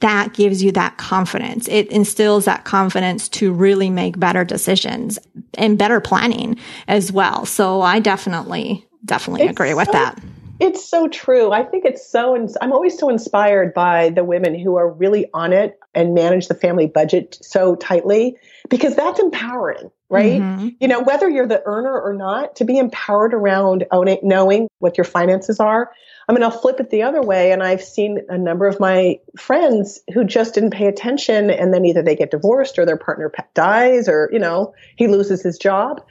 that 0.00 0.32
gives 0.32 0.62
you 0.62 0.72
that 0.72 0.96
confidence. 0.96 1.68
It 1.68 1.90
instills 1.90 2.46
that 2.46 2.64
confidence 2.64 3.28
to 3.30 3.52
really 3.52 3.90
make 3.90 4.18
better 4.18 4.44
decisions 4.44 5.18
and 5.54 5.78
better 5.78 6.00
planning 6.00 6.58
as 6.88 7.12
well. 7.12 7.44
So 7.44 7.82
I 7.82 8.00
definitely, 8.00 8.86
definitely 9.04 9.44
it's 9.44 9.52
agree 9.52 9.74
with 9.74 9.86
so, 9.86 9.92
that. 9.92 10.22
It's 10.60 10.84
so 10.88 11.08
true. 11.08 11.52
I 11.52 11.64
think 11.64 11.84
it's 11.84 12.06
so, 12.06 12.34
I'm 12.62 12.72
always 12.72 12.96
so 12.98 13.10
inspired 13.10 13.74
by 13.74 14.10
the 14.10 14.24
women 14.24 14.58
who 14.58 14.76
are 14.76 14.90
really 14.90 15.28
on 15.34 15.52
it 15.52 15.78
and 15.94 16.14
manage 16.14 16.48
the 16.48 16.54
family 16.54 16.86
budget 16.86 17.38
so 17.42 17.74
tightly 17.76 18.36
because 18.70 18.96
that's 18.96 19.20
empowering, 19.20 19.90
right? 20.08 20.40
Mm-hmm. 20.40 20.68
You 20.80 20.88
know, 20.88 21.02
whether 21.02 21.28
you're 21.28 21.46
the 21.46 21.62
earner 21.66 22.00
or 22.00 22.14
not, 22.14 22.56
to 22.56 22.64
be 22.64 22.78
empowered 22.78 23.34
around 23.34 23.84
owning, 23.90 24.18
knowing 24.22 24.68
what 24.78 24.96
your 24.96 25.04
finances 25.04 25.60
are. 25.60 25.90
I 26.28 26.32
mean, 26.32 26.42
I'll 26.42 26.50
flip 26.50 26.80
it 26.80 26.90
the 26.90 27.02
other 27.02 27.22
way. 27.22 27.52
And 27.52 27.62
I've 27.62 27.82
seen 27.82 28.20
a 28.28 28.38
number 28.38 28.66
of 28.66 28.80
my 28.80 29.18
friends 29.38 30.00
who 30.12 30.24
just 30.24 30.54
didn't 30.54 30.70
pay 30.70 30.86
attention. 30.86 31.50
And 31.50 31.72
then 31.72 31.84
either 31.84 32.02
they 32.02 32.16
get 32.16 32.30
divorced 32.30 32.78
or 32.78 32.86
their 32.86 32.96
partner 32.96 33.32
dies 33.54 34.08
or, 34.08 34.30
you 34.32 34.38
know, 34.38 34.74
he 34.96 35.06
loses 35.06 35.42
his 35.42 35.58
job. 35.58 36.02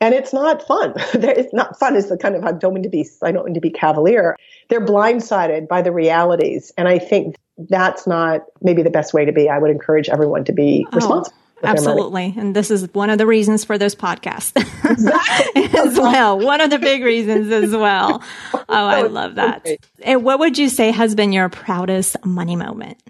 And 0.00 0.14
it's 0.14 0.32
not 0.32 0.66
fun. 0.66 0.94
it's 1.14 1.54
not 1.54 1.78
fun 1.78 1.94
is 1.94 2.08
the 2.08 2.18
kind 2.18 2.34
of, 2.34 2.44
I 2.44 2.52
don't 2.52 2.74
mean 2.74 2.82
to 2.82 2.88
be, 2.88 3.08
I 3.22 3.30
don't 3.30 3.44
mean 3.44 3.54
to 3.54 3.60
be 3.60 3.70
cavalier. 3.70 4.36
They're 4.68 4.84
blindsided 4.84 5.68
by 5.68 5.82
the 5.82 5.92
realities. 5.92 6.72
And 6.76 6.88
I 6.88 6.98
think 6.98 7.36
that's 7.56 8.06
not 8.06 8.42
maybe 8.62 8.82
the 8.82 8.90
best 8.90 9.14
way 9.14 9.24
to 9.24 9.32
be. 9.32 9.48
I 9.48 9.58
would 9.58 9.70
encourage 9.70 10.08
everyone 10.08 10.44
to 10.44 10.52
be 10.52 10.84
oh. 10.92 10.96
responsible. 10.96 11.36
Absolutely. 11.62 12.34
And 12.36 12.54
this 12.54 12.70
is 12.70 12.92
one 12.92 13.10
of 13.10 13.18
the 13.18 13.26
reasons 13.26 13.64
for 13.64 13.78
this 13.78 13.94
podcast 13.94 14.52
exactly. 14.90 15.64
as 15.78 15.98
well. 15.98 16.38
One 16.38 16.60
of 16.60 16.70
the 16.70 16.78
big 16.78 17.02
reasons 17.02 17.50
as 17.52 17.70
well. 17.70 18.22
Oh, 18.68 18.86
I 18.86 19.02
love 19.02 19.34
that. 19.34 19.66
And 20.02 20.24
what 20.24 20.38
would 20.38 20.56
you 20.56 20.70
say 20.70 20.92
has 20.92 21.14
been 21.14 21.32
your 21.32 21.50
proudest 21.50 22.16
money 22.24 22.56
moment? 22.56 23.02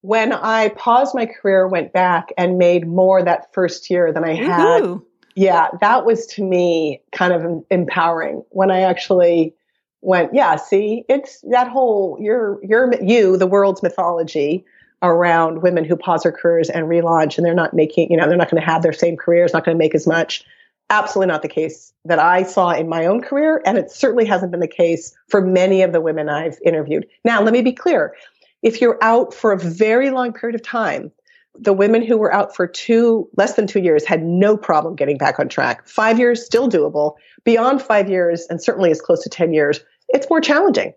When 0.00 0.32
I 0.32 0.70
paused 0.70 1.14
my 1.14 1.26
career, 1.26 1.68
went 1.68 1.92
back 1.92 2.32
and 2.38 2.56
made 2.56 2.86
more 2.86 3.22
that 3.22 3.52
first 3.52 3.90
year 3.90 4.12
than 4.14 4.24
I 4.24 4.34
had. 4.34 4.80
Ooh. 4.80 5.06
Yeah, 5.34 5.68
that 5.80 6.06
was 6.06 6.26
to 6.28 6.42
me 6.42 7.02
kind 7.12 7.34
of 7.34 7.64
empowering 7.70 8.44
when 8.50 8.70
I 8.70 8.80
actually 8.80 9.54
went, 10.00 10.32
yeah, 10.32 10.56
see, 10.56 11.04
it's 11.08 11.40
that 11.50 11.68
whole, 11.68 12.16
you're, 12.18 12.58
you're, 12.64 12.94
you, 13.02 13.36
the 13.36 13.46
world's 13.46 13.82
mythology 13.82 14.64
around 15.08 15.62
women 15.62 15.84
who 15.84 15.96
pause 15.96 16.22
their 16.22 16.32
careers 16.32 16.70
and 16.70 16.86
relaunch 16.86 17.36
and 17.36 17.46
they're 17.46 17.54
not 17.54 17.74
making, 17.74 18.10
you 18.10 18.16
know, 18.16 18.28
they're 18.28 18.36
not 18.36 18.50
going 18.50 18.60
to 18.60 18.66
have 18.66 18.82
their 18.82 18.92
same 18.92 19.16
careers, 19.16 19.52
not 19.52 19.64
going 19.64 19.76
to 19.76 19.82
make 19.82 19.94
as 19.94 20.06
much. 20.06 20.44
Absolutely 20.90 21.32
not 21.32 21.42
the 21.42 21.48
case 21.48 21.92
that 22.04 22.18
I 22.18 22.42
saw 22.42 22.70
in 22.70 22.88
my 22.88 23.06
own 23.06 23.22
career. 23.22 23.62
And 23.64 23.78
it 23.78 23.90
certainly 23.90 24.24
hasn't 24.24 24.50
been 24.50 24.60
the 24.60 24.68
case 24.68 25.14
for 25.28 25.40
many 25.40 25.82
of 25.82 25.92
the 25.92 26.00
women 26.00 26.28
I've 26.28 26.58
interviewed. 26.64 27.06
Now, 27.24 27.42
let 27.42 27.52
me 27.52 27.62
be 27.62 27.72
clear. 27.72 28.14
If 28.62 28.80
you're 28.80 28.98
out 29.02 29.32
for 29.32 29.52
a 29.52 29.58
very 29.58 30.10
long 30.10 30.32
period 30.32 30.54
of 30.54 30.62
time, 30.62 31.10
the 31.58 31.72
women 31.72 32.04
who 32.04 32.18
were 32.18 32.32
out 32.32 32.54
for 32.54 32.66
two, 32.66 33.28
less 33.36 33.54
than 33.54 33.66
two 33.66 33.80
years 33.80 34.04
had 34.04 34.24
no 34.24 34.56
problem 34.56 34.96
getting 34.96 35.16
back 35.16 35.38
on 35.38 35.48
track. 35.48 35.86
Five 35.86 36.18
years, 36.18 36.44
still 36.44 36.68
doable. 36.68 37.14
Beyond 37.44 37.80
five 37.80 38.08
years, 38.08 38.46
and 38.50 38.62
certainly 38.62 38.90
as 38.90 39.00
close 39.00 39.22
to 39.22 39.28
10 39.28 39.52
years, 39.52 39.80
it's 40.08 40.28
more 40.28 40.40
challenging. 40.40 40.92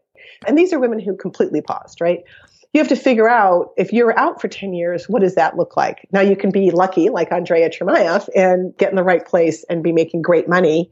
And 0.47 0.57
these 0.57 0.73
are 0.73 0.79
women 0.79 0.99
who 0.99 1.15
completely 1.15 1.61
paused, 1.61 2.01
right? 2.01 2.23
You 2.73 2.79
have 2.79 2.89
to 2.89 2.95
figure 2.95 3.29
out 3.29 3.71
if 3.77 3.93
you're 3.93 4.17
out 4.19 4.39
for 4.41 4.47
10 4.47 4.73
years, 4.73 5.07
what 5.09 5.21
does 5.21 5.35
that 5.35 5.57
look 5.57 5.77
like? 5.77 6.07
Now 6.11 6.21
you 6.21 6.35
can 6.35 6.51
be 6.51 6.71
lucky 6.71 7.09
like 7.09 7.31
Andrea 7.31 7.69
Chermayeff 7.69 8.29
and 8.35 8.75
get 8.77 8.89
in 8.89 8.95
the 8.95 9.03
right 9.03 9.25
place 9.25 9.63
and 9.69 9.81
be 9.83 9.91
making 9.91 10.21
great 10.21 10.47
money. 10.47 10.89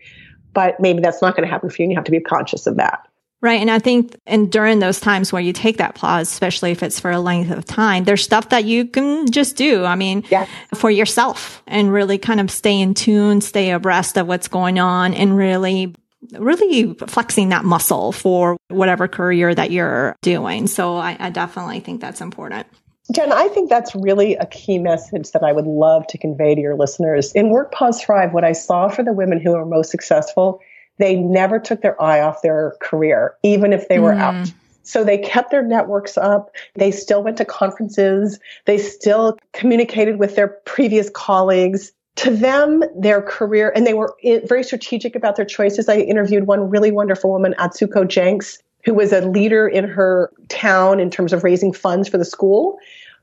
but 0.55 0.79
maybe 0.79 1.01
that's 1.01 1.21
not 1.21 1.35
going 1.35 1.47
to 1.47 1.51
happen 1.51 1.69
for 1.69 1.75
you 1.81 1.83
and 1.83 1.91
you 1.91 1.97
have 1.97 2.05
to 2.05 2.11
be 2.11 2.19
conscious 2.19 2.65
of 2.65 2.77
that. 2.77 3.07
Right. 3.41 3.61
And 3.61 3.69
I 3.69 3.77
think, 3.77 4.15
and 4.25 4.51
during 4.51 4.79
those 4.79 4.99
times 4.99 5.31
where 5.31 5.41
you 5.41 5.53
take 5.53 5.77
that 5.77 5.93
pause, 5.93 6.31
especially 6.31 6.71
if 6.71 6.81
it's 6.81 6.99
for 6.99 7.11
a 7.11 7.19
length 7.19 7.51
of 7.51 7.65
time, 7.65 8.05
there's 8.05 8.23
stuff 8.23 8.49
that 8.49 8.63
you 8.63 8.87
can 8.87 9.29
just 9.29 9.55
do. 9.55 9.83
I 9.83 9.95
mean, 9.95 10.23
yeah. 10.31 10.47
for 10.73 10.89
yourself 10.89 11.61
and 11.67 11.93
really 11.93 12.17
kind 12.17 12.39
of 12.39 12.49
stay 12.49 12.79
in 12.79 12.95
tune, 12.95 13.41
stay 13.41 13.69
abreast 13.69 14.17
of 14.17 14.25
what's 14.25 14.47
going 14.47 14.79
on 14.79 15.13
and 15.13 15.37
really 15.37 15.93
really 16.33 16.93
flexing 16.93 17.49
that 17.49 17.65
muscle 17.65 18.11
for 18.11 18.57
whatever 18.69 19.07
career 19.07 19.53
that 19.53 19.71
you're 19.71 20.15
doing. 20.21 20.67
So 20.67 20.95
I, 20.97 21.17
I 21.19 21.29
definitely 21.29 21.79
think 21.79 22.01
that's 22.01 22.21
important. 22.21 22.67
Jen, 23.13 23.31
I 23.31 23.47
think 23.49 23.69
that's 23.69 23.93
really 23.93 24.35
a 24.35 24.47
key 24.47 24.79
message 24.79 25.31
that 25.31 25.43
I 25.43 25.51
would 25.51 25.67
love 25.67 26.07
to 26.07 26.17
convey 26.17 26.55
to 26.55 26.61
your 26.61 26.75
listeners. 26.75 27.31
In 27.33 27.49
Work 27.49 27.71
Pause 27.71 28.01
Thrive, 28.01 28.33
what 28.33 28.43
I 28.43 28.53
saw 28.53 28.89
for 28.89 29.03
the 29.03 29.13
women 29.13 29.39
who 29.39 29.53
are 29.53 29.65
most 29.65 29.91
successful, 29.91 30.59
they 30.97 31.15
never 31.15 31.59
took 31.59 31.81
their 31.81 32.01
eye 32.01 32.21
off 32.21 32.41
their 32.41 32.75
career, 32.81 33.35
even 33.43 33.73
if 33.73 33.87
they 33.89 33.99
were 33.99 34.13
mm. 34.13 34.19
out. 34.19 34.51
So 34.81 35.03
they 35.03 35.17
kept 35.17 35.51
their 35.51 35.63
networks 35.63 36.17
up. 36.17 36.51
They 36.75 36.91
still 36.91 37.23
went 37.23 37.37
to 37.37 37.45
conferences. 37.45 38.39
They 38.65 38.77
still 38.77 39.37
communicated 39.53 40.17
with 40.17 40.35
their 40.35 40.47
previous 40.47 41.09
colleagues 41.09 41.91
to 42.15 42.31
them, 42.35 42.83
their 42.97 43.21
career, 43.21 43.71
and 43.75 43.85
they 43.85 43.93
were 43.93 44.15
very 44.45 44.63
strategic 44.63 45.15
about 45.15 45.35
their 45.35 45.45
choices. 45.45 45.89
I 45.89 45.97
interviewed 45.97 46.47
one 46.47 46.69
really 46.69 46.91
wonderful 46.91 47.31
woman, 47.31 47.53
Atsuko 47.59 48.07
Jenks, 48.07 48.59
who 48.85 48.93
was 48.93 49.11
a 49.11 49.21
leader 49.21 49.67
in 49.67 49.83
her 49.85 50.31
town 50.47 50.99
in 50.99 51.09
terms 51.09 51.33
of 51.33 51.43
raising 51.43 51.73
funds 51.73 52.07
for 52.07 52.17
the 52.17 52.25
school. 52.25 52.77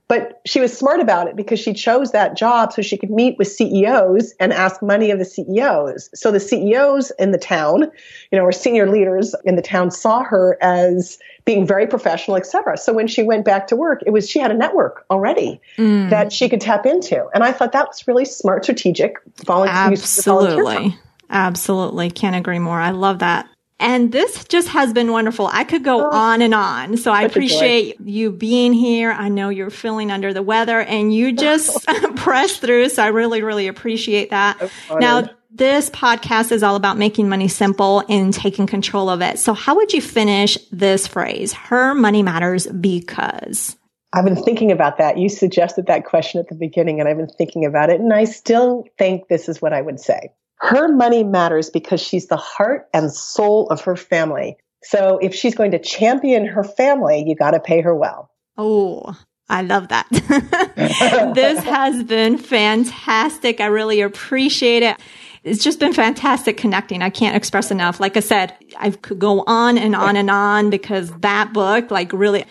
But 0.08 0.42
she 0.44 0.60
was 0.60 0.76
smart 0.76 1.00
about 1.00 1.28
it 1.28 1.36
because 1.36 1.58
she 1.58 1.72
chose 1.72 2.12
that 2.12 2.36
job 2.36 2.72
so 2.72 2.82
she 2.82 2.98
could 2.98 3.10
meet 3.10 3.38
with 3.38 3.48
CEOs 3.48 4.34
and 4.38 4.52
ask 4.52 4.82
money 4.82 5.10
of 5.10 5.18
the 5.18 5.24
CEOs. 5.24 6.10
So 6.14 6.30
the 6.30 6.40
CEOs 6.40 7.12
in 7.18 7.30
the 7.30 7.38
town, 7.38 7.90
you 8.30 8.38
know, 8.38 8.44
or 8.44 8.52
senior 8.52 8.90
leaders 8.90 9.34
in 9.44 9.56
the 9.56 9.62
town 9.62 9.90
saw 9.90 10.22
her 10.22 10.58
as 10.60 11.18
being 11.44 11.66
very 11.66 11.86
professional, 11.86 12.36
et 12.36 12.46
cetera. 12.46 12.76
So 12.76 12.92
when 12.92 13.06
she 13.06 13.22
went 13.22 13.44
back 13.44 13.68
to 13.68 13.76
work, 13.76 14.02
it 14.04 14.10
was 14.10 14.28
she 14.28 14.38
had 14.38 14.50
a 14.50 14.56
network 14.56 15.06
already 15.10 15.60
mm. 15.78 16.10
that 16.10 16.32
she 16.32 16.48
could 16.48 16.60
tap 16.60 16.84
into. 16.84 17.26
And 17.34 17.42
I 17.42 17.52
thought 17.52 17.72
that 17.72 17.88
was 17.88 18.06
really 18.06 18.26
smart, 18.26 18.64
strategic, 18.64 19.16
volunteer. 19.44 19.74
Absolutely. 19.74 20.98
Absolutely. 21.30 22.10
Can't 22.10 22.36
agree 22.36 22.58
more. 22.58 22.78
I 22.78 22.90
love 22.90 23.20
that. 23.20 23.48
And 23.82 24.12
this 24.12 24.44
just 24.44 24.68
has 24.68 24.92
been 24.92 25.10
wonderful. 25.10 25.48
I 25.52 25.64
could 25.64 25.82
go 25.82 26.06
oh, 26.06 26.10
on 26.10 26.40
and 26.40 26.54
on. 26.54 26.96
So 26.96 27.10
I 27.10 27.22
appreciate 27.22 28.00
you 28.00 28.30
being 28.30 28.72
here. 28.72 29.10
I 29.10 29.28
know 29.28 29.48
you're 29.48 29.70
feeling 29.70 30.12
under 30.12 30.32
the 30.32 30.42
weather 30.42 30.80
and 30.80 31.12
you 31.12 31.32
just 31.36 31.84
press 32.16 32.56
through. 32.58 32.90
So 32.90 33.02
I 33.02 33.08
really, 33.08 33.42
really 33.42 33.66
appreciate 33.66 34.30
that. 34.30 34.70
Now, 34.88 35.28
this 35.50 35.90
podcast 35.90 36.52
is 36.52 36.62
all 36.62 36.76
about 36.76 36.96
making 36.96 37.28
money 37.28 37.48
simple 37.48 38.04
and 38.08 38.32
taking 38.32 38.66
control 38.66 39.10
of 39.10 39.20
it. 39.20 39.40
So 39.40 39.52
how 39.52 39.74
would 39.74 39.92
you 39.92 40.00
finish 40.00 40.56
this 40.70 41.06
phrase? 41.08 41.52
Her 41.52 41.92
money 41.92 42.22
matters 42.22 42.68
because. 42.68 43.76
I've 44.14 44.24
been 44.24 44.42
thinking 44.42 44.70
about 44.70 44.98
that. 44.98 45.18
You 45.18 45.28
suggested 45.28 45.86
that 45.86 46.04
question 46.04 46.38
at 46.38 46.48
the 46.48 46.54
beginning 46.54 47.00
and 47.00 47.08
I've 47.08 47.16
been 47.16 47.28
thinking 47.28 47.64
about 47.64 47.90
it. 47.90 48.00
And 48.00 48.12
I 48.12 48.24
still 48.24 48.86
think 48.96 49.28
this 49.28 49.48
is 49.48 49.60
what 49.60 49.72
I 49.72 49.82
would 49.82 49.98
say. 49.98 50.30
Her 50.62 50.86
money 50.86 51.24
matters 51.24 51.70
because 51.70 52.00
she's 52.00 52.28
the 52.28 52.36
heart 52.36 52.88
and 52.94 53.12
soul 53.12 53.66
of 53.70 53.80
her 53.80 53.96
family. 53.96 54.56
So 54.84 55.18
if 55.18 55.34
she's 55.34 55.56
going 55.56 55.72
to 55.72 55.78
champion 55.80 56.46
her 56.46 56.62
family, 56.62 57.24
you 57.26 57.34
got 57.34 57.50
to 57.50 57.58
pay 57.58 57.80
her 57.80 57.92
well. 57.92 58.30
Oh, 58.56 59.16
I 59.48 59.62
love 59.62 59.88
that. 59.88 60.06
this 61.34 61.64
has 61.64 62.04
been 62.04 62.38
fantastic. 62.38 63.60
I 63.60 63.66
really 63.66 64.02
appreciate 64.02 64.84
it. 64.84 64.98
It's 65.42 65.64
just 65.64 65.80
been 65.80 65.92
fantastic 65.92 66.58
connecting. 66.58 67.02
I 67.02 67.10
can't 67.10 67.34
express 67.34 67.72
enough. 67.72 67.98
Like 67.98 68.16
I 68.16 68.20
said, 68.20 68.54
I 68.78 68.90
could 68.90 69.18
go 69.18 69.42
on 69.48 69.78
and 69.78 69.96
on 69.96 70.14
and 70.14 70.30
on 70.30 70.70
because 70.70 71.10
that 71.22 71.52
book, 71.52 71.90
like 71.90 72.12
really, 72.12 72.44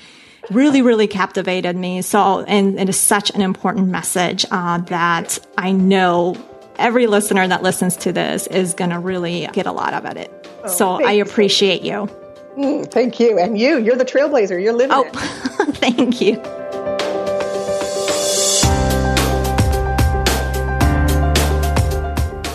really, 0.49 0.81
really 0.81 1.07
captivated 1.07 1.77
me. 1.77 2.01
So, 2.01 2.41
and 2.41 2.77
it 2.77 2.89
is 2.89 2.99
such 2.99 3.29
an 3.29 3.41
important 3.41 3.87
message 3.87 4.45
uh, 4.51 4.79
that 4.79 5.39
I 5.57 5.71
know 5.71 6.35
every 6.81 7.07
listener 7.07 7.47
that 7.47 7.63
listens 7.63 7.95
to 7.97 8.11
this 8.11 8.47
is 8.47 8.73
going 8.73 8.89
to 8.89 8.99
really 8.99 9.47
get 9.53 9.65
a 9.65 9.71
lot 9.71 9.93
out 9.93 10.05
of 10.05 10.17
it. 10.17 10.31
Oh, 10.63 10.67
so 10.67 11.03
I 11.03 11.13
appreciate 11.13 11.83
you. 11.83 12.09
Mm, 12.57 12.91
thank 12.91 13.19
you. 13.19 13.39
And 13.39 13.57
you, 13.57 13.77
you're 13.77 13.95
the 13.95 14.05
trailblazer. 14.05 14.61
You're 14.61 14.73
living 14.73 14.97
oh, 14.97 15.05
it. 15.05 15.75
thank 15.75 16.19
you. 16.19 16.41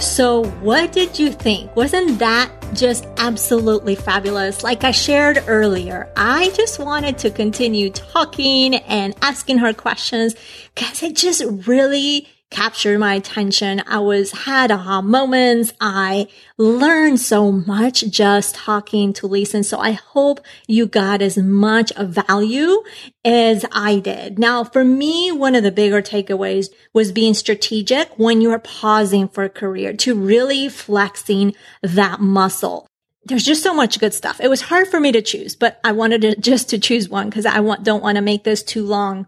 So, 0.01 0.45
what 0.61 0.93
did 0.93 1.19
you 1.19 1.31
think? 1.31 1.77
Wasn't 1.77 2.19
that 2.21 2.51
just 2.73 3.07
absolutely 3.19 3.95
fabulous? 3.95 4.65
Like 4.65 4.83
I 4.83 4.91
shared 4.91 5.45
earlier, 5.47 6.11
I 6.17 6.51
just 6.51 6.79
wanted 6.79 7.19
to 7.19 7.31
continue 7.31 7.91
talking 7.91 8.77
and 8.77 9.15
asking 9.21 9.59
her 9.59 9.75
questions 9.75 10.35
because 10.75 11.03
it 11.03 11.17
just 11.17 11.45
really 11.67 12.27
captured 12.51 12.99
my 12.99 13.15
attention. 13.15 13.83
I 13.87 13.99
was 13.99 14.31
had 14.33 14.71
aha 14.71 15.03
moments. 15.03 15.73
I 15.81 16.29
learned 16.59 17.21
so 17.21 17.51
much 17.51 18.09
just 18.09 18.55
talking 18.55 19.13
to 19.15 19.27
Lisen. 19.27 19.65
So 19.65 19.79
I 19.79 19.93
hope 19.93 20.41
you 20.67 20.87
got 20.87 21.23
as 21.23 21.37
much 21.37 21.93
value 21.99 22.83
as 23.25 23.65
I 23.73 23.99
did. 23.99 24.39
Now, 24.39 24.65
for 24.65 24.85
me, 24.85 25.33
one 25.33 25.55
of 25.55 25.65
the 25.65 25.73
bigger 25.73 26.03
takeaways 26.03 26.69
was 26.93 27.13
being 27.13 27.35
strategic 27.35 28.17
when 28.19 28.41
you're 28.41 28.59
pausing 28.59 29.29
for 29.29 29.45
a 29.45 29.51
career 29.51 29.93
to 29.95 30.15
really 30.15 30.69
flexing 30.69 31.55
that 31.83 32.21
muscle 32.21 32.87
there's 33.27 33.45
just 33.45 33.63
so 33.63 33.75
much 33.75 33.99
good 33.99 34.15
stuff. 34.15 34.41
It 34.41 34.49
was 34.49 34.61
hard 34.61 34.87
for 34.87 35.01
me 35.01 35.11
to 35.11 35.21
choose, 35.21 35.57
but 35.57 35.81
I 35.83 35.91
wanted 35.91 36.21
to 36.23 36.37
just 36.37 36.71
to 36.71 36.79
choose 36.79 37.09
one 37.09 37.29
because 37.29 37.45
I 37.45 37.59
want, 37.59 37.83
don't 37.83 38.03
want 38.03 38.15
to 38.17 38.23
make 38.23 38.45
this 38.45 38.63
too 38.63 38.85
long 38.85 39.27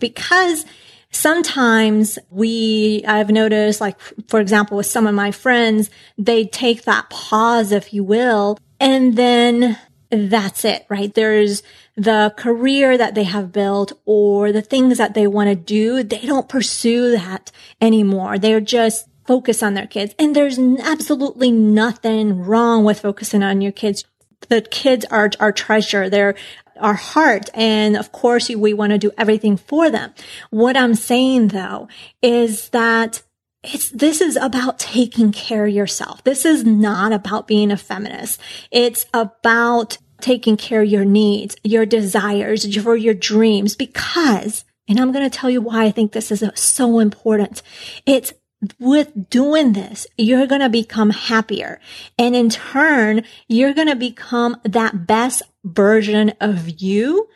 because 0.00 0.64
Sometimes 1.10 2.18
we, 2.30 3.02
I've 3.06 3.30
noticed, 3.30 3.80
like, 3.80 3.98
for 4.28 4.40
example, 4.40 4.76
with 4.76 4.86
some 4.86 5.06
of 5.06 5.14
my 5.14 5.30
friends, 5.30 5.90
they 6.16 6.44
take 6.44 6.84
that 6.84 7.08
pause, 7.10 7.72
if 7.72 7.94
you 7.94 8.04
will, 8.04 8.58
and 8.78 9.16
then 9.16 9.78
that's 10.10 10.64
it, 10.64 10.86
right? 10.88 11.12
There's 11.12 11.62
the 11.96 12.32
career 12.36 12.96
that 12.96 13.14
they 13.14 13.24
have 13.24 13.52
built 13.52 13.92
or 14.04 14.52
the 14.52 14.62
things 14.62 14.98
that 14.98 15.14
they 15.14 15.26
want 15.26 15.48
to 15.48 15.56
do. 15.56 16.02
They 16.02 16.20
don't 16.20 16.48
pursue 16.48 17.12
that 17.12 17.50
anymore. 17.80 18.38
They're 18.38 18.60
just 18.60 19.06
focused 19.26 19.62
on 19.62 19.74
their 19.74 19.86
kids. 19.86 20.14
And 20.18 20.34
there's 20.34 20.58
absolutely 20.58 21.50
nothing 21.50 22.40
wrong 22.40 22.84
with 22.84 23.00
focusing 23.00 23.42
on 23.42 23.60
your 23.60 23.72
kids. 23.72 24.04
The 24.48 24.62
kids 24.62 25.04
are 25.10 25.30
our 25.40 25.52
treasure. 25.52 26.08
They're 26.08 26.34
our 26.78 26.94
heart. 26.94 27.50
And 27.54 27.96
of 27.96 28.12
course, 28.12 28.48
we 28.48 28.72
want 28.72 28.92
to 28.92 28.98
do 28.98 29.12
everything 29.18 29.56
for 29.56 29.90
them. 29.90 30.12
What 30.50 30.76
I'm 30.76 30.94
saying 30.94 31.48
though 31.48 31.88
is 32.22 32.68
that 32.70 33.22
it's, 33.62 33.90
this 33.90 34.20
is 34.20 34.36
about 34.36 34.78
taking 34.78 35.32
care 35.32 35.66
of 35.66 35.72
yourself. 35.72 36.22
This 36.24 36.44
is 36.44 36.64
not 36.64 37.12
about 37.12 37.46
being 37.46 37.70
a 37.70 37.76
feminist. 37.76 38.40
It's 38.70 39.06
about 39.12 39.98
taking 40.20 40.56
care 40.56 40.82
of 40.82 40.88
your 40.88 41.04
needs, 41.04 41.56
your 41.64 41.86
desires, 41.86 42.76
for 42.82 42.96
your 42.96 43.14
dreams, 43.14 43.74
because, 43.74 44.64
and 44.88 44.98
I'm 44.98 45.12
going 45.12 45.28
to 45.28 45.36
tell 45.36 45.50
you 45.50 45.60
why 45.60 45.84
I 45.84 45.90
think 45.90 46.12
this 46.12 46.30
is 46.30 46.42
so 46.54 46.98
important. 46.98 47.62
It's 48.06 48.32
with 48.78 49.30
doing 49.30 49.72
this, 49.72 50.06
you're 50.16 50.46
going 50.46 50.60
to 50.60 50.68
become 50.68 51.10
happier. 51.10 51.80
And 52.18 52.34
in 52.34 52.50
turn, 52.50 53.22
you're 53.46 53.74
going 53.74 53.88
to 53.88 53.96
become 53.96 54.56
that 54.64 55.06
best 55.06 55.42
version 55.64 56.32
of 56.40 56.80
you, 56.80 57.28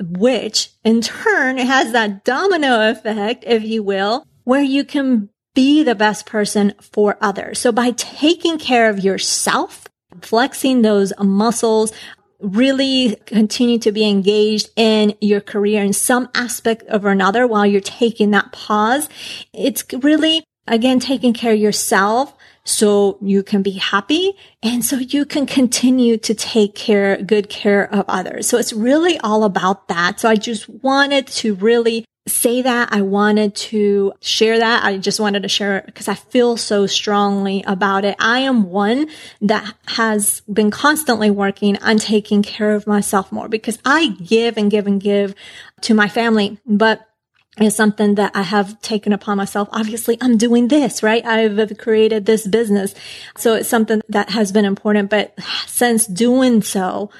which 0.00 0.70
in 0.84 1.02
turn 1.02 1.58
has 1.58 1.92
that 1.92 2.24
domino 2.24 2.90
effect, 2.90 3.44
if 3.46 3.62
you 3.62 3.82
will, 3.82 4.26
where 4.44 4.62
you 4.62 4.84
can 4.84 5.28
be 5.54 5.82
the 5.82 5.94
best 5.94 6.26
person 6.26 6.72
for 6.80 7.18
others. 7.20 7.58
So 7.58 7.72
by 7.72 7.90
taking 7.92 8.58
care 8.58 8.88
of 8.88 9.00
yourself, 9.00 9.86
flexing 10.22 10.82
those 10.82 11.12
muscles, 11.18 11.92
really 12.40 13.16
continue 13.26 13.78
to 13.78 13.92
be 13.92 14.08
engaged 14.08 14.70
in 14.76 15.14
your 15.20 15.40
career 15.40 15.82
in 15.82 15.92
some 15.92 16.28
aspect 16.34 16.82
of 16.84 17.04
another 17.04 17.46
while 17.46 17.66
you're 17.66 17.82
taking 17.82 18.30
that 18.30 18.50
pause. 18.52 19.08
It's 19.52 19.84
really 19.92 20.44
again, 20.70 21.00
taking 21.00 21.34
care 21.34 21.52
of 21.52 21.58
yourself 21.58 22.34
so 22.64 23.18
you 23.20 23.42
can 23.42 23.62
be 23.62 23.72
happy 23.72 24.34
and 24.62 24.84
so 24.84 24.96
you 24.96 25.24
can 25.24 25.46
continue 25.46 26.16
to 26.18 26.34
take 26.34 26.74
care, 26.74 27.16
good 27.22 27.48
care 27.48 27.92
of 27.92 28.04
others. 28.08 28.48
So 28.48 28.58
it's 28.58 28.72
really 28.72 29.18
all 29.18 29.44
about 29.44 29.88
that. 29.88 30.20
So 30.20 30.28
I 30.28 30.36
just 30.36 30.68
wanted 30.68 31.26
to 31.28 31.54
really 31.54 32.04
say 32.28 32.62
that. 32.62 32.92
I 32.92 33.02
wanted 33.02 33.54
to 33.56 34.12
share 34.20 34.58
that. 34.58 34.84
I 34.84 34.98
just 34.98 35.20
wanted 35.20 35.42
to 35.42 35.48
share 35.48 35.78
it 35.78 35.86
because 35.86 36.06
I 36.06 36.14
feel 36.14 36.56
so 36.56 36.86
strongly 36.86 37.64
about 37.66 38.04
it. 38.04 38.14
I 38.20 38.40
am 38.40 38.70
one 38.70 39.08
that 39.40 39.74
has 39.86 40.42
been 40.42 40.70
constantly 40.70 41.30
working 41.30 41.82
on 41.82 41.96
taking 41.98 42.42
care 42.42 42.72
of 42.72 42.86
myself 42.86 43.32
more 43.32 43.48
because 43.48 43.78
I 43.84 44.08
give 44.08 44.56
and 44.56 44.70
give 44.70 44.86
and 44.86 45.00
give 45.00 45.34
to 45.82 45.94
my 45.94 46.08
family, 46.08 46.58
but 46.66 47.09
is 47.58 47.74
something 47.74 48.14
that 48.14 48.32
I 48.34 48.42
have 48.42 48.80
taken 48.80 49.12
upon 49.12 49.36
myself. 49.36 49.68
Obviously, 49.72 50.16
I'm 50.20 50.36
doing 50.36 50.68
this, 50.68 51.02
right? 51.02 51.24
I've 51.24 51.76
created 51.78 52.26
this 52.26 52.46
business. 52.46 52.94
So 53.36 53.54
it's 53.54 53.68
something 53.68 54.00
that 54.08 54.30
has 54.30 54.52
been 54.52 54.64
important. 54.64 55.10
But 55.10 55.34
since 55.66 56.06
doing 56.06 56.62
so, 56.62 57.10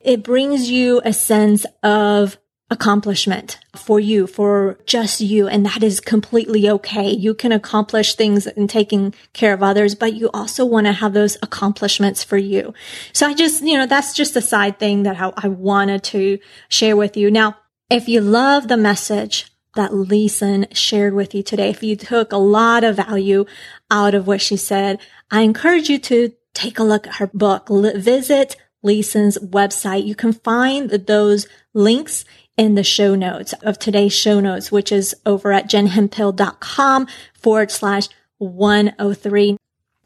it 0.00 0.22
brings 0.22 0.70
you 0.70 1.00
a 1.04 1.12
sense 1.12 1.64
of 1.82 2.36
accomplishment 2.68 3.60
for 3.76 4.00
you, 4.00 4.26
for 4.26 4.78
just 4.86 5.20
you. 5.20 5.46
And 5.46 5.64
that 5.66 5.84
is 5.84 6.00
completely 6.00 6.68
okay. 6.68 7.08
You 7.08 7.32
can 7.32 7.52
accomplish 7.52 8.16
things 8.16 8.48
in 8.48 8.66
taking 8.66 9.14
care 9.34 9.54
of 9.54 9.62
others, 9.62 9.94
but 9.94 10.14
you 10.14 10.30
also 10.34 10.64
want 10.64 10.86
to 10.88 10.92
have 10.92 11.12
those 11.12 11.36
accomplishments 11.42 12.24
for 12.24 12.36
you. 12.36 12.74
So 13.12 13.28
I 13.28 13.34
just, 13.34 13.62
you 13.62 13.78
know, 13.78 13.86
that's 13.86 14.14
just 14.14 14.34
a 14.34 14.40
side 14.40 14.80
thing 14.80 15.04
that 15.04 15.20
I, 15.20 15.32
I 15.36 15.48
wanted 15.48 16.02
to 16.04 16.40
share 16.68 16.96
with 16.96 17.16
you. 17.16 17.30
Now, 17.30 17.56
if 17.88 18.08
you 18.08 18.20
love 18.20 18.66
the 18.66 18.76
message 18.76 19.46
that 19.76 19.94
Lisen 19.94 20.66
shared 20.72 21.14
with 21.14 21.34
you 21.34 21.42
today, 21.42 21.70
if 21.70 21.82
you 21.82 21.96
took 21.96 22.32
a 22.32 22.36
lot 22.36 22.84
of 22.84 22.96
value 22.96 23.46
out 23.90 24.14
of 24.14 24.26
what 24.26 24.40
she 24.40 24.56
said, 24.56 25.00
I 25.30 25.42
encourage 25.42 25.88
you 25.88 25.98
to 26.00 26.32
take 26.54 26.78
a 26.78 26.84
look 26.84 27.06
at 27.06 27.16
her 27.16 27.28
book. 27.28 27.68
Visit 27.68 28.56
Lisen's 28.82 29.38
website. 29.38 30.06
You 30.06 30.14
can 30.14 30.32
find 30.32 30.90
those 30.90 31.46
links 31.74 32.24
in 32.56 32.74
the 32.74 32.84
show 32.84 33.14
notes 33.14 33.52
of 33.62 33.78
today's 33.78 34.12
show 34.12 34.40
notes, 34.40 34.72
which 34.72 34.90
is 34.90 35.14
over 35.26 35.52
at 35.52 35.68
jenhemphill.com 35.68 37.06
forward 37.34 37.70
slash 37.70 38.08
103. 38.38 39.56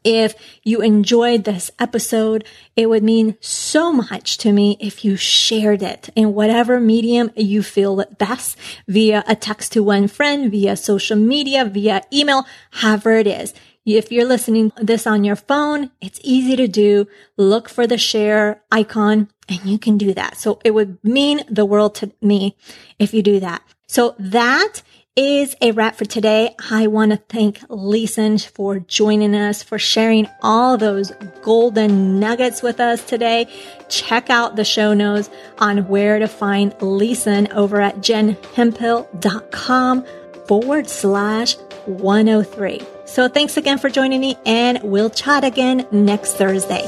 If 0.03 0.35
you 0.63 0.81
enjoyed 0.81 1.45
this 1.45 1.71
episode, 1.79 2.45
it 2.77 2.89
would 2.89 3.03
mean 3.03 3.37
so 3.41 3.93
much 3.93 4.39
to 4.39 4.53
me 4.53 4.77
if 4.81 5.05
you 5.05 5.17
shared 5.17 5.83
it 5.83 6.09
in 6.15 6.35
whatever 6.35 6.81
medium 6.81 7.31
you 7.37 7.63
feel 7.63 8.05
best 8.19 8.57
via 8.89 9.23
a 9.27 9.37
text 9.37 9.73
to 9.73 9.83
one 9.83 10.09
friend, 10.09 10.51
via 10.51 10.77
social 10.77 11.17
media, 11.17 11.65
via 11.65 12.03
email, 12.13 12.47
however 12.71 13.13
it 13.13 13.27
is. 13.27 13.53
If 13.87 14.13
you're 14.13 14.27
listening 14.27 14.73
this 14.77 15.07
on 15.07 15.25
your 15.25 15.37
phone, 15.37 15.91
it's 16.01 16.21
easy 16.23 16.55
to 16.57 16.69
do. 16.69 17.07
Look 17.37 17.69
for 17.69 17.87
the 17.87 17.99
share 17.99 18.63
icon 18.71 19.29
and 19.49 19.65
you 19.65 19.79
can 19.79 19.99
do 19.99 20.15
that. 20.15 20.37
So 20.37 20.61
it 20.65 20.73
would 20.73 21.03
mean 21.03 21.43
the 21.49 21.65
world 21.65 21.95
to 21.97 22.13
me 22.21 22.57
if 22.99 23.13
you 23.13 23.23
do 23.23 23.41
that. 23.41 23.63
So 23.89 24.15
that 24.19 24.83
is 25.17 25.57
a 25.61 25.73
wrap 25.73 25.97
for 25.97 26.05
today. 26.05 26.55
I 26.71 26.87
want 26.87 27.11
to 27.11 27.17
thank 27.17 27.63
Lisen 27.69 28.39
for 28.39 28.79
joining 28.79 29.35
us, 29.35 29.63
for 29.63 29.79
sharing 29.79 30.29
all 30.43 30.79
those 30.79 31.13
golden 31.43 32.21
nuggets 32.21 32.63
with 32.63 32.81
us 32.81 33.05
today. 33.05 33.47
Check 33.89 34.31
out 34.31 34.57
the 34.57 34.65
show 34.65 34.95
notes 34.95 35.29
on 35.59 35.89
where 35.89 36.19
to 36.19 36.29
find 36.29 36.75
Lisen 36.81 37.51
over 37.53 37.81
at 37.81 37.97
jenhemphill.com 37.97 40.07
forward 40.47 40.89
slash 40.89 41.57
103. 41.87 42.81
So 43.07 43.29
thanks 43.29 43.57
again 43.57 43.79
for 43.79 43.91
joining 43.91 44.21
me 44.21 44.37
and 44.47 44.81
we'll 44.83 45.11
chat 45.11 45.45
again 45.45 45.87
next 45.91 46.35
Thursday. 46.35 46.87